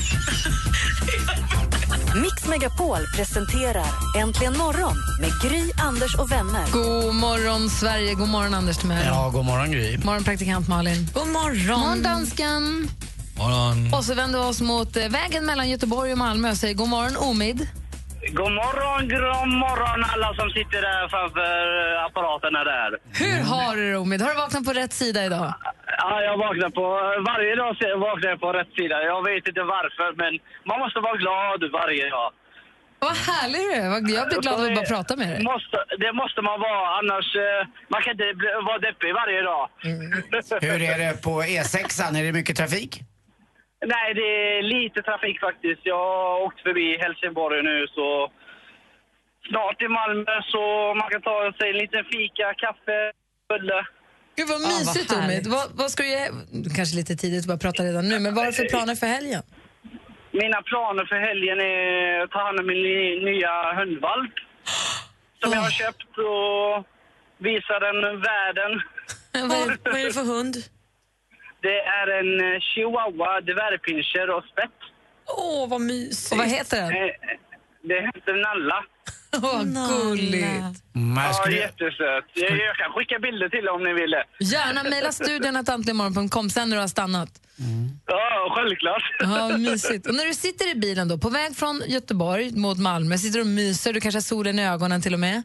Mix 2.21 2.47
Megapol 2.47 3.07
presenterar 3.17 3.87
Äntligen 4.19 4.57
morgon 4.59 4.97
med 5.21 5.31
Gry, 5.43 5.71
Anders 5.79 6.15
och 6.15 6.33
vänner. 6.33 6.65
God 6.73 7.15
morgon, 7.15 7.71
Sverige. 7.71 8.15
God 8.15 8.29
morgon, 8.29 8.55
Anders 8.55 8.77
Timell. 8.77 9.07
Ja, 9.07 9.31
god 9.31 9.45
morgon, 9.45 9.73
Gry. 9.73 9.99
Morgon, 9.99 10.25
praktikant 10.25 10.69
Malin. 10.69 11.09
God 11.15 11.29
morgon. 11.29 11.81
morgon 11.81 12.03
dansken. 12.03 12.89
Morgon. 13.43 13.77
Och 13.97 14.05
så 14.05 14.15
vänder 14.21 14.39
vi 14.39 14.45
oss 14.53 14.61
mot 14.73 14.97
eh, 14.97 15.09
vägen 15.21 15.43
mellan 15.51 15.67
Göteborg 15.75 16.13
och 16.13 16.19
Malmö 16.27 16.51
och 16.51 16.57
säger 16.63 16.75
god 16.75 16.89
morgon, 16.97 17.17
Omid. 17.31 17.59
God 18.41 18.53
morgon, 18.63 19.01
god 19.15 19.49
morgon 19.65 20.01
alla 20.13 20.29
som 20.41 20.49
sitter 20.57 20.81
där 20.89 21.03
framför 21.15 21.63
eh, 21.81 22.07
apparaterna 22.09 22.61
där. 22.73 22.91
Hur 23.23 23.39
har 23.53 23.71
du 23.77 23.83
det, 23.91 23.97
Omid? 24.05 24.21
Har 24.23 24.31
du 24.35 24.37
vaknat 24.45 24.65
på 24.69 24.73
rätt 24.83 24.93
sida 25.03 25.21
idag? 25.29 25.49
Ja, 26.03 26.13
jag 26.29 26.37
vaknar 26.47 26.71
på, 26.81 26.85
varje 27.31 27.55
dag 27.63 27.71
vaknar 28.09 28.31
jag 28.35 28.41
på 28.47 28.53
rätt 28.59 28.73
sida. 28.79 28.97
Jag 29.13 29.21
vet 29.29 29.45
inte 29.51 29.63
varför, 29.77 30.09
men 30.23 30.33
man 30.71 30.79
måste 30.83 30.99
vara 31.07 31.17
glad 31.25 31.61
varje 31.81 32.07
dag. 32.17 32.31
Vad 33.07 33.17
härlig 33.31 33.61
du 33.67 33.73
är. 33.81 33.85
Jag 34.19 34.29
blir 34.29 34.41
glad 34.41 34.61
av 34.61 34.67
att 34.67 34.75
bara 34.75 34.91
prata 34.97 35.17
med 35.17 35.29
dig. 35.33 35.43
Måste, 35.53 35.77
det 36.05 36.13
måste 36.23 36.41
man 36.49 36.57
vara, 36.69 36.83
annars 36.99 37.29
eh, 37.47 37.61
man 37.93 38.01
kan 38.03 38.11
inte 38.17 38.29
bli, 38.41 38.49
vara 38.69 38.79
deppig 38.89 39.11
varje 39.23 39.43
dag. 39.51 39.65
Hur 40.67 40.83
är 40.93 40.99
det 41.05 41.23
på 41.23 41.43
E6? 41.43 42.19
Är 42.19 42.23
det 42.27 42.33
mycket 42.33 42.57
trafik? 42.57 42.93
Nej, 43.87 44.15
det 44.15 44.29
är 44.59 44.63
lite 44.63 45.03
trafik 45.03 45.41
faktiskt. 45.41 45.81
Jag 45.85 45.97
har 45.99 46.43
åkt 46.47 46.61
förbi 46.63 46.97
Helsingborg 47.03 47.63
nu 47.63 47.87
så 47.87 48.33
snart 49.49 49.83
i 49.83 49.89
Malmö 49.89 50.35
så 50.53 50.95
man 51.01 51.11
kan 51.11 51.23
ta 51.23 51.53
sig 51.59 51.71
en 51.71 51.77
liten 51.77 52.05
fika, 52.05 52.55
kaffe, 52.65 53.13
bulle. 53.49 53.81
Gud 54.37 54.49
vad 54.49 54.61
mysigt, 54.61 55.13
Omid. 55.13 55.47
Vad, 55.47 55.67
vad 55.81 55.91
ska 55.91 56.03
du 56.03 56.09
ge... 56.09 56.29
Kanske 56.77 56.97
lite 56.97 57.17
tidigt 57.17 57.41
att 57.45 57.49
bara 57.53 57.59
prata 57.67 57.83
redan 57.83 58.09
nu, 58.09 58.21
men 58.21 58.35
vad 58.35 58.47
du 58.47 58.53
för 58.53 58.65
planer 58.69 58.95
för 58.95 59.07
helgen? 59.07 59.43
Mina 60.33 60.63
planer 60.63 61.05
för 61.05 61.17
helgen 61.29 61.59
är 61.61 62.21
att 62.23 62.31
ta 62.31 62.39
hand 62.47 62.61
om 62.61 62.67
min 62.67 62.83
ny- 62.83 63.25
nya 63.31 63.75
hundvalp 63.81 64.35
som 65.43 65.53
jag 65.53 65.61
har 65.61 65.71
köpt 65.71 66.13
och 66.19 66.87
visa 67.39 67.79
den 67.87 67.99
världen. 68.29 68.73
vad, 69.51 69.79
vad 69.93 70.01
är 70.01 70.05
det 70.07 70.13
för 70.13 70.25
hund? 70.37 70.55
Det 71.63 71.79
är 72.01 72.07
en 72.21 72.31
eh, 72.55 72.61
chihuahua, 72.61 73.41
dvärgpinscher 73.41 74.31
och 74.37 74.45
spett. 74.53 74.79
Åh, 75.39 75.69
vad 75.69 75.81
mysigt. 75.81 76.33
Och 76.33 76.39
vad 76.39 76.49
heter 76.49 76.77
den? 76.81 76.91
Eh, 76.91 77.11
Det 77.83 77.95
heter 78.09 78.35
Nalla. 78.47 78.81
Vad 79.43 79.67
gulligt. 79.91 80.47
Jag 80.93 81.27
Ja, 81.27 81.33
skulle- 81.33 81.57
jättesöt. 81.57 82.25
Jag, 82.35 82.51
jag 82.69 82.77
kan 82.77 82.93
skicka 82.93 83.19
bilder 83.19 83.49
till 83.49 83.69
om 83.69 83.83
ni 83.85 83.93
vill 83.93 84.11
det. 84.11 84.25
Gärna 84.45 84.83
mejla 84.83 85.13
studion 85.13 85.57
att 85.57 85.69
antligenmorgon.com 85.69 86.51
sen 86.51 86.69
när 86.69 86.77
du 86.77 86.81
har 86.81 86.89
stannat. 86.89 87.29
Ja, 88.07 88.53
självklart. 88.57 89.03
Ja, 89.19 89.57
mysigt. 89.59 90.07
Och 90.09 90.15
när 90.15 90.25
du 90.25 90.35
sitter 90.35 90.71
i 90.71 90.75
bilen 90.75 91.09
då, 91.09 91.19
på 91.19 91.29
väg 91.31 91.57
från 91.57 91.83
Göteborg 91.87 92.51
mot 92.57 92.79
Malmö, 92.79 93.19
sitter 93.19 93.39
du 93.39 93.41
och 93.41 93.47
myser, 93.63 93.93
du 93.93 94.01
kanske 94.01 94.17
har 94.17 94.23
solen 94.35 94.59
i 94.59 94.67
ögonen 94.69 95.03
till 95.03 95.15
och 95.15 95.21
med. 95.21 95.43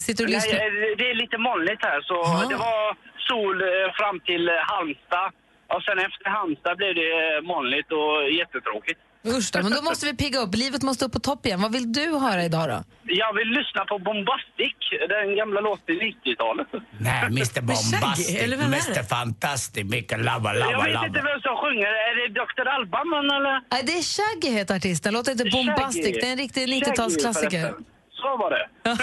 Sitter 0.00 0.24
du 0.24 0.26
och 0.26 0.30
Nej, 0.30 0.40
lyssnar? 0.40 0.60
eh, 0.66 0.96
det 0.98 1.10
är 1.10 1.14
lite 1.14 1.38
molnigt 1.38 1.82
här, 1.88 2.00
så 2.08 2.14
det 2.50 2.56
var 2.56 2.96
sol 3.30 3.56
eh, 3.62 3.68
fram 3.98 4.20
till 4.20 4.48
eh, 4.48 4.54
Halmstad. 4.72 5.28
Och 5.74 5.82
sen 5.86 5.98
efter 5.98 6.26
Halmstad 6.36 6.76
blev 6.76 6.92
det 7.00 7.08
eh, 7.36 7.42
molnigt 7.52 7.90
och 8.00 8.14
jättetråkigt. 8.40 9.00
Usch 9.36 9.50
då, 9.52 9.58
men 9.62 9.72
då 9.78 9.82
måste 9.82 10.06
vi 10.06 10.14
pigga 10.24 10.38
upp. 10.44 10.54
Livet 10.54 10.82
måste 10.82 11.04
upp 11.04 11.12
på 11.12 11.18
topp 11.30 11.46
igen. 11.46 11.60
Vad 11.62 11.72
vill 11.72 11.92
du 11.92 12.06
höra 12.26 12.42
idag 12.44 12.64
då? 12.72 12.78
Jag 13.22 13.32
vill 13.38 13.48
lyssna 13.58 13.84
på 13.84 13.98
Bombastic, 13.98 14.76
den 15.14 15.36
gamla 15.36 15.60
låten 15.60 15.94
i 15.94 15.98
90-talet. 16.24 16.66
Nej, 17.00 17.22
Mr 17.26 17.60
Bombastic, 17.70 18.42
eller 18.42 18.56
vem 18.56 18.72
är 18.72 18.76
det? 18.88 18.98
Mr 18.98 19.02
Fantastic, 19.16 19.84
mycket 19.84 20.18
lava, 20.28 20.54
Jag 20.54 20.60
lava, 20.72 20.84
vet 20.84 20.88
inte 20.88 21.18
lava. 21.22 21.28
vem 21.32 21.40
som 21.46 21.56
sjunger. 21.62 21.90
Är 22.08 22.14
det 22.20 22.28
Dr. 22.40 22.66
Alban 22.76 23.06
eller? 23.36 23.56
Nej, 23.72 23.82
det 23.88 23.92
är 24.00 24.04
Shaggy 24.16 24.50
heter 24.58 24.76
artisten. 24.76 25.14
Låter 25.14 25.32
inte 25.32 25.44
Bombastic. 25.56 26.04
Shaggy. 26.06 26.20
Det 26.20 26.26
är 26.28 26.32
en 26.32 26.38
riktig 26.38 26.60
Shaggy, 26.68 26.80
90-talsklassiker. 26.80 27.62
förresten. 27.62 27.84
Så 28.22 28.36
var 28.36 28.50
det. 28.50 28.68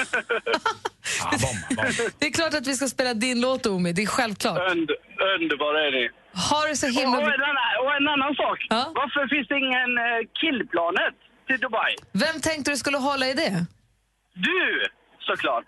Det 2.19 2.25
är 2.25 2.31
klart 2.33 2.53
att 2.53 2.67
vi 2.67 2.73
ska 2.73 2.87
spela 2.87 3.13
din 3.13 3.41
låt, 3.41 3.65
Omi. 3.65 3.93
Det 3.93 4.01
är 4.01 4.05
självklart. 4.07 4.71
Und, 4.71 4.89
underbar 5.39 5.73
är 5.75 5.91
ni. 5.91 6.09
Har 6.35 6.69
det 6.69 6.75
så 6.75 6.87
himla... 6.87 7.17
Och, 7.17 7.23
och, 7.23 7.33
en 7.33 7.43
annan, 7.51 7.69
och 7.83 7.95
en 7.99 8.07
annan 8.07 8.35
sak. 8.35 8.59
Varför 8.69 9.27
finns 9.33 9.47
det 9.47 9.57
ingen 9.65 9.91
eh, 9.97 10.21
killplanet 10.41 11.15
till 11.47 11.59
Dubai? 11.59 11.95
Vem 12.11 12.41
tänkte 12.41 12.71
du 12.71 12.77
skulle 12.77 12.97
hålla 12.97 13.27
i 13.27 13.33
det? 13.33 13.65
Du, 14.33 14.85
såklart. 15.19 15.63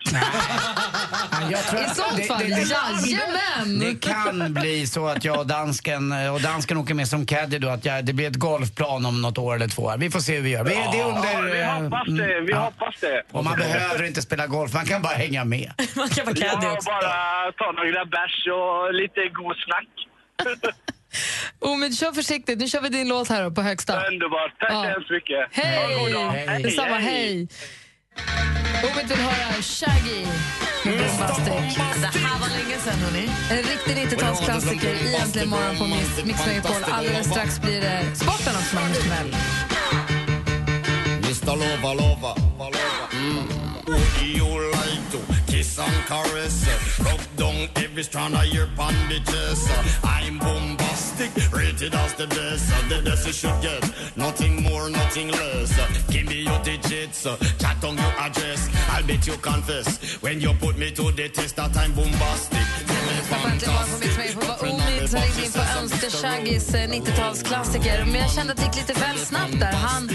Jag 1.50 1.62
tror 1.66 1.80
I 1.82 1.84
sånt 1.84 2.26
fall, 2.26 2.42
jajamän! 2.48 3.78
Det 3.80 3.94
kan 3.94 4.54
bli 4.54 4.86
så 4.86 5.06
att 5.06 5.24
jag 5.24 5.38
och 5.38 5.46
dansken, 5.46 6.12
och 6.34 6.40
dansken 6.40 6.76
åker 6.76 6.94
med 6.94 7.08
som 7.08 7.26
caddy 7.26 7.58
då, 7.58 7.68
att 7.68 7.84
jag, 7.84 8.04
det 8.04 8.12
blir 8.12 8.28
ett 8.28 8.36
golfplan 8.36 9.06
om 9.06 9.22
något 9.22 9.38
år 9.38 9.54
eller 9.54 9.68
två. 9.68 9.92
Vi 9.98 10.10
får 10.10 10.20
se 10.20 10.34
hur 10.36 10.42
vi 10.42 10.50
gör. 10.50 10.64
Vi, 10.64 10.70
det 10.70 11.00
är 11.00 11.06
under... 11.06 11.54
Ja, 11.54 11.54
vi 11.54 11.60
eh, 11.60 11.82
hoppas 11.82 12.06
det. 12.06 12.40
Vi 12.40 12.52
ja. 12.52 12.58
hoppas 12.58 13.00
det. 13.00 13.22
Och 13.32 13.44
man 13.44 13.56
behöver 13.56 14.04
inte 14.04 14.22
spela 14.22 14.46
golf, 14.46 14.74
man 14.74 14.86
kan 14.86 15.02
bara 15.02 15.14
hänga 15.14 15.44
med. 15.44 15.72
Man 15.96 16.08
kan 16.08 16.24
vara 16.24 16.36
caddy 16.36 16.66
också. 16.66 16.90
bara 16.90 17.52
ta 17.52 17.72
några 17.72 18.04
bärs 18.04 18.46
och 18.46 18.94
lite 18.94 19.20
god 19.28 19.56
snack. 19.56 19.88
Omid, 21.60 21.98
kör 21.98 22.12
försiktigt. 22.12 22.58
Nu 22.58 22.68
kör 22.68 22.80
vi 22.80 22.88
din 22.88 23.08
låt 23.08 23.28
här 23.28 23.42
då, 23.44 23.50
på 23.50 23.62
högsta. 23.62 24.06
Underbart. 24.06 24.58
Tack 24.60 24.70
så 24.70 24.82
hemskt 24.82 25.10
mycket. 25.10 25.48
Hej! 25.50 26.14
Hej, 26.46 26.62
Detsamma, 26.62 26.98
hej! 26.98 27.48
Omid 28.84 29.08
vill 29.08 29.18
höra 29.18 29.62
Shaggy 29.62 30.26
med 30.84 30.98
Bombastic. 30.98 31.76
Det 32.12 32.18
här 32.18 32.38
var 32.40 32.48
länge 32.48 32.78
sedan, 32.78 32.98
hörni. 32.98 33.30
En 33.50 33.56
riktig 33.56 34.18
90-talsklassiker 34.18 34.94
i 35.06 35.16
Äntligen 35.16 35.48
morgon 35.48 35.76
på 35.78 35.84
Mix, 35.84 36.24
Mix 36.24 36.46
Megapol. 36.46 36.84
Alldeles 36.92 37.26
strax 37.30 37.60
blir 37.60 37.80
det 37.80 38.02
sporten 38.14 38.54
också 38.56 38.74
med 38.74 38.84
Anders 38.84 39.02
Timell. 39.02 39.34
Mr. 41.24 41.46
Lover, 41.46 41.94
lover, 41.94 42.34
lover. 42.58 44.27
Kiss 45.78 45.86
and 45.86 46.06
caress? 46.06 46.98
Rub 47.00 47.20
down 47.36 47.68
every 47.76 48.02
strand 48.02 48.34
of 48.34 48.46
your 48.46 48.66
bandages. 48.76 49.68
I'm 50.04 50.38
bombastic, 50.38 51.30
rated 51.52 51.94
as 51.94 52.14
the 52.14 52.26
best. 52.26 52.68
The 52.88 53.02
best 53.04 53.26
you 53.26 53.32
should 53.32 53.62
get, 53.62 53.82
nothing 54.16 54.62
more, 54.62 54.90
nothing 54.90 55.28
less. 55.28 55.72
Give 56.10 56.26
me 56.26 56.42
your 56.42 56.58
digits, 56.62 57.22
chat 57.58 57.84
on 57.84 57.96
your 57.96 58.14
address. 58.18 58.68
I'll 58.90 59.06
bet 59.06 59.26
you 59.26 59.34
confess 59.34 60.20
when 60.22 60.40
you 60.40 60.52
put 60.54 60.78
me 60.78 60.90
to 60.92 61.12
the 61.12 61.28
test 61.28 61.56
that 61.56 61.76
I'm 61.76 61.94
bombastic. 61.94 62.88
Äntligen 63.58 63.74
morgon 63.74 63.90
på 63.90 63.98
Mix 63.98 64.16
Megapol. 64.16 64.42
Det 64.58 64.66
var 64.66 64.72
Omid 64.72 65.10
som 65.10 65.20
ringde 65.20 65.44
in 65.44 65.52
för 65.52 65.60
att 65.60 65.76
önska 65.82 66.10
Shaggys 66.10 66.74
eh, 66.74 66.88
90-talsklassiker. 66.88 68.04
Men 68.04 68.14
jag 68.14 68.30
kände 68.30 68.52
att 68.52 68.58
det 68.58 68.64
gick 68.64 68.76
lite 68.76 69.00
väl 69.00 69.18
snabbt 69.18 69.60
där. 69.60 69.72
Han, 69.72 70.10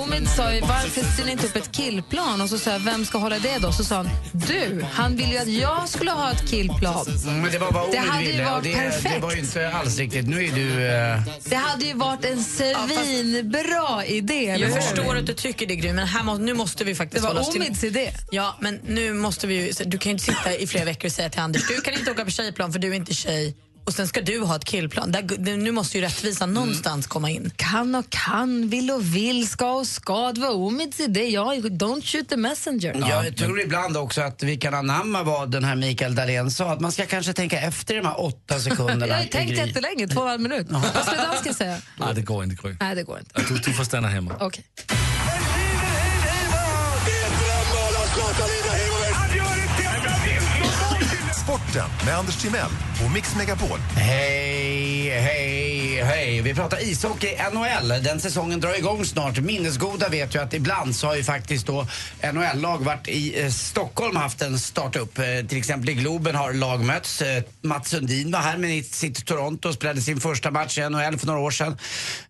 Omid 0.00 0.28
sa 0.28 0.52
ju 0.54 0.60
varför 0.60 1.00
ställer 1.04 1.26
ni 1.26 1.32
inte 1.32 1.46
upp 1.46 1.56
ett 1.56 1.72
killplan? 1.72 2.40
Och 2.40 2.48
så 2.48 2.58
sa 2.58 2.70
jag, 2.70 2.78
vem 2.78 3.04
ska 3.04 3.18
hålla 3.18 3.38
det 3.38 3.58
då? 3.58 3.72
Så 3.72 3.84
sa 3.84 3.96
han, 3.96 4.08
du, 4.32 4.84
han 4.92 5.07
ville 5.16 5.32
ju 5.32 5.38
att 5.38 5.48
jag 5.48 5.88
skulle 5.88 6.10
ha 6.10 6.32
ett 6.32 6.48
killplan. 6.50 7.06
Mm, 7.24 7.40
Men 7.40 7.52
det 7.52 7.58
var 7.58 7.72
vad 7.72 7.90
Det 7.90 7.96
hade 7.98 8.24
ju 8.24 8.30
ville 8.30 8.44
och 8.46 8.50
varit 8.52 8.64
det, 8.64 8.72
perfekt. 8.74 9.14
det 9.14 9.20
var 9.20 9.32
ju 9.32 9.38
inte 9.38 9.70
alls 9.70 9.98
riktigt. 9.98 10.28
Nu 10.28 10.44
är 10.44 10.52
du... 10.52 10.86
eh, 10.86 11.20
Det 11.44 11.56
hade 11.56 11.84
ju 11.84 11.94
varit 11.94 12.24
en 12.24 12.44
svinbra 12.44 14.06
idé. 14.06 14.48
eller 14.48 14.66
Jag 14.66 14.74
hur? 14.74 14.80
förstår 14.80 15.16
att 15.16 15.26
du 15.26 15.34
tycker 15.34 15.66
det, 15.66 15.76
Gry, 15.76 15.92
men 15.92 16.06
här 16.06 16.22
må, 16.22 16.34
nu 16.34 16.54
måste 16.54 16.84
vi 16.84 16.94
faktiskt 16.94 17.22
Det 17.22 17.28
var 17.28 17.28
hålla 17.28 17.40
oss 17.40 17.52
till... 17.52 17.60
Omids 17.62 17.84
idé. 17.84 18.10
Ja, 18.30 18.56
men 18.60 18.80
nu 18.86 19.12
måste 19.12 19.46
vi 19.46 19.54
ju... 19.66 19.72
Du 19.84 19.98
kan 19.98 20.10
ju 20.10 20.12
inte 20.12 20.24
sitta 20.24 20.54
i 20.56 20.66
flera 20.66 20.84
veckor 20.84 21.06
och 21.06 21.12
säga 21.12 21.30
till 21.30 21.40
Anders, 21.40 21.68
du 21.68 21.80
kan 21.80 21.94
inte 21.94 22.10
åka 22.10 22.24
på 22.24 22.30
tjejplan 22.30 22.72
för 22.72 22.78
du 22.78 22.88
är 22.90 22.94
inte 22.94 23.14
tjej. 23.14 23.56
Och 23.88 23.94
sen 23.94 24.08
ska 24.08 24.20
du 24.20 24.40
ha 24.40 24.56
ett 24.56 24.64
killplan. 24.64 25.12
Där, 25.12 25.56
nu 25.56 25.72
måste 25.72 25.98
ju 25.98 26.04
rättvisan 26.04 26.54
någonstans 26.54 27.06
komma 27.06 27.30
in. 27.30 27.50
Kan 27.56 27.94
och 27.94 28.10
kan, 28.10 28.68
vill 28.68 28.90
och 28.90 29.14
vill, 29.16 29.48
ska 29.48 29.72
och 29.72 29.86
ska. 29.86 30.32
Det 30.32 30.40
var 30.40 30.54
Omids 30.54 31.00
idé. 31.00 31.24
Ja, 31.24 31.54
don't 31.54 32.02
shoot 32.02 32.28
the 32.28 32.36
messenger. 32.36 32.96
Jag 33.08 33.36
tror 33.36 33.60
ibland 33.60 33.96
också 33.96 34.20
att 34.20 34.42
vi 34.42 34.56
kan 34.56 34.74
anamma 34.74 35.22
vad 35.22 35.50
den 35.50 35.64
här 35.64 35.76
Mikael 35.76 36.14
Dahlén 36.14 36.50
sa, 36.50 36.72
att 36.72 36.80
man 36.80 36.92
ska 36.92 37.06
kanske 37.06 37.32
tänka 37.32 37.60
efter 37.60 37.94
de 37.94 38.06
här 38.06 38.20
åtta 38.20 38.58
sekunderna. 38.60 39.06
Jag 39.06 39.16
har 39.16 39.24
tänkt 39.24 39.50
Gry. 39.50 39.66
jättelänge, 39.66 40.08
två 40.08 40.20
och 40.20 40.26
en 40.26 40.30
halv 40.30 40.40
minut. 40.42 40.66
Vad 40.70 41.04
skulle 41.04 41.22
dansken 41.22 41.54
säga? 41.54 41.76
Nej, 41.96 42.14
det 42.14 42.22
går 42.22 42.44
inte, 42.44 42.62
Gry. 42.62 42.76
Nej, 42.80 42.94
det 42.94 43.02
går 43.02 43.18
inte. 43.18 43.54
Du, 43.54 43.58
du 43.58 43.72
får 43.72 43.84
stanna 43.84 44.08
hemma. 44.08 44.36
Okej. 44.40 44.64
Sporten 51.48 51.90
med 52.06 52.14
Anders 52.14 52.36
Timell 52.36 52.70
och 53.04 53.12
Mix 53.12 53.36
Megapol. 53.36 53.78
Hej, 53.96 55.10
hej, 55.10 56.02
hej. 56.02 56.42
Vi 56.42 56.54
pratar 56.54 56.82
ishockey, 56.82 57.36
NHL. 57.52 58.02
Den 58.02 58.20
säsongen 58.20 58.60
drar 58.60 58.78
igång 58.78 59.04
snart. 59.04 59.38
Minnesgoda 59.38 60.08
vet 60.08 60.34
ju 60.34 60.42
att 60.42 60.54
ibland 60.54 60.96
så 60.96 61.06
har 61.06 61.16
ju 61.16 61.24
faktiskt 61.24 61.66
då 61.66 61.86
NHL-lag 62.32 62.78
varit 62.78 63.08
i 63.08 63.42
eh, 63.42 63.50
Stockholm 63.50 64.16
haft 64.16 64.42
en 64.42 64.58
startup. 64.58 65.18
Eh, 65.18 65.24
till 65.48 65.58
exempel 65.58 65.88
i 65.88 65.94
Globen 65.94 66.34
har 66.34 66.52
lag 66.52 66.84
mötts. 66.84 67.22
Eh, 67.22 67.42
Mats 67.62 67.88
Sundin 67.88 68.30
var 68.30 68.40
här 68.40 68.56
med 68.56 68.84
sitt 68.84 69.26
Toronto 69.26 69.68
och 69.68 69.74
spelade 69.74 70.00
sin 70.00 70.20
första 70.20 70.50
match 70.50 70.78
i 70.78 70.88
NHL 70.88 71.18
för 71.18 71.26
några 71.26 71.40
år 71.40 71.50
sedan. 71.50 71.76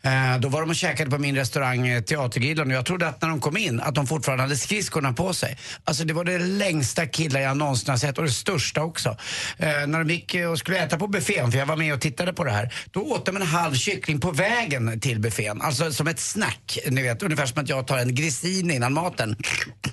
Eh, 0.02 0.38
då 0.40 0.48
var 0.48 0.60
de 0.60 0.70
och 0.70 0.76
käkade 0.76 1.10
på 1.10 1.18
min 1.18 1.36
restaurang 1.36 1.88
eh, 1.88 2.02
Teatergrillen 2.02 2.68
och 2.70 2.76
jag 2.76 2.86
trodde 2.86 3.08
att 3.08 3.22
när 3.22 3.28
de 3.28 3.40
kom 3.40 3.56
in 3.56 3.80
att 3.80 3.94
de 3.94 4.06
fortfarande 4.06 4.44
hade 4.44 4.56
skridskorna 4.56 5.12
på 5.12 5.34
sig. 5.34 5.58
Alltså 5.84 6.04
det 6.04 6.14
var 6.14 6.24
det 6.24 6.38
längsta 6.38 7.06
killar 7.06 7.40
jag 7.40 7.56
någonsin 7.56 7.90
har 7.90 7.98
sett 7.98 8.18
och 8.18 8.24
det 8.24 8.30
största 8.30 8.82
också. 8.82 9.07
Eh, 9.56 9.86
när 9.86 10.04
de 10.04 10.14
gick 10.14 10.34
eh, 10.34 10.50
och 10.50 10.58
skulle 10.58 10.78
äta 10.78 10.98
på 10.98 11.06
buffén, 11.06 11.52
för 11.52 11.58
jag 11.58 11.66
var 11.66 11.76
med 11.76 11.94
och 11.94 12.00
tittade 12.00 12.32
på 12.32 12.44
det 12.44 12.50
här, 12.50 12.74
då 12.90 13.00
åt 13.00 13.26
de 13.26 13.36
en 13.36 13.42
halv 13.42 13.74
kyckling 13.74 14.20
på 14.20 14.30
vägen 14.30 15.00
till 15.00 15.20
buffén. 15.20 15.62
Alltså 15.62 15.92
som 15.92 16.08
ett 16.08 16.20
snack. 16.20 16.78
Ni 16.90 17.02
vet, 17.02 17.22
ungefär 17.22 17.46
som 17.46 17.62
att 17.62 17.68
jag 17.68 17.86
tar 17.86 17.98
en 17.98 18.14
grissini 18.14 18.74
innan 18.74 18.92
maten. 18.92 19.36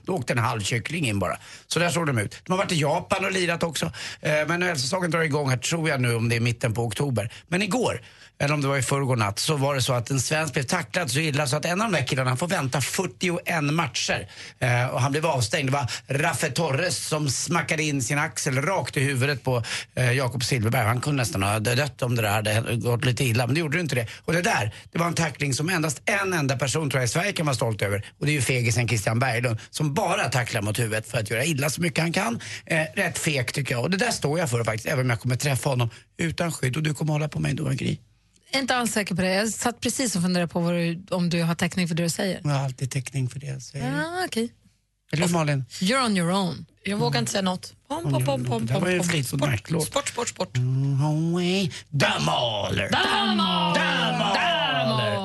Då 0.05 0.13
åkte 0.13 0.33
en 0.33 0.39
halv 0.39 0.61
kyckling 0.61 1.07
in 1.07 1.19
bara. 1.19 1.37
Så 1.67 1.79
där 1.79 1.89
såg 1.89 2.07
de 2.07 2.17
ut. 2.17 2.41
De 2.43 2.51
har 2.51 2.57
varit 2.57 2.71
i 2.71 2.81
Japan 2.81 3.25
och 3.25 3.31
lirat 3.31 3.63
också. 3.63 3.85
Eh, 4.21 4.31
men 4.47 4.63
ölsäsongen 4.63 5.11
drar 5.11 5.21
igång 5.21 5.49
här 5.49 5.57
tror 5.57 5.89
jag 5.89 6.01
nu 6.01 6.15
om 6.15 6.29
det 6.29 6.35
är 6.35 6.39
mitten 6.39 6.73
på 6.73 6.83
oktober. 6.83 7.31
Men 7.47 7.61
igår 7.61 8.01
eller 8.39 8.53
om 8.53 8.61
det 8.61 8.67
var 8.67 8.77
i 8.77 8.81
förrgår 8.81 9.15
natt, 9.15 9.39
så 9.39 9.57
var 9.57 9.75
det 9.75 9.81
så 9.81 9.93
att 9.93 10.09
en 10.09 10.19
svensk 10.19 10.53
blev 10.53 10.63
tacklad 10.63 11.11
så 11.11 11.19
illa 11.19 11.47
så 11.47 11.55
att 11.55 11.65
en 11.65 11.81
av 11.81 11.91
de 11.91 11.97
där 11.97 12.07
killarna 12.07 12.29
han 12.29 12.37
får 12.37 12.47
vänta 12.47 12.81
41 12.81 13.63
matcher. 13.63 14.29
Eh, 14.59 14.87
och 14.87 15.01
han 15.01 15.11
blev 15.11 15.25
avstängd. 15.25 15.67
Det 15.67 15.73
var 15.73 15.91
Raffe 16.07 16.51
Torres 16.51 17.07
som 17.07 17.29
smackade 17.29 17.83
in 17.83 18.01
sin 18.01 18.17
axel 18.19 18.61
rakt 18.61 18.97
i 18.97 18.99
huvudet 18.99 19.43
på 19.43 19.63
eh, 19.95 20.11
Jakob 20.11 20.43
Silfverberg. 20.43 20.85
Han 20.85 21.01
kunde 21.01 21.21
nästan 21.21 21.43
ha 21.43 21.59
dött 21.59 22.01
om 22.01 22.15
det 22.15 22.21
där 22.21 22.29
hade 22.29 22.75
gått 22.75 23.05
lite 23.05 23.23
illa, 23.23 23.45
men 23.45 23.53
det 23.53 23.59
gjorde 23.59 23.77
det 23.77 23.81
inte 23.81 23.95
det. 23.95 24.07
Och 24.25 24.33
det 24.33 24.41
där, 24.41 24.75
det 24.91 24.99
var 24.99 25.07
en 25.07 25.13
tackling 25.13 25.53
som 25.53 25.69
endast 25.69 26.01
en 26.05 26.33
enda 26.33 26.57
person 26.57 26.89
tror 26.89 27.01
jag 27.01 27.05
i 27.05 27.09
Sverige 27.09 27.31
kan 27.31 27.45
vara 27.45 27.55
stolt 27.55 27.81
över. 27.81 28.05
Och 28.19 28.25
det 28.25 28.31
är 28.31 28.33
ju 28.33 28.41
fegisen 28.41 28.87
Christian 28.87 29.19
Berglund 29.19 29.59
som 29.69 29.93
bara 29.93 30.29
tacklar 30.29 30.61
mot 30.61 30.79
huvudet 30.79 31.07
för 31.07 31.17
att 31.17 31.29
göra 31.29 31.45
illa 31.45 31.69
så 31.69 31.81
mycket 31.81 31.99
han 31.99 32.13
kan. 32.13 32.39
Eh, 32.65 32.81
rätt 32.95 33.17
feg 33.17 33.53
tycker 33.53 33.75
jag. 33.75 33.83
Och 33.83 33.89
det 33.89 33.97
där 33.97 34.11
står 34.11 34.39
jag 34.39 34.49
för 34.49 34.63
faktiskt, 34.63 34.85
även 34.85 35.05
om 35.05 35.09
jag 35.09 35.19
kommer 35.19 35.35
träffa 35.35 35.69
honom 35.69 35.89
utan 36.17 36.51
skydd. 36.51 36.77
Och 36.77 36.83
du 36.83 36.93
kommer 36.93 37.13
hålla 37.13 37.27
på 37.27 37.39
mig 37.39 37.53
då, 37.53 37.69
Gry. 37.69 37.97
Jag 38.55 38.59
är 38.59 38.61
inte 38.61 38.75
alls 38.75 38.91
säker 38.91 39.15
på 39.15 39.21
det. 39.21 39.33
Jag 39.33 39.49
satt 39.49 39.79
precis 39.81 40.15
och 40.15 40.21
funderade 40.21 40.47
på 40.47 40.59
vad 40.59 40.73
du, 40.73 41.03
om 41.09 41.29
du 41.29 41.43
har 41.43 41.55
täckning 41.55 41.87
för 41.87 41.95
det 41.95 42.03
du 42.03 42.09
säger. 42.09 42.41
Jag 42.43 42.51
har 42.51 42.65
alltid 42.65 42.91
täckning 42.91 43.29
för 43.29 43.39
det 43.39 43.47
jag 43.47 43.61
säger. 43.61 43.93
Ah, 44.01 44.25
okay. 44.25 44.49
Eller 45.11 45.27
Malin? 45.27 45.65
You're 45.69 46.05
on 46.05 46.17
your 46.17 46.31
own. 46.31 46.65
Jag 46.83 46.97
vågar 46.97 47.19
inte 47.19 47.31
säga 47.31 47.41
något. 47.41 47.73
Pom, 47.87 48.03
pom, 48.03 48.25
pom, 48.25 48.45
pom, 48.45 48.65
Det 48.65 48.73
här 48.73 48.79
var 48.79 48.87
ju 48.87 48.93
en 48.93 48.99
pom. 48.99 49.09
Fleetwood 49.09 49.41
Mac-låt. 49.41 49.87
Sport, 49.87 50.07
sport, 50.07 50.27
sport. 50.27 50.57
Away. 51.03 51.71
Damaler! 51.89 52.89
Damaler! 52.91 53.75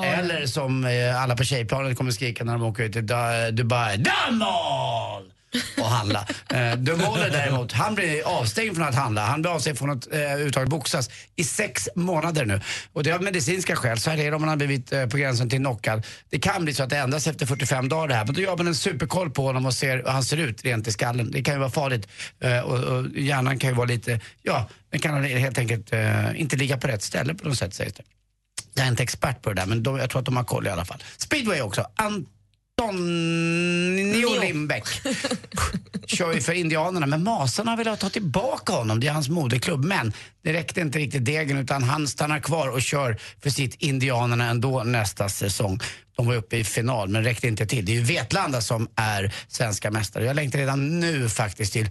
Eller 0.04 0.46
som 0.46 0.84
eh, 0.84 1.22
alla 1.22 1.36
på 1.36 1.44
tjejplanet 1.44 1.96
kommer 1.96 2.10
skrika 2.10 2.44
när 2.44 2.52
de 2.52 2.62
åker 2.62 2.82
ut 2.82 2.92
till 2.92 3.06
Dubai. 3.52 3.96
Damal! 3.96 5.29
Och 5.78 5.86
handla. 5.86 6.26
Eh, 6.54 6.76
Dumoller 6.76 7.30
däremot, 7.30 7.72
han 7.72 7.94
blir 7.94 8.40
avstängd 8.40 8.76
från 8.76 8.86
att 8.86 8.94
handla. 8.94 9.26
Han 9.26 9.42
blir 9.42 9.52
avstängd 9.52 9.78
från 9.78 9.90
att 9.90 10.12
eh, 10.12 10.20
överhuvudtaget 10.20 10.68
boxas 10.68 11.10
i 11.36 11.44
sex 11.44 11.88
månader 11.94 12.44
nu. 12.44 12.60
Och 12.92 13.02
det 13.02 13.10
är 13.10 13.14
av 13.14 13.22
medicinska 13.22 13.76
skäl. 13.76 14.00
Så 14.00 14.10
här 14.10 14.18
är 14.18 14.30
det 14.30 14.36
om 14.36 14.42
man 14.42 14.48
har 14.48 14.56
blivit 14.56 14.92
eh, 14.92 15.06
på 15.06 15.16
gränsen 15.16 15.50
till 15.50 15.58
knockad. 15.58 16.06
Det 16.28 16.38
kan 16.38 16.64
bli 16.64 16.74
så 16.74 16.82
att 16.82 16.90
det 16.90 16.98
ändras 16.98 17.26
efter 17.26 17.46
45 17.46 17.88
dagar 17.88 18.08
det 18.08 18.14
här. 18.14 18.24
Men 18.24 18.34
då 18.34 18.40
gör 18.40 18.56
man 18.56 18.66
en 18.66 18.74
superkoll 18.74 19.30
på 19.30 19.42
honom 19.42 19.66
och 19.66 19.74
ser 19.74 19.96
hur 19.96 20.04
han 20.04 20.24
ser 20.24 20.36
ut 20.36 20.64
rent 20.64 20.88
i 20.88 20.92
skallen. 20.92 21.30
Det 21.30 21.42
kan 21.42 21.54
ju 21.54 21.60
vara 21.60 21.70
farligt. 21.70 22.08
Eh, 22.40 22.60
och, 22.60 22.78
och 22.78 23.06
hjärnan 23.14 23.58
kan 23.58 23.70
ju 23.70 23.76
vara 23.76 23.86
lite, 23.86 24.20
ja, 24.42 24.68
den 24.90 25.00
kan 25.00 25.24
helt 25.24 25.58
enkelt 25.58 25.92
eh, 25.92 26.40
inte 26.40 26.56
ligga 26.56 26.76
på 26.78 26.88
rätt 26.88 27.02
ställe 27.02 27.34
på 27.34 27.48
något 27.48 27.58
sätt 27.58 27.74
sägs 27.74 27.92
det. 27.92 28.02
Jag 28.74 28.84
är 28.86 28.90
inte 28.90 29.02
expert 29.02 29.42
på 29.42 29.48
det 29.48 29.60
där 29.60 29.66
men 29.66 29.82
de, 29.82 29.98
jag 29.98 30.10
tror 30.10 30.18
att 30.18 30.24
de 30.24 30.36
har 30.36 30.44
koll 30.44 30.66
i 30.66 30.70
alla 30.70 30.84
fall. 30.84 31.02
Speedway 31.16 31.60
också. 31.60 31.86
Antonio 32.80 34.40
Lindbäck 34.40 34.84
kör 36.06 36.34
ju 36.34 36.40
för 36.40 36.52
Indianerna 36.52 37.06
men 37.06 37.24
Masarna 37.24 37.76
vill 37.76 37.86
ha 37.86 37.96
ta 37.96 38.10
tillbaka 38.10 38.72
honom. 38.72 39.00
Det 39.00 39.06
är 39.06 39.12
hans 39.12 39.28
moderklubb. 39.28 39.84
Men 39.84 40.12
det 40.44 40.52
räckte 40.52 40.80
inte 40.80 40.98
riktigt 40.98 41.24
degen 41.24 41.58
utan 41.58 41.82
han 41.82 42.08
stannar 42.08 42.40
kvar 42.40 42.68
och 42.68 42.82
kör 42.82 43.16
för 43.42 43.50
sitt 43.50 43.74
Indianerna 43.74 44.46
ändå 44.46 44.82
nästa 44.82 45.28
säsong. 45.28 45.80
De 46.16 46.26
var 46.26 46.34
uppe 46.34 46.56
i 46.56 46.64
final 46.64 47.08
men 47.08 47.24
räckte 47.24 47.48
inte 47.48 47.66
till. 47.66 47.84
Det 47.84 47.92
är 47.92 47.96
ju 47.96 48.02
Vetlanda 48.02 48.60
som 48.60 48.88
är 48.96 49.34
svenska 49.48 49.90
mästare. 49.90 50.24
Jag 50.24 50.36
längtar 50.36 50.58
redan 50.58 51.00
nu 51.00 51.28
faktiskt 51.28 51.72
till 51.72 51.88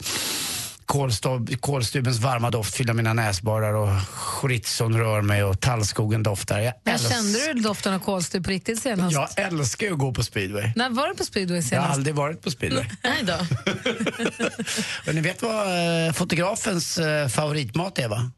kolstubens 1.59 2.17
varma 2.19 2.49
doft 2.51 2.75
fyller 2.75 2.93
mina 2.93 3.13
näsborrar 3.13 3.73
och 3.73 4.01
chorizon 4.07 4.97
rör 4.97 5.21
mig 5.21 5.43
och 5.43 5.59
tallskogen 5.59 6.23
doftar. 6.23 6.59
Jag, 6.59 6.73
älsk- 6.85 7.09
kände 7.09 7.53
du 7.53 7.59
doften 7.61 7.93
av 7.93 7.99
kolstyp 7.99 8.43
på 8.43 8.49
riktigt 8.49 8.81
senast? 8.81 9.13
jag 9.13 9.29
älskar 9.35 9.87
ju 9.87 9.93
att 9.93 9.99
gå 9.99 10.13
på 10.13 10.23
speedway. 10.23 10.71
När 10.75 10.89
var 10.89 11.07
du 11.07 11.15
på 11.15 11.25
speedway 11.25 11.57
Jag 11.57 11.63
har 11.63 11.69
senast? 11.69 11.93
aldrig 11.93 12.15
varit 12.15 12.41
på 12.41 12.51
speedway. 12.51 12.85
Nej 13.03 13.23
då. 13.23 13.33
Och 15.07 15.15
ni 15.15 15.21
vet 15.21 15.41
vad 15.41 16.07
eh, 16.07 16.13
fotografens 16.13 16.97
eh, 16.97 17.27
favoritmat 17.27 17.99
är 17.99 18.07
va? 18.07 18.31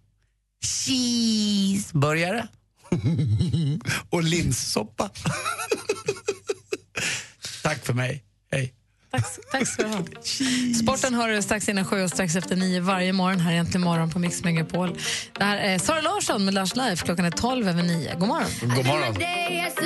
Cheeseburgare. 0.65 2.47
och 4.09 4.23
linssoppa. 4.23 5.09
Tack 7.63 7.85
för 7.85 7.93
mig. 7.93 8.23
Hej. 8.51 8.73
Tack, 9.12 9.26
tack 9.51 9.68
ska 9.68 9.84
du 9.84 9.89
ha. 9.89 10.03
Sporten 10.84 11.14
har 11.14 11.30
du 11.30 11.41
strax 11.41 11.70
innan 11.70 11.86
sju 11.86 12.03
och 12.03 12.09
strax 12.09 12.36
efter 12.36 12.55
nio 12.55 12.80
varje 12.80 13.14
morgon 13.14 13.39
här 13.39 13.51
egentligen 13.51 13.82
morgon 13.82 14.09
på 14.09 14.20
Mix 14.20 14.43
Megapol. 14.43 14.97
Det 15.34 15.43
här 15.43 15.57
är 15.57 15.80
Sara 15.80 16.01
Larsson 16.01 16.45
med 16.45 16.53
Lars 16.53 16.76
Life. 16.76 17.05
Klockan 17.05 17.26
är 17.26 17.32
tolv 17.32 17.70
över 17.70 17.84
nio. 17.84 18.16
God 18.20 18.28
morgon. 18.28 18.49
God 18.76 18.86
morgon. 18.86 19.14
day 19.14 19.66
as 19.68 19.82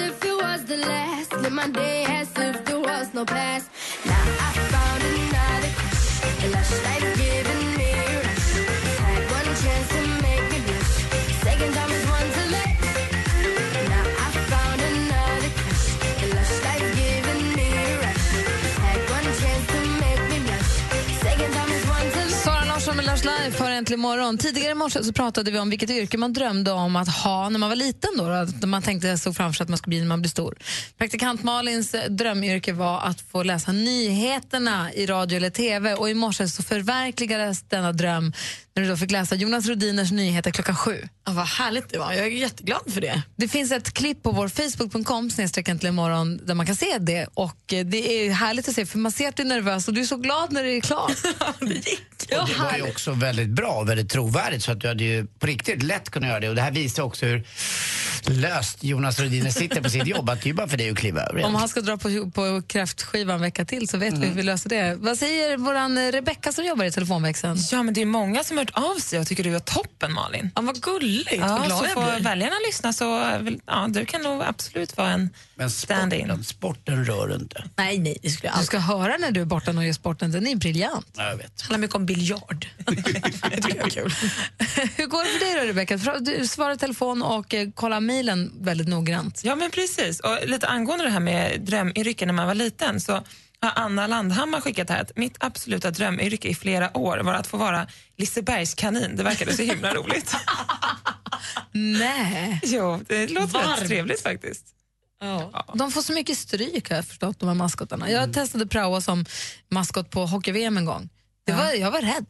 äntligen 23.86 24.00
morgon. 24.00 24.38
Tidigare 24.38 24.72
i 24.72 24.76
morse 24.76 25.04
så 25.04 25.14
pratade 25.14 25.52
vi 25.52 25.60
om 25.60 25.70
vilket 25.70 25.90
yrke 25.90 26.18
man 26.18 26.34
drömde 26.34 26.72
om 26.72 26.96
att 26.96 27.10
ha 27.10 27.50
när 27.50 27.60
man 27.60 27.70
var 27.70 27.76
liten. 27.76 28.10
Då, 28.18 28.48
då, 28.60 28.68
man 28.68 28.82
tänkte 28.82 29.18
såg 29.18 29.36
framför 29.36 29.58
sig 29.58 29.64
att 29.64 29.70
man 29.70 29.78
skulle 29.78 29.90
bli 29.90 30.00
när 30.00 30.08
man 30.08 30.22
blir 30.22 30.30
stor. 30.30 30.56
Praktikant 30.98 31.44
Malins 31.44 31.94
eh, 31.94 32.10
drömyrke 32.10 32.74
var 32.74 33.02
att 33.02 33.22
få 33.22 33.44
läsa 33.44 33.72
nyheterna 33.72 34.94
i 34.94 35.06
radio 35.06 35.38
eller 35.38 35.50
tv. 35.50 35.94
Och 35.94 36.10
I 36.10 36.14
morse 36.14 36.48
så 36.48 36.64
förverkligades 36.64 37.62
denna 37.62 37.92
dröm 37.92 38.34
när 38.76 38.84
du 38.84 38.90
då 38.90 38.98
fick 38.98 39.12
läsa 39.12 39.36
Jonas 39.36 39.68
Rodiners 39.68 40.12
nyheter 40.12 40.52
klockan 40.52 40.76
sju. 40.76 41.08
Ja, 41.26 41.32
vad 41.32 41.46
härligt 41.46 41.90
det 41.90 41.98
var. 41.98 42.14
Jag 42.14 42.26
är 42.26 42.30
jätteglad 42.30 42.94
för 42.94 43.02
det. 43.02 43.22
Det 43.36 43.48
finns 43.48 43.72
ett 43.72 43.94
klipp 43.94 44.24
på 44.24 44.32
vår 44.32 44.48
Facebook.com 44.48 45.30
imorgon 45.88 46.46
där 46.46 46.54
man 46.54 46.66
kan 46.66 46.76
se 46.76 46.98
det. 47.00 47.28
Och 47.34 47.74
eh, 47.74 47.86
Det 47.86 47.98
är 48.28 48.32
härligt 48.32 48.68
att 48.68 48.76
se 48.76 48.86
för 48.86 48.98
man 48.98 49.12
ser 49.12 49.28
att 49.28 49.36
du 49.36 49.44
är 49.44 49.48
nervös 49.48 49.88
och 49.88 49.94
du 49.94 50.02
är 50.02 50.06
så 50.06 50.18
glad 50.18 50.52
när 50.52 50.64
det 50.64 50.72
är 50.72 50.82
klart. 50.82 51.12
det 51.60 51.74
gick. 51.74 52.02
Ja, 52.30 52.42
Och 52.42 52.50
det 52.50 52.56
var 52.56 52.76
ju 52.76 52.82
också 52.82 53.12
väldigt 53.12 53.50
bra 53.50 53.72
och 53.72 53.90
väldigt 53.90 54.10
trovärdigt 54.10 54.64
så 54.64 54.72
att 54.72 54.82
du 54.82 54.88
hade 54.88 55.04
ju 55.04 55.26
på 55.40 55.48
riktigt 55.48 55.84
lätt 55.84 56.10
kunnat 56.10 56.30
göra 56.30 56.40
det. 56.40 56.50
Och 56.50 56.56
det 56.56 56.62
här 56.62 56.72
visar 56.72 57.04
också 57.04 57.26
hur 57.26 57.48
löst 58.30 58.84
Jonas 58.84 59.20
Rhodiner 59.20 59.50
sitter 59.52 59.82
på 59.82 59.90
sitt 59.90 60.08
jobb. 60.08 60.30
Att 60.30 60.42
det 60.42 60.50
är 60.50 60.54
bara 60.54 60.68
för 60.68 60.78
dig 60.78 60.90
att 60.90 60.98
kliva 60.98 61.22
över. 61.22 61.44
Om 61.44 61.56
han 61.56 61.70
ska 61.70 61.82
dra 61.82 61.98
på, 61.98 62.32
på 62.32 62.62
kräftskiva 62.68 63.34
en 63.34 63.42
vecka 63.42 63.66
till 63.66 63.90
så 63.90 63.98
vet 63.98 64.14
vi 64.14 64.18
Mm. 64.18 64.30
hur 64.30 64.36
vi 64.36 64.44
löser 64.44 64.70
det. 64.70 64.96
Vad 64.96 65.18
säger 65.18 65.58
vår 65.58 66.12
Rebecka 66.12 66.52
som 66.52 66.66
jobbar 66.66 66.86
i 66.86 66.92
telefonväxeln? 66.92 67.58
Ja, 67.72 67.84
men 67.84 67.94
det 67.94 68.02
är 68.02 68.06
många 68.06 68.44
som 68.44 68.58
har 68.58 68.66
hört 68.66 68.74
av 68.96 69.00
sig 69.00 69.20
och 69.20 69.28
tycker 69.28 69.44
du 69.44 69.56
är 69.56 69.60
toppen, 69.60 70.14
Malin. 70.14 70.52
Ja, 70.56 70.62
vad 70.62 70.82
gulligt. 70.82 71.32
Ja, 71.38 71.48
vad 71.48 71.66
glad 71.66 71.80
så 71.80 71.86
jag 71.86 71.94
får 71.94 72.24
väljarna 72.24 72.56
lyssna 72.68 72.94
så 72.94 73.38
vill- 73.42 73.60
ja, 73.66 73.88
du 73.90 74.06
kan 74.06 74.22
nog 74.22 74.44
absolut 74.44 74.98
vara 74.98 75.10
en 75.12 75.30
Men 75.56 75.70
sporten, 75.72 76.44
sporten 76.44 77.06
rör 77.06 77.36
inte. 77.36 77.64
Nej, 77.76 77.98
nej, 78.00 78.18
det 78.22 78.30
skulle 78.30 78.52
jag 78.52 78.62
Du 78.62 78.66
ska 78.66 78.78
höra 78.80 79.18
när 79.18 79.32
du 79.32 79.42
är 79.42 79.46
borta 79.46 79.72
och 79.72 79.86
gör 79.86 79.94
sporten, 79.94 80.32
den 80.32 80.48
är 80.48 80.56
briljant. 80.56 81.08
Ja, 81.18 81.24
jag 81.30 81.38
vet. 81.38 81.58
Det 81.58 81.64
handlar 81.64 81.78
mycket 81.80 81.96
om 81.96 82.06
biljard. 82.06 82.68
det 82.86 82.96
tycker 82.96 83.76
jag 83.78 83.86
är 83.86 83.90
kul. 83.90 84.14
Hur 84.96 85.06
går 85.08 85.24
det 85.24 85.30
för 85.40 85.46
dig 85.46 85.56
då 85.62 85.68
Rebecka? 85.70 85.98
Du 86.22 86.48
svarar 86.48 86.76
telefon 86.76 87.22
och 87.24 87.54
eh, 87.54 87.70
kollar 87.72 88.00
mejlen 88.16 88.52
väldigt 88.64 88.88
noggrant. 88.88 89.42
Ja, 89.44 89.56
men 89.56 89.72
precis. 89.72 90.20
Och 90.20 90.38
lite 90.48 90.68
angående 90.68 91.04
det 91.06 91.10
här 91.12 91.20
med 91.20 91.62
drömyrken 91.62 92.28
när 92.28 92.34
man 92.34 92.48
var 92.48 92.56
liten 92.56 93.02
så 93.02 93.14
har 93.60 93.72
Anna 93.76 94.08
Landhammar 94.08 94.62
skickat 94.62 94.90
här 94.90 95.02
att 95.02 95.18
mitt 95.18 95.36
absoluta 95.40 95.92
drömyrke 95.92 96.48
i 96.48 96.56
flera 96.56 96.98
år 96.98 97.18
var 97.18 97.34
att 97.34 97.48
få 97.48 97.58
vara 97.58 97.88
Lisebergskanin. 98.18 99.16
Det 99.16 99.24
verkade 99.24 99.54
så 99.54 99.62
himla 99.62 99.94
roligt. 100.00 100.36
Nej. 101.72 102.60
Jo, 102.64 103.00
det 103.08 103.28
låter 103.28 103.54
Varmt. 103.54 103.82
rätt 103.82 103.88
trevligt 103.88 104.22
faktiskt. 104.22 104.66
De 105.74 105.92
får 105.92 106.02
så 106.02 106.14
mycket 106.14 106.38
stryk 106.38 106.90
har 106.90 106.96
jag 106.96 107.06
förstått, 107.06 107.40
de 107.40 107.48
här 107.48 107.56
maskotarna. 107.56 108.12
Jag 108.12 108.34
testade 108.34 108.68
praoa 108.68 109.02
som 109.02 109.26
maskot 109.72 110.10
på 110.10 110.26
hockey-VM 110.26 110.78
en 110.78 110.86
gång. 110.86 111.10
Det 111.46 111.54
var, 111.54 111.72
jag 111.74 111.92
var 111.92 112.02
rädd. 112.02 112.26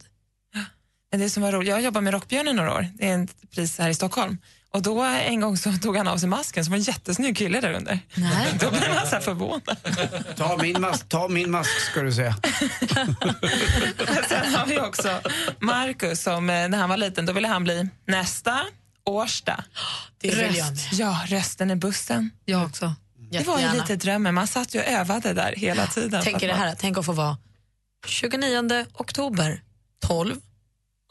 Men 1.10 1.20
det 1.20 1.30
som 1.30 1.42
var 1.42 1.52
roligt, 1.52 1.68
jag 1.68 1.82
jobbar 1.82 2.00
med 2.00 2.12
Rockbjörnen 2.14 2.56
några 2.56 2.74
år, 2.74 2.86
det 2.94 3.08
är 3.08 3.24
ett 3.24 3.50
pris 3.50 3.78
här 3.78 3.88
i 3.88 3.94
Stockholm. 3.94 4.38
Och 4.70 4.82
då 4.82 5.02
en 5.02 5.40
gång 5.40 5.56
så 5.56 5.72
tog 5.72 5.96
han 5.96 6.08
av 6.08 6.18
sig 6.18 6.28
masken 6.28 6.64
så 6.64 6.70
var 6.70 6.76
det 6.78 6.80
en 6.80 6.84
jättesnygg 6.84 7.36
kille 7.36 7.60
där 7.60 7.72
under. 7.72 8.00
Nej. 8.14 8.46
Då 8.60 8.70
blev 8.70 8.94
man 8.94 9.06
så 9.06 9.14
här 9.14 9.20
förvånad. 9.20 9.76
Ta 10.36 10.56
min 10.62 10.80
mask, 10.80 11.08
ta 11.08 11.28
min 11.28 11.50
mask 11.50 11.70
ska 11.80 12.02
du 12.02 12.12
säga. 12.12 12.36
Sen 14.28 14.54
har 14.54 14.66
vi 14.66 14.80
också 14.80 15.20
Marcus 15.60 16.22
som 16.22 16.50
eh, 16.50 16.68
när 16.68 16.78
han 16.78 16.88
var 16.88 16.96
liten 16.96 17.26
då 17.26 17.32
ville 17.32 17.48
han 17.48 17.64
bli 17.64 17.88
nästa 18.06 18.60
Årsta. 19.04 19.64
Det 20.18 20.30
Röst. 20.30 20.92
Ja, 20.92 21.20
rösten 21.26 21.70
i 21.70 21.76
bussen. 21.76 22.30
Jag 22.44 22.64
också. 22.64 22.94
Det 23.30 23.46
var 23.46 23.56
ju 23.56 23.62
Jättegärna. 23.62 23.82
lite 23.82 23.96
drömmen, 23.96 24.34
man 24.34 24.46
satt 24.46 24.74
ju 24.74 24.78
och 24.78 24.86
övade 24.86 25.32
där 25.32 25.54
hela 25.56 25.86
tiden. 25.86 26.20
Tänk 26.24 26.40
det 26.40 26.52
här, 26.52 26.76
tänk 26.78 26.98
att 26.98 27.06
få 27.06 27.12
vara 27.12 27.36
29 28.06 28.86
oktober 28.94 29.60
12 30.06 30.36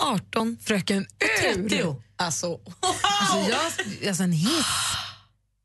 18 0.04 0.58
Fröken 0.64 1.04
och 1.06 1.44
Ur. 1.58 1.70
30. 1.70 1.96
Alltså, 2.16 2.60
Alltså, 2.80 3.52
jag, 3.52 4.08
alltså 4.08 4.24
en 4.24 4.32
hiss. 4.32 4.66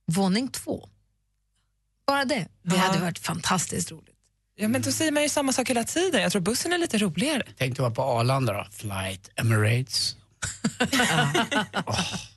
Våning 0.06 0.48
två. 0.48 0.88
Bara 2.06 2.24
det. 2.24 2.48
Det 2.62 2.76
Ja. 2.76 2.82
hade 2.82 2.98
varit 2.98 3.18
fantastiskt 3.18 3.90
roligt. 3.90 4.16
Ja, 4.56 4.68
men 4.68 4.82
då 4.82 4.92
säger 4.92 5.12
man 5.12 5.22
ju 5.22 5.28
samma 5.28 5.52
sak 5.52 5.70
hela 5.70 5.84
tiden. 5.84 6.22
Jag 6.22 6.32
tror 6.32 6.42
bussen 6.42 6.72
är 6.72 6.78
lite 6.78 6.98
roligare. 6.98 7.42
Tänkte 7.58 7.82
vara 7.82 7.92
på 7.94 8.02
Arlanda 8.02 8.52
då. 8.52 8.66
Flight 8.72 9.30
Emirates. 9.36 10.16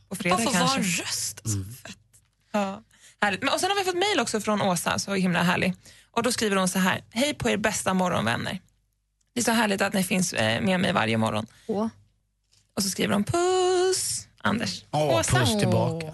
På 0.10 0.16
fredag 0.16 0.36
Bara 0.38 0.46
få 0.46 0.52
kanske. 0.52 0.60
vara 0.60 0.76
en 0.76 0.84
röst. 0.84 1.42
Alltså. 1.44 1.58
Ja, 2.52 2.84
härligt. 3.22 3.42
Men, 3.44 3.54
och 3.54 3.60
sen 3.60 3.70
har 3.72 3.78
vi 3.78 3.84
fått 3.84 3.96
mejl 3.98 4.20
också 4.20 4.42
från 4.42 4.62
Åsa, 4.62 5.00
så 5.00 5.14
himla 5.14 5.44
härlig. 5.44 5.74
Och 6.12 6.24
då 6.24 6.32
skriver 6.32 6.56
hon 6.56 6.68
så 6.70 6.80
här. 6.80 7.04
Hej 7.10 7.34
på 7.34 7.50
er 7.50 7.58
bästa 7.58 7.94
morgonvänner. 7.94 8.60
Det 9.34 9.42
är 9.42 9.44
så 9.44 9.52
härligt 9.52 9.82
att 9.82 9.94
ni 9.94 10.04
finns 10.04 10.34
eh, 10.34 10.62
med 10.62 10.80
mig 10.80 10.94
varje 10.94 11.18
morgon. 11.18 11.46
Och 12.76 12.84
så 12.84 12.90
skriver 12.90 13.14
hon 13.14 13.24
puss, 13.24 14.28
Anders. 14.38 14.84
Åh, 14.92 15.20
Åsa. 15.20 15.40
puss 15.40 15.60
tillbaka. 15.60 16.08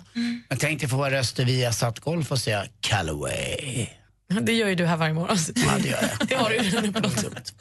Jag 0.50 0.60
tänkte 0.60 0.88
få 0.88 0.98
vara 0.98 1.12
röster 1.12 1.46
via 1.46 1.72
satt 1.72 2.00
golf 2.00 2.32
och 2.32 2.40
säga 2.40 2.66
Callaway. 2.82 3.88
Det 4.42 4.54
gör 4.54 4.68
ju 4.68 4.76
du 4.76 4.86
här 4.86 4.98
varje 4.98 5.14
morgon. 5.14 5.38
Ja, 5.56 5.78
det 5.84 5.90
gör 5.90 6.02
jag. 6.20 6.28
Det 6.28 6.36
har 6.36 6.50
du 6.50 6.56
ju 6.56 6.62
redan 6.62 6.86
upplåtit. 6.86 7.54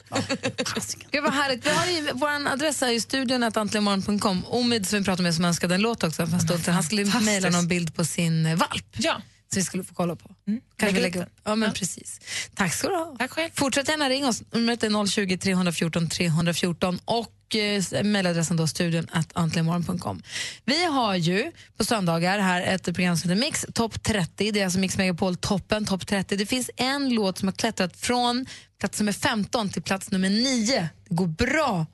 Gud 1.11 1.23
vad 1.23 1.33
härligt. 1.33 1.65
Vi 1.65 1.69
har 1.69 1.85
ju, 1.85 2.09
vår 2.13 2.47
adress 2.53 2.83
är 2.83 2.91
ju 2.91 2.99
studion 2.99 3.43
att 3.43 3.57
antligenmorgon.com. 3.57 4.45
Omid 4.47 4.87
som 4.87 4.99
vi 4.99 5.05
pratade 5.05 5.23
med 5.23 5.35
som 5.35 5.45
önskade 5.45 5.75
en 5.75 5.81
låt 5.81 6.03
också 6.03 6.27
stund 6.27 6.63
sedan. 6.63 6.73
Han 6.73 6.83
skulle 6.83 7.05
mejla 7.21 7.49
någon 7.49 7.67
bild 7.67 7.95
på 7.95 8.05
sin 8.05 8.45
eh, 8.45 8.55
valp. 8.55 8.85
Ja. 8.97 9.21
Så 9.53 9.59
vi 9.59 9.63
skulle 9.65 9.83
få 9.83 9.93
kolla 9.93 10.15
på. 10.15 10.35
Mm. 10.47 10.61
Kanske 10.77 11.01
Lägg 11.01 11.13
lägga 11.13 11.25
upp. 11.25 11.33
Ja, 11.43 11.55
men 11.55 11.73
precis. 11.73 12.21
Tack 12.53 12.73
ska 12.73 12.87
du 12.87 12.95
ha. 12.95 13.15
Tack 13.19 13.31
själv. 13.31 13.49
Fortsätt 13.53 13.89
gärna 13.89 14.09
ringa 14.09 14.27
oss. 14.27 14.43
Numret 14.51 14.83
är 14.83 15.07
020 15.07 15.37
314 15.37 16.09
314 16.09 16.99
och 17.05 17.55
eh, 17.55 18.03
mejladressen 18.03 18.57
då 18.57 18.67
studion 18.67 19.07
att 19.11 19.29
antligenmorgon.com. 19.33 20.21
Vi 20.65 20.85
har 20.85 21.15
ju 21.15 21.51
på 21.77 21.85
söndagar 21.85 22.39
här 22.39 22.61
ett 22.61 22.83
program 22.83 23.17
som 23.17 23.29
heter 23.29 23.41
Mix 23.41 23.65
Top 23.73 24.03
30. 24.03 24.51
Det 24.51 24.59
är 24.59 24.63
alltså 24.63 24.79
Mix 24.79 24.97
Megapol 24.97 25.35
toppen, 25.35 25.85
Top 25.85 26.07
30. 26.07 26.35
Det 26.35 26.45
finns 26.45 26.69
en 26.75 27.09
låt 27.09 27.37
som 27.37 27.47
har 27.47 27.53
klättrat 27.53 27.97
från 27.97 28.45
plats 28.79 28.99
nummer 28.99 29.11
15 29.11 29.69
till 29.69 29.81
plats 29.81 30.11
nummer 30.11 30.29
9. 30.29 30.89
Det 31.09 31.15
går 31.15 31.27
bra 31.27 31.85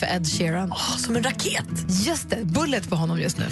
för 0.00 0.06
Ed 0.06 0.26
Sheeran. 0.26 0.74
som 0.98 1.16
en 1.16 1.22
raket. 1.22 1.66
Just 2.06 2.30
det, 2.30 2.44
bullet 2.44 2.88
på 2.88 2.96
honom 2.96 3.20
just 3.20 3.38
nu. 3.38 3.46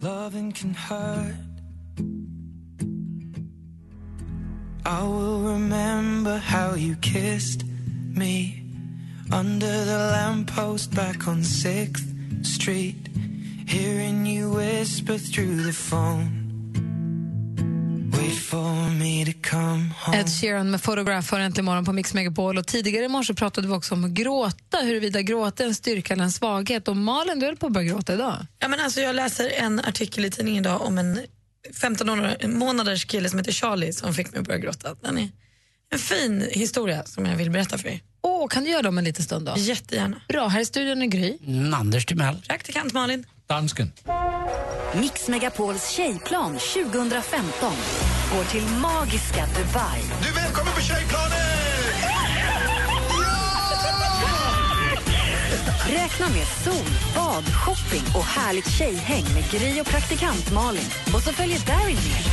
I 4.86 5.02
will 5.02 5.38
remember 5.38 6.36
how 6.38 6.74
you 6.76 6.96
kissed 6.96 7.64
me 8.14 8.62
under 9.32 9.84
the 9.84 9.98
lamppost 10.12 10.94
back 10.94 11.26
on 11.26 11.42
6th 11.42 12.44
Street. 12.44 13.08
Hearing 13.66 14.26
you 14.26 14.50
whisper 14.50 15.18
through 15.18 15.62
the 15.62 15.72
phone. 15.72 16.44
Wait 18.12 18.38
for 18.38 18.90
me 18.90 19.24
to 19.24 19.32
come 19.32 19.90
home. 20.00 20.18
Ed 20.18 20.28
Sheeran 20.28 20.70
med 20.70 20.82
Photograph 20.82 21.32
har 21.32 21.40
äntligen 21.40 21.64
morgon 21.64 21.84
på 21.84 21.92
Mix 21.92 22.14
Megapol. 22.14 22.58
Och 22.58 22.66
tidigare 22.66 23.04
i 23.04 23.08
morse 23.08 23.34
pratade 23.34 23.68
vi 23.68 23.74
också 23.74 23.94
om 23.94 24.04
att 24.04 24.10
gråta, 24.10 24.78
huruvida 24.82 25.22
gråta 25.22 25.62
är 25.62 25.68
en 25.68 25.74
styrka 25.74 26.14
eller 26.14 26.24
en 26.24 26.32
svaghet. 26.32 26.88
Och 26.88 26.96
Malin, 26.96 27.38
du 27.38 27.46
höll 27.46 27.56
på 27.56 27.66
att 27.66 27.72
börja 27.72 27.88
gråta 27.92 28.14
idag. 28.14 28.46
Ja, 28.58 28.68
men 28.68 28.80
alltså, 28.80 29.00
jag 29.00 29.16
läser 29.16 29.50
en 29.50 29.80
artikel 29.80 30.24
i 30.24 30.30
tidningen 30.30 30.64
idag 30.64 30.82
om 30.82 30.98
en 30.98 31.18
15 31.72 32.06
månader- 32.06 32.48
månaders 32.48 33.04
kille 33.04 33.28
som 33.30 33.38
heter 33.38 33.52
Charlie 33.52 33.92
som 33.92 34.14
fick 34.14 34.32
mig 34.32 34.40
att 34.40 34.46
börja 34.46 34.58
gråta. 34.58 34.94
Den 35.00 35.18
är 35.18 35.28
en 35.92 35.98
fin 35.98 36.48
historia 36.50 37.04
som 37.04 37.26
jag 37.26 37.36
vill 37.36 37.50
berätta 37.50 37.78
för 37.78 37.88
er. 37.88 38.00
Åh, 38.22 38.48
kan 38.48 38.64
du 38.64 38.70
göra 38.70 38.82
det 38.82 38.88
om 38.88 38.98
en 38.98 39.04
liten 39.04 39.24
stund 39.24 39.46
då? 39.46 39.54
Jättegärna. 39.56 40.20
Bra, 40.28 40.46
här 40.48 40.60
i 40.60 40.64
studion 40.64 41.02
är 41.02 41.06
Gry. 41.06 41.38
Mm, 41.46 41.74
Anders 41.74 42.06
Timell. 42.06 42.42
Praktikant 42.48 42.92
Malin. 42.92 43.26
Dansken. 43.46 43.92
Mix 44.94 45.28
Megapols 45.28 45.88
tjejplan 45.90 46.58
2015 46.58 47.72
går 48.34 48.44
till 48.44 48.62
magiska 48.64 49.46
Dubai. 49.46 50.00
Du 50.22 50.28
är 50.28 50.34
välkommen 50.34 50.72
på 50.74 50.80
tjejplanen! 50.80 51.33
Räkna 55.86 56.28
med 56.28 56.46
sol, 56.46 56.90
bad, 57.14 57.44
shopping 57.44 58.02
och 58.14 58.24
härligt 58.24 58.70
tjejhäng 58.70 59.24
med 59.34 59.50
Gry 59.50 59.80
och 59.80 59.86
praktikant 59.86 60.52
Malin. 60.52 60.84
Och 61.14 61.22
så 61.22 61.32
följer 61.32 61.58
Darin 61.66 61.96
med. 61.96 62.24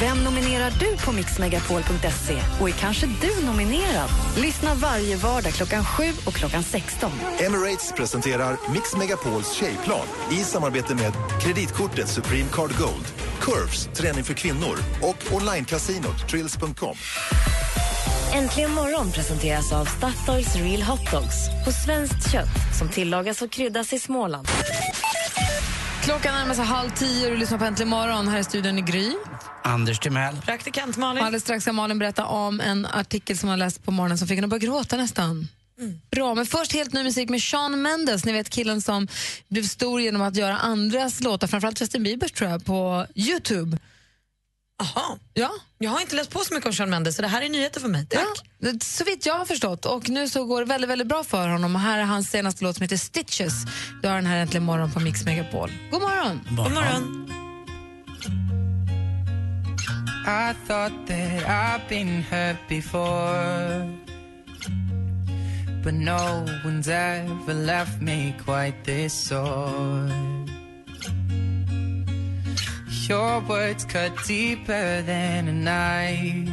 Vem 0.00 0.24
nominerar 0.24 0.70
du 0.80 0.96
på 1.04 1.12
mixmegapol.se? 1.12 2.42
Och 2.60 2.68
är 2.68 2.72
kanske 2.72 3.06
du 3.06 3.46
nominerad? 3.46 4.10
Lyssna 4.36 4.74
varje 4.74 5.16
vardag 5.16 5.52
klockan 5.52 5.84
7 5.84 6.04
och 6.26 6.34
klockan 6.34 6.62
16. 6.62 7.10
Emirates 7.38 7.92
presenterar 7.96 8.56
Mix 8.72 8.96
Megapols 8.96 9.52
tjejplan 9.52 10.06
i 10.32 10.44
samarbete 10.44 10.94
med 10.94 11.12
kreditkortet 11.42 12.08
Supreme 12.08 12.48
Card 12.52 12.70
Gold, 12.78 13.06
Curves, 13.40 13.88
träning 13.94 14.24
för 14.24 14.34
kvinnor 14.34 14.76
och 15.02 15.34
onlinekasinot 15.34 16.28
Trills.com. 16.28 16.96
Äntligen 18.34 18.70
morgon 18.70 19.12
presenteras 19.12 19.72
av 19.72 19.84
Statoils 19.84 20.56
Real 20.56 20.82
Hot 20.82 21.10
Dogs 21.10 21.36
på 21.64 21.72
svenskt 21.72 22.32
kött 22.32 22.78
som 22.78 22.88
tillagas 22.88 23.42
och 23.42 23.50
kryddas 23.50 23.92
i 23.92 23.98
Småland. 23.98 24.48
Klockan 26.04 26.34
närmar 26.34 26.54
sig 26.54 26.64
halv 26.64 26.90
tio 26.90 27.24
och 27.26 27.32
du 27.32 27.36
lyssnar 27.36 27.58
på 27.58 27.64
Äntligen 27.64 27.88
morgon. 27.88 28.28
Här 28.28 28.38
i 28.38 28.44
studion 28.44 28.78
är 28.78 28.82
Gry. 28.82 29.12
Anders 29.64 29.98
Timell. 29.98 30.36
Praktikant 30.36 30.96
Malin. 30.96 31.24
alldeles 31.24 31.42
strax 31.42 31.62
ska 31.62 31.72
Malin 31.72 31.98
berätta 31.98 32.26
om 32.26 32.60
en 32.60 32.86
artikel 32.86 33.38
som 33.38 33.48
hon 33.48 33.58
läst 33.58 33.84
på 33.84 33.90
morgonen 33.90 34.18
som 34.18 34.28
fick 34.28 34.36
henne 34.36 34.46
att 34.46 34.50
börja 34.50 34.66
gråta 34.66 34.96
nästan. 34.96 35.48
Bra, 36.10 36.34
men 36.34 36.46
först 36.46 36.72
helt 36.72 36.92
ny 36.92 37.02
musik 37.02 37.28
med 37.28 37.42
Shawn 37.42 37.82
Mendes. 37.82 38.24
Ni 38.24 38.32
vet 38.32 38.50
killen 38.50 38.82
som 38.82 39.08
blev 39.48 39.62
stor 39.62 40.00
genom 40.00 40.22
att 40.22 40.36
göra 40.36 40.58
andras 40.58 41.20
låtar, 41.20 41.46
framförallt 41.46 41.80
Justin 41.80 42.02
Biebers 42.02 42.32
tror 42.32 42.50
jag, 42.50 42.64
på 42.64 43.06
Youtube. 43.14 43.78
Aha. 44.80 45.18
Ja. 45.34 45.50
Jag 45.78 45.90
har 45.90 46.00
inte 46.00 46.16
läst 46.16 46.30
på 46.30 46.38
så 46.38 46.54
mycket 46.54 46.66
om 46.66 46.72
Shawn 46.72 46.90
Mendes 46.90 47.16
så 47.16 47.22
det 47.22 47.28
här 47.28 47.42
är 47.42 47.48
nyheter 47.48 47.80
för 47.80 47.88
mig. 47.88 48.06
Tack. 48.06 48.22
Ja, 48.58 48.72
så 48.82 49.04
vitt 49.04 49.26
jag 49.26 49.34
har 49.34 49.44
förstått. 49.44 49.86
Och 49.86 50.08
nu 50.08 50.28
så 50.28 50.44
går 50.44 50.60
det 50.60 50.66
väldigt, 50.66 50.90
väldigt 50.90 51.08
bra 51.08 51.24
för 51.24 51.48
honom. 51.48 51.74
Och 51.74 51.80
här 51.80 51.98
är 51.98 52.02
hans 52.02 52.30
senaste 52.30 52.64
låt 52.64 52.76
som 52.76 52.82
heter 52.82 52.96
Stitches. 52.96 53.54
Du 54.02 54.08
har 54.08 54.14
den 54.14 54.26
här 54.26 54.36
äntligen 54.38 54.64
morgon 54.64 54.92
på 54.92 55.00
Mix 55.00 55.24
Megapol. 55.24 55.72
God 55.90 56.02
morgon! 56.02 56.40
God 56.50 56.72
morgon. 56.72 57.26
I 60.26 60.54
thought 60.66 61.06
that 61.06 61.44
I've 61.46 61.88
been 61.88 62.22
hurt 62.22 62.56
before. 62.68 63.98
But 65.84 65.94
no 65.94 66.46
one's 66.64 66.88
ever 66.88 67.54
left 67.54 68.02
me 68.02 68.34
quite 68.44 68.84
this 68.84 69.14
sore. 69.28 70.39
Your 73.10 73.40
words 73.40 73.84
cut 73.84 74.12
deeper 74.28 75.02
than 75.02 75.48
a 75.48 75.52
knife. 75.52 76.48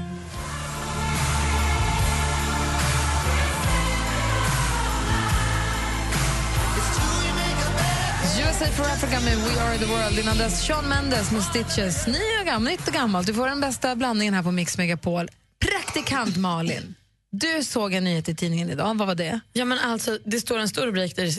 USA 8.39 8.65
for 8.65 8.83
Africa 8.83 9.19
med 9.19 9.37
We 9.37 9.61
Are 9.61 9.77
The 9.77 9.85
World. 9.85 10.19
Innan 10.19 10.37
dess 10.37 10.67
Shawn 10.67 10.89
Mendes 10.89 11.31
med 11.31 11.43
Stitches. 11.43 12.07
Ny 12.07 12.13
och 12.39 12.45
gammal, 12.45 12.71
nytt 12.71 12.87
och 12.87 12.93
gammalt. 12.93 13.27
Du 13.27 13.33
får 13.33 13.47
den 13.47 13.61
bästa 13.61 13.95
blandningen 13.95 14.33
här 14.33 14.43
på 14.43 14.51
Mix 14.51 14.77
Megapol. 14.77 15.29
Praktikant 15.59 16.37
Malin. 16.37 16.95
Du 17.31 17.63
såg 17.63 17.93
en 17.93 18.03
nyhet 18.03 18.29
i 18.29 18.35
tidningen 18.35 18.69
idag. 18.69 18.97
Vad 18.97 19.07
var 19.07 19.15
det? 19.15 19.39
Ja, 19.53 19.65
men 19.65 19.79
alltså, 19.79 20.19
det 20.25 20.39
står 20.39 20.59
en 20.59 20.69
stor 20.69 20.85
rubrik 20.85 21.15
där 21.15 21.29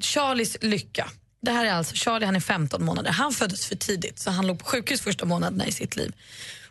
Charlies 0.00 0.56
lycka. 0.60 1.10
Det 1.40 1.50
här 1.50 1.64
är 1.64 1.72
alltså 1.72 1.94
Charlie, 1.94 2.26
han 2.26 2.36
är 2.36 2.40
15 2.40 2.84
månader. 2.84 3.10
Han 3.10 3.32
föddes 3.32 3.66
för 3.66 3.76
tidigt 3.76 4.18
så 4.18 4.30
han 4.30 4.46
låg 4.46 4.58
på 4.58 4.64
sjukhus 4.64 5.00
första 5.00 5.24
månaderna 5.24 5.66
i 5.66 5.72
sitt 5.72 5.96
liv. 5.96 6.12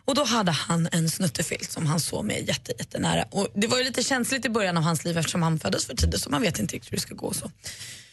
Och 0.04 0.14
då 0.14 0.24
hade 0.24 0.52
han 0.52 0.88
en 0.92 1.10
snuttefilt 1.10 1.70
som 1.70 1.86
han 1.86 2.00
såg 2.00 2.24
med 2.24 2.48
jätte, 2.48 2.72
jättenära. 2.78 3.24
Och 3.30 3.48
det 3.54 3.66
var 3.66 3.78
ju 3.78 3.84
lite 3.84 4.02
känsligt 4.02 4.44
i 4.44 4.48
början 4.48 4.76
av 4.76 4.82
hans 4.82 5.04
liv 5.04 5.18
eftersom 5.18 5.42
han 5.42 5.58
föddes 5.58 5.86
för 5.86 5.96
tidigt 5.96 6.20
så 6.20 6.30
man 6.30 6.42
vet 6.42 6.58
inte 6.58 6.74
riktigt 6.74 6.92
hur 6.92 6.96
det 6.96 7.02
ska 7.02 7.14
gå. 7.14 7.32
Så, 7.32 7.50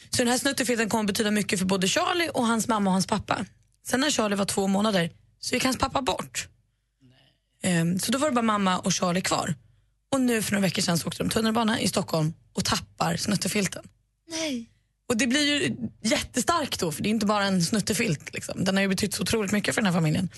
så 0.10 0.18
den 0.18 0.28
här 0.28 0.38
snuttefilten 0.38 0.90
kommer 0.90 1.04
betyda 1.04 1.32
mycket 1.32 1.60
för 1.60 1.66
både 1.66 1.88
Charlie 1.88 2.30
och 2.34 2.48
hans 2.48 2.68
mamma 2.68 2.90
och 2.90 2.94
hans 2.94 3.08
pappa. 3.08 3.46
Sen 3.88 4.00
när 4.00 4.12
Charlie 4.12 4.36
var 4.36 4.46
två 4.46 4.68
månader 4.68 5.10
så 5.40 5.56
gick 5.56 5.64
hans 5.64 5.78
pappa 5.78 6.02
bort. 6.02 6.48
Ehm, 7.64 8.00
så 8.00 8.12
då 8.12 8.18
var 8.18 8.28
det 8.28 8.36
bara 8.36 8.42
mamma 8.42 8.80
och 8.80 8.94
Charlie 8.94 9.22
kvar. 9.22 9.56
Och 10.12 10.22
nu 10.22 10.42
för 10.42 10.52
några 10.52 10.62
veckor 10.62 10.82
sedan 10.82 10.98
så 10.98 11.08
åkte 11.08 11.24
de 11.24 11.30
tunnelbana 11.30 11.80
i 11.80 11.88
Stockholm 11.88 12.34
och 12.54 12.66
tappar 12.66 13.18
snuttefilten. 13.18 13.84
Nej. 14.30 14.70
Och 15.08 15.18
det 15.18 15.28
blir 15.28 15.54
ju 15.54 15.76
jättestarkt 16.02 16.80
då, 16.80 16.92
för 16.92 17.04
det 17.04 17.10
är 17.10 17.12
inte 17.12 17.26
bara 17.26 17.44
en 17.44 17.64
snuttefilt. 17.64 18.34
Liksom. 18.34 18.64
Den 18.64 18.76
har 18.76 18.82
ju 18.82 18.88
betytt 18.88 19.14
så 19.14 19.22
otroligt 19.22 19.52
mycket 19.52 19.76
för 19.76 19.82
den 19.82 19.86
här 19.94 20.00
familjen. 20.00 20.30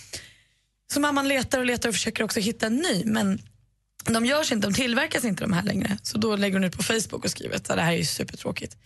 Så 0.94 1.00
mamman 1.00 1.28
letar 1.28 1.60
och 1.60 1.66
letar 1.66 1.90
och 1.90 1.96
försöker 1.96 2.24
också 2.24 2.40
hitta 2.40 2.66
en 2.66 2.76
ny, 2.76 3.04
men 3.06 3.42
de 4.04 4.26
görs 4.26 4.52
inte, 4.52 4.68
de 4.68 4.74
tillverkas 4.74 5.24
inte 5.26 5.44
de 5.44 5.54
här 5.54 5.64
längre. 5.64 5.98
Så 6.04 6.18
då 6.18 6.36
lägger 6.36 6.56
hon 6.56 6.64
ut 6.64 6.78
på 6.78 6.84
Facebook 6.84 7.26
och 7.26 7.32
skriver 7.32 7.56
att 7.56 7.66
det 7.66 7.82
här 7.82 7.94
är 7.94 7.98
ju 7.98 8.06
supertråkigt. 8.06 8.78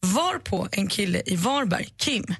Varpå 0.00 0.68
en 0.72 0.86
kille 0.86 1.22
i 1.26 1.36
Varberg, 1.36 1.88
Kim, 1.96 2.34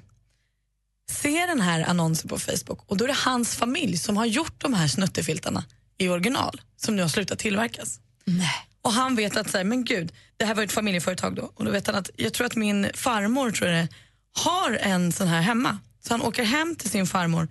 ser 1.11 1.47
den 1.47 1.61
här 1.61 1.83
annonsen 1.89 2.29
på 2.29 2.39
Facebook 2.39 2.83
och 2.85 2.97
då 2.97 3.03
är 3.03 3.07
det 3.07 3.17
hans 3.17 3.55
familj 3.55 3.97
som 3.97 4.17
har 4.17 4.25
gjort 4.25 4.61
de 4.61 4.73
här 4.73 4.87
snuttefiltarna 4.87 5.65
i 5.97 6.09
original 6.09 6.61
som 6.77 6.95
nu 6.95 7.01
har 7.01 7.09
slutat 7.09 7.39
tillverkas. 7.39 7.99
Nej. 8.25 8.67
Och 8.81 8.93
han 8.93 9.15
vet 9.15 9.37
att, 9.37 9.51
så 9.51 9.57
här, 9.57 9.63
men 9.63 9.83
gud, 9.83 10.11
det 10.37 10.45
här 10.45 10.55
var 10.55 10.63
ett 10.63 10.71
familjeföretag 10.71 11.35
då. 11.35 11.51
Och 11.55 11.65
då 11.65 11.71
vet 11.71 11.87
han 11.87 11.95
att, 11.95 12.09
jag 12.15 12.33
tror 12.33 12.47
att 12.47 12.55
min 12.55 12.89
farmor 12.93 13.51
tror 13.51 13.69
jag 13.69 13.83
det, 13.83 13.87
har 14.33 14.71
en 14.71 15.11
sån 15.11 15.27
här 15.27 15.41
hemma. 15.41 15.79
Så 16.03 16.13
han 16.13 16.21
åker 16.21 16.43
hem 16.43 16.75
till 16.75 16.89
sin 16.89 17.07
farmor, 17.07 17.47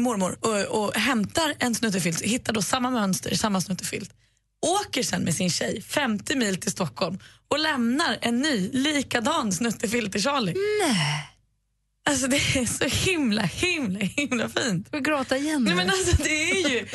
mormor, 0.00 0.36
och, 0.40 0.84
och 0.84 0.94
hämtar 0.94 1.54
en 1.58 1.74
snuttefilt, 1.74 2.22
hittar 2.22 2.52
då 2.52 2.62
samma 2.62 2.90
mönster, 2.90 3.34
samma 3.34 3.60
snuttefilt. 3.60 4.10
Åker 4.66 5.02
sen 5.02 5.22
med 5.22 5.34
sin 5.34 5.50
tjej 5.50 5.82
50 5.82 6.36
mil 6.36 6.56
till 6.56 6.70
Stockholm 6.70 7.18
och 7.48 7.58
lämnar 7.58 8.18
en 8.20 8.38
ny 8.38 8.70
likadan 8.72 9.52
snuttefilt 9.52 10.12
till 10.12 10.22
Charlie. 10.22 10.54
Nej. 10.82 11.26
Alltså 12.04 12.26
det 12.26 12.36
är 12.36 12.66
så 12.66 13.10
himla, 13.10 13.42
himla, 13.42 13.98
himla 14.00 14.48
fint. 14.48 14.88
Du 14.92 15.00
gråta 15.00 15.36
igen 15.36 15.64
Nej, 15.64 15.74
men 15.74 15.90
alltså, 15.90 16.22
Det 16.22 16.50
är 16.50 16.68
ju 16.68 16.86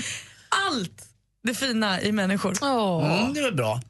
allt 0.49 1.14
det 1.45 1.53
fina 1.53 2.01
i 2.01 2.11
människor. 2.11 2.63
Mm, 2.63 3.33
det 3.33 3.39
är 3.39 3.43
väl 3.43 3.55
bra. 3.55 3.81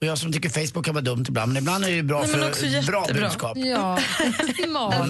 Och 0.00 0.06
jag 0.06 0.18
som 0.18 0.32
tycker 0.32 0.48
Facebook 0.48 0.84
kan 0.84 0.94
vara 0.94 1.04
dumt 1.04 1.24
ibland, 1.28 1.52
men 1.52 1.62
ibland 1.62 1.84
är 1.84 1.88
det 1.88 1.94
ju 1.94 2.02
bra 2.02 2.20
Nej, 2.20 2.30
för 2.30 2.48
också 2.48 2.62
bra 2.62 2.70
jättebra. 2.70 3.28
budskap. 3.28 3.56
Ja. 3.58 3.98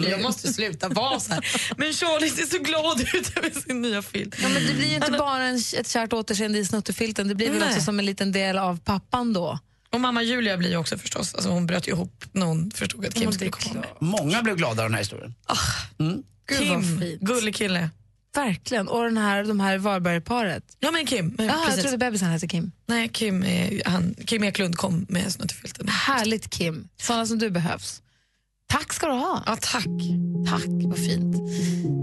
Jag 0.11 0.23
måste 0.23 0.53
sluta 0.53 0.89
vara 0.89 1.21
så 1.21 1.33
här. 1.33 1.47
Men 1.77 1.93
Charlie 1.93 2.31
ser 2.31 2.47
så 2.47 2.59
glad 2.59 3.01
ut 3.01 3.39
över 3.39 3.61
sin 3.61 3.83
nya 3.83 4.03
film. 4.03 4.31
Ja, 4.43 4.49
men 4.49 4.67
det 4.67 4.75
blir 4.75 4.89
ju 4.89 4.95
inte 4.95 5.13
bara 5.13 5.45
en, 5.45 5.57
ett 5.57 5.89
kärt 5.89 6.13
återseende 6.13 6.59
i 6.59 6.65
snuttefilten, 6.65 7.29
det 7.29 7.35
blir 7.35 7.51
väl 7.51 7.63
också 7.63 7.81
som 7.81 7.99
en 7.99 8.05
liten 8.07 8.33
del 8.33 8.59
av 8.59 8.79
pappan 8.81 9.33
då. 9.33 9.59
Och 9.93 10.01
mamma 10.01 10.23
Julia 10.23 10.57
blir 10.57 10.71
ju 10.71 10.77
också 10.77 10.99
förstås, 10.99 11.35
alltså 11.35 11.51
hon 11.51 11.67
bröt 11.67 11.89
ju 11.89 11.93
ihop 11.93 12.25
när 12.33 12.47
hon 12.47 12.71
förstod 12.71 13.07
att 13.07 13.15
Kim 13.15 13.33
skulle 13.33 13.51
komma 13.51 13.75
med. 13.81 13.89
Många 14.01 14.43
blev 14.43 14.57
glada 14.57 14.83
av 14.83 14.89
den 14.89 14.95
här 14.95 15.01
historien. 15.01 15.35
Mm. 15.99 16.23
Gud, 16.47 16.59
Kim, 16.59 17.01
gullig 17.21 17.55
kille. 17.55 17.91
Verkligen. 18.35 18.89
Och 18.89 19.05
den 19.05 19.17
här, 19.17 19.45
de 19.45 19.61
här 19.61 19.79
Varbergparet. 19.79 20.65
Ja 20.81 20.91
men 20.91 21.07
Kim. 21.07 21.35
Ja, 21.39 21.45
jag 21.45 21.67
precis. 21.67 21.83
trodde 21.83 21.99
bebisen 21.99 22.29
hette 22.31 22.49
Kim. 22.49 22.73
Nej, 22.87 23.09
Kim, 23.09 23.43
är, 23.45 23.83
han, 23.85 24.15
Kim 24.27 24.45
Eklund 24.45 24.77
kom 24.77 25.07
med 25.09 25.33
snuttefilten. 25.33 25.89
Härligt 25.89 26.51
Kim. 26.51 26.89
Såna 27.01 27.27
som 27.27 27.39
du 27.39 27.51
behövs. 27.51 28.03
Tack 28.69 28.93
ska 28.93 29.07
du 29.07 29.13
ha. 29.13 29.43
Ja, 29.47 29.57
tack. 29.61 29.87
Tack, 30.51 30.65
vad 30.69 30.99
fint. 30.99 31.37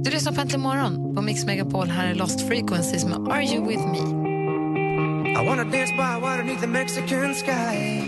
Du 0.06 0.12
lyssnar 0.12 0.32
på 0.32 0.42
Äntligen 0.42 0.62
morgon 0.62 1.16
på 1.16 1.22
Mix 1.22 1.46
Megapol. 1.46 1.88
Här 1.88 2.08
är 2.08 2.16
Lost 2.16 2.48
Frequencies 2.48 3.06
med 3.06 3.18
Are 3.18 3.44
You 3.44 3.68
With 3.68 3.88
Me. 3.88 4.00
I 5.32 5.46
wanna 5.46 5.64
dance 5.64 5.94
by 5.94 6.22
water 6.22 6.44
beneath 6.44 6.62
the 6.62 6.68
Mexican 6.68 7.36
sky. 7.36 8.02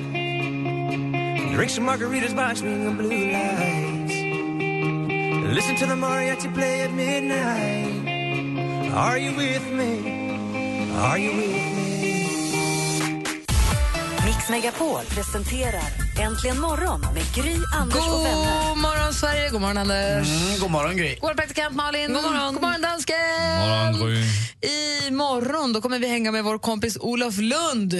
Drink 1.55 1.71
some 1.71 1.85
margaritas 1.85 2.33
by 2.35 2.55
swinging 2.55 2.97
blue 2.97 3.31
lights. 3.31 4.13
Listen 5.55 5.75
to 5.75 5.85
the 5.85 5.95
mariachi 5.95 6.53
play 6.53 6.81
at 6.81 6.91
midnight. 6.93 8.00
Are 8.95 9.17
you 9.17 9.31
with 9.37 9.71
me? 9.71 9.91
Are 10.97 11.17
you 11.17 11.31
with 11.31 11.47
me? 11.47 12.27
Mix 14.25 14.49
Megapol 14.49 15.05
presenterar 15.05 15.83
Äntligen 16.19 16.59
morgon 16.59 17.01
med 17.01 17.23
Gry, 17.35 17.55
Anders 17.73 18.07
och 18.07 18.25
vänner. 18.25 18.67
God 18.69 18.77
morgon, 18.77 19.13
Sverige. 19.13 19.49
God 19.49 19.61
morgon, 19.61 19.77
Anders. 19.77 20.27
Mm, 20.27 20.59
god 20.59 20.71
morgon, 20.71 20.97
Gry. 20.97 21.13
God 21.15 21.21
morgon, 21.21 21.35
praktikant 21.37 21.75
Malin. 21.75 22.13
God 22.13 22.23
morgon, 22.23 22.53
God 22.53 22.61
morgon 22.63 22.81
dansken. 22.81 23.15
Morgon, 23.59 24.07
Gry. 24.07 24.23
Imorgon 25.07 25.73
då 25.73 25.81
kommer 25.81 25.99
vi 25.99 26.07
hänga 26.07 26.31
med 26.31 26.43
vår 26.43 26.57
kompis 26.57 26.97
Olof 27.01 27.37
Lund. 27.37 27.93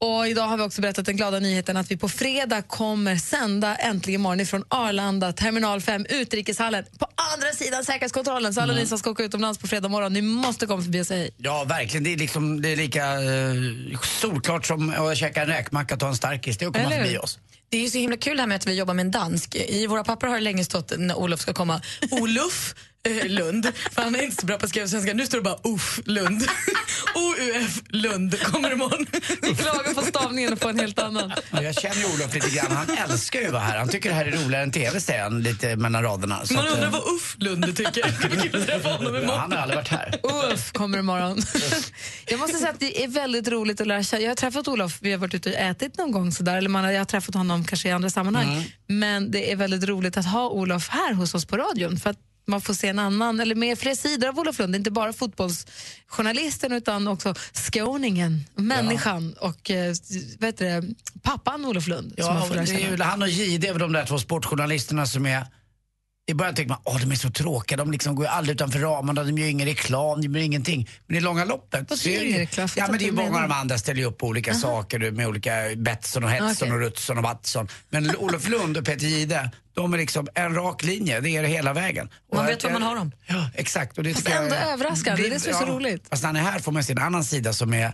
Och 0.00 0.28
idag 0.28 0.42
har 0.42 0.56
vi 0.56 0.62
också 0.62 0.80
berättat 0.80 1.06
den 1.06 1.16
glada 1.16 1.38
nyheten 1.38 1.76
att 1.76 1.90
vi 1.90 1.96
på 1.96 2.08
fredag 2.08 2.62
kommer 2.62 3.16
sända 3.16 3.76
Äntligen 3.76 4.20
morgon 4.20 4.40
ifrån 4.40 4.64
Arlanda, 4.68 5.32
terminal 5.32 5.80
5, 5.80 6.06
utrikeshallen 6.08 6.84
på 6.98 7.06
andra 7.34 7.52
sidan 7.52 7.84
säkerhetskontrollen. 7.84 8.54
Så 8.54 8.60
alla 8.60 8.72
Mm. 8.72 8.82
ni 8.82 8.88
som 8.88 8.98
ska 8.98 9.10
åka 9.10 9.22
utomlands 9.22 9.58
på 9.58 9.66
fredag 9.66 9.88
morgon, 9.88 10.12
ni 10.12 10.22
måste 10.22 10.66
komma 10.66 10.82
förbi 10.82 11.02
och 11.02 11.06
säga 11.06 11.20
hej. 11.20 11.30
Ja, 11.36 11.64
verkligen. 11.64 12.04
Det 12.04 12.12
är, 12.12 12.16
liksom, 12.16 12.62
det 12.62 12.68
är 12.68 12.76
lika 12.76 13.20
uh, 13.20 13.98
solklart 14.20 14.66
som 14.66 14.90
att 14.90 15.16
käka 15.16 15.42
en 15.42 15.48
räkmacka 15.48 15.94
och 15.94 16.00
ta 16.00 16.08
en 16.08 16.16
starkis. 16.16 16.58
Det 16.58 16.64
är 16.64 16.66
att 16.68 16.74
komma 16.74 16.86
Eller 16.86 17.04
förbi 17.04 17.18
oss. 17.18 17.38
Det 17.68 17.76
är 17.76 17.80
ju 17.82 17.90
så 17.90 17.98
himla 17.98 18.16
kul 18.16 18.36
det 18.36 18.42
här 18.42 18.46
med 18.46 18.56
att 18.56 18.66
vi 18.66 18.74
jobbar 18.74 18.94
med 18.94 19.04
en 19.04 19.10
dansk. 19.10 19.54
I 19.54 19.86
våra 19.86 20.04
papper 20.04 20.26
har 20.26 20.34
det 20.34 20.40
länge 20.40 20.64
stått 20.64 20.92
när 20.98 21.14
Olof 21.14 21.40
ska 21.40 21.52
komma, 21.52 21.80
Olof 22.10 22.74
eh, 23.06 23.26
Lund. 23.28 23.72
För 23.92 24.02
han 24.02 24.14
är 24.14 24.22
inte 24.22 24.36
så 24.40 24.46
bra 24.46 24.58
på 24.58 24.64
att 24.64 24.70
skriva 24.70 24.88
svenska. 24.88 25.14
Nu 25.14 25.26
står 25.26 25.38
det 25.38 25.42
bara 25.42 25.58
Uff 25.64 26.00
Lund. 26.04 26.42
O-U-F 27.14 27.80
Lund 27.88 28.40
kommer 28.42 28.72
imorgon. 28.72 29.06
Ni 29.42 29.54
klagar 29.54 29.94
på 29.94 30.02
stavningen 30.02 30.52
och 30.52 30.58
får 30.58 30.70
en 30.70 30.78
helt 30.78 30.98
annan. 30.98 31.32
Ja, 31.50 31.62
jag 31.62 31.74
känner 31.74 31.96
ju 31.96 32.04
Olof 32.04 32.34
lite 32.34 32.50
grann. 32.50 32.72
Han 32.72 33.10
älskar 33.10 33.40
ju 33.40 33.46
att 33.46 33.52
vara 33.52 33.62
här. 33.62 33.78
Han 33.78 33.88
tycker 33.88 34.08
det 34.08 34.14
här 34.14 34.24
är 34.24 34.30
roligare 34.30 34.62
än 34.62 34.72
TV, 34.72 35.00
säger 35.00 35.22
han 35.22 35.42
lite 35.42 35.76
mellan 35.76 36.02
raderna. 36.02 36.46
Så 36.46 36.54
Man 36.54 36.66
att, 36.66 36.72
undrar 36.72 36.86
eh, 36.86 36.92
vad 36.92 37.14
Uff 37.14 37.36
Lund 37.38 37.76
tycker. 37.76 38.02
Kul 38.42 38.60
att 38.60 38.66
träffa 38.66 38.88
honom 38.88 39.14
ja, 39.14 39.20
imorgon. 39.20 39.40
han 39.40 39.52
har 39.52 39.58
aldrig 39.58 39.76
varit 39.76 39.88
här. 39.88 40.20
Uff 40.52 40.72
kommer 40.72 40.98
imorgon. 40.98 41.42
Jag 42.26 42.40
måste 42.40 42.58
säga 42.58 42.70
att 42.70 42.80
det 42.80 43.04
är 43.04 43.08
väldigt 43.08 43.48
roligt 43.48 43.80
att 43.80 43.86
lära 43.86 44.02
känna. 44.02 44.22
Jag 44.22 44.30
har 44.30 44.36
träffat 44.36 44.68
Olof, 44.68 44.98
vi 45.00 45.12
har 45.12 45.18
varit 45.18 45.34
ute 45.34 45.50
och 45.50 45.56
ätit 45.56 45.98
någon 45.98 46.12
gång 46.12 46.32
sådär, 46.32 46.56
eller 46.56 46.68
man 46.68 46.84
har, 46.84 46.90
jag 46.90 47.00
har 47.00 47.04
träffat 47.04 47.34
honom 47.34 47.64
kanske 47.64 47.88
i 47.88 47.92
andra 47.92 48.10
sammanhang. 48.10 48.72
Men 48.86 49.30
det 49.30 49.52
är 49.52 49.56
väldigt 49.56 49.84
roligt 49.84 50.16
att 50.16 50.26
ha 50.26 50.48
Olof 50.48 50.88
här 50.88 51.12
hos 51.12 51.34
oss 51.34 51.44
på 51.44 51.56
radion 51.56 51.96
för 51.96 52.10
att 52.10 52.18
man 52.46 52.60
får 52.60 52.74
se 52.74 52.88
en 52.88 52.98
annan, 52.98 53.40
eller 53.40 53.54
mer 53.54 53.76
fler 53.76 53.94
sidor 53.94 54.28
av 54.28 54.38
Olof 54.38 54.58
Lund. 54.58 54.76
Inte 54.76 54.90
bara 54.90 55.12
fotbollsjournalisten 55.12 56.72
utan 56.72 57.08
också 57.08 57.34
skåningen, 57.52 58.44
människan 58.54 59.34
och 59.40 59.70
eh, 59.70 59.94
vad 60.38 60.48
heter 60.48 60.64
det, 60.80 60.94
pappan 61.22 61.64
Olof 61.64 61.86
Lund. 61.86 62.14
som 62.18 62.26
man 62.26 62.36
Ja, 62.36 62.42
får 62.48 62.54
det 62.54 62.60
är 62.60 62.90
ju, 62.90 63.02
han 63.02 63.22
och 63.22 63.28
Jihde 63.28 63.68
är 63.68 63.72
väl 63.72 63.80
de 63.80 63.92
där 63.92 64.06
två 64.06 64.18
sportjournalisterna 64.18 65.06
som 65.06 65.26
är 65.26 65.46
i 66.28 66.34
början 66.34 66.54
tänker 66.54 66.68
man 66.84 66.94
att 66.96 67.00
de 67.02 67.10
är 67.10 67.14
så 67.16 67.30
tråkiga, 67.30 67.76
de 67.78 67.90
liksom 67.92 68.14
går 68.16 68.24
ju 68.24 68.30
aldrig 68.30 68.54
utanför 68.54 68.78
ramarna, 68.78 69.24
de 69.24 69.38
gör 69.38 69.48
ingen 69.48 69.66
reklam, 69.66 70.20
de 70.20 70.28
gör 70.34 70.40
ingenting. 70.44 70.88
Men 71.06 71.16
i 71.16 71.20
långa 71.20 71.44
loppet 71.44 71.90
Vad 71.90 71.98
så 71.98 72.08
är 72.08 72.20
det 72.20 72.26
ju... 72.26 72.38
reklam? 72.38 72.68
Ja 72.76 72.86
men 72.90 72.98
det 72.98 73.06
är 73.08 73.12
många 73.12 73.36
av 73.36 73.42
de 73.48 73.52
andra 73.54 73.78
ställer 73.78 74.00
ju 74.00 74.06
upp 74.06 74.18
på 74.18 74.26
olika 74.26 74.54
saker 74.54 75.10
med 75.10 75.26
olika 75.28 75.52
Betsson 75.76 76.24
och 76.24 76.30
Hetson 76.30 76.50
Okej. 76.68 76.72
och 76.72 76.78
Rutsson 76.80 77.16
och 77.18 77.22
Watson. 77.24 77.68
Men 77.90 78.16
Olof 78.16 78.48
Lund 78.48 78.76
och 78.76 78.84
Peter 78.84 79.06
Jihde, 79.06 79.50
de 79.74 79.94
är 79.94 79.98
liksom 79.98 80.28
en 80.34 80.54
rak 80.54 80.82
linje, 80.84 81.20
det 81.20 81.30
är 81.30 81.42
det 81.42 81.48
hela 81.48 81.72
vägen. 81.72 82.08
Och 82.30 82.36
Man 82.36 82.44
här- 82.44 82.52
vet 82.52 82.64
var 82.64 82.70
man 82.70 82.82
har 82.82 82.96
dem. 82.96 83.12
Ja, 83.26 83.50
exakt. 83.54 83.98
Och 83.98 84.04
det 84.04 84.14
Fast 84.14 84.28
jag 84.28 84.42
ändå 84.42 84.54
är- 84.54 84.72
överraskande, 84.72 85.22
det 85.22 85.28
är 85.28 85.30
det 85.30 85.48
är 85.48 85.52
så 85.52 85.66
roligt. 85.66 86.06
Fast 86.10 86.22
när 86.22 86.28
han 86.28 86.36
är 86.36 86.40
här 86.40 86.58
får 86.58 86.72
man 86.72 86.84
se 86.84 86.92
en 86.92 86.98
annan 86.98 87.24
sida 87.24 87.52
som 87.52 87.74
är, 87.74 87.92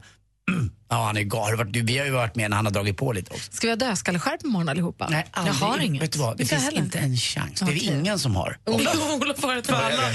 ja 0.88 0.96
han 1.04 1.16
är 1.16 1.22
galen. 1.22 1.72
Vi 1.72 1.98
har 1.98 2.06
ju 2.06 2.10
varit 2.12 2.34
med 2.36 2.50
när 2.50 2.56
han 2.56 2.66
har 2.66 2.72
dragit 2.72 2.96
på 2.96 3.12
lite 3.12 3.34
också. 3.34 3.52
Ska 3.52 3.66
vi 3.66 3.70
ha 3.70 3.76
dödskalleskärp 3.76 4.44
imorgon 4.44 4.68
allihopa? 4.68 5.08
Nej, 5.10 5.26
aldrig. 5.30 5.54
Jag 5.54 5.66
har 5.66 5.78
inget. 5.78 6.02
Vet 6.02 6.12
du 6.12 6.18
vad, 6.18 6.36
det 6.36 6.42
Inte 6.42 6.54
finns 6.54 6.64
heller. 6.64 6.78
inte 6.78 6.98
en 6.98 7.16
chans. 7.16 7.60
Det 7.60 7.64
är 7.64 7.66
det 7.66 7.72
Okej. 7.76 7.98
ingen 8.00 8.18
som 8.18 8.36
har. 8.36 8.56
Olof 8.66 9.42
har 9.42 9.56
ett 9.56 9.66
för 9.66 9.74
alla. 9.74 10.08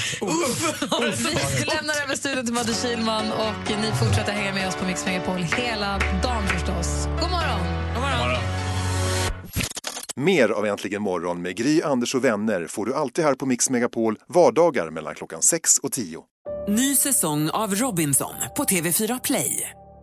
Vi 1.59 1.65
lämnar 1.65 2.03
över 2.03 2.15
studion 2.15 2.45
till 2.45 2.53
Madde 2.53 2.73
Kihlman 2.73 3.31
och 3.31 3.71
ni 3.81 3.91
fortsätter 3.99 4.31
hänga 4.31 4.53
med 4.53 4.67
oss 4.67 4.75
på 4.75 4.85
Mix 4.85 5.05
Megapol 5.05 5.37
hela 5.41 5.99
dagen 6.23 6.47
förstås. 6.47 7.05
God 7.05 7.31
morgon! 7.31 7.59
God 7.93 8.01
morgon. 8.03 8.41
Mer 10.15 10.49
av 10.49 10.65
Äntligen 10.65 11.01
morgon 11.01 11.41
med 11.41 11.55
Gry, 11.55 11.81
Anders 11.81 12.15
och 12.15 12.25
vänner 12.25 12.67
får 12.67 12.85
du 12.85 12.93
alltid 12.95 13.25
här 13.25 13.33
på 13.35 13.45
Mix 13.45 13.69
Megapol 13.69 14.15
vardagar 14.27 14.89
mellan 14.89 15.15
klockan 15.15 15.41
6 15.41 15.77
och 15.77 15.91
10. 15.91 16.19
Ny 16.67 16.95
säsong 16.95 17.49
av 17.49 17.75
Robinson 17.75 18.33
på 18.57 18.63
TV4 18.63 19.19
Play. 19.23 19.69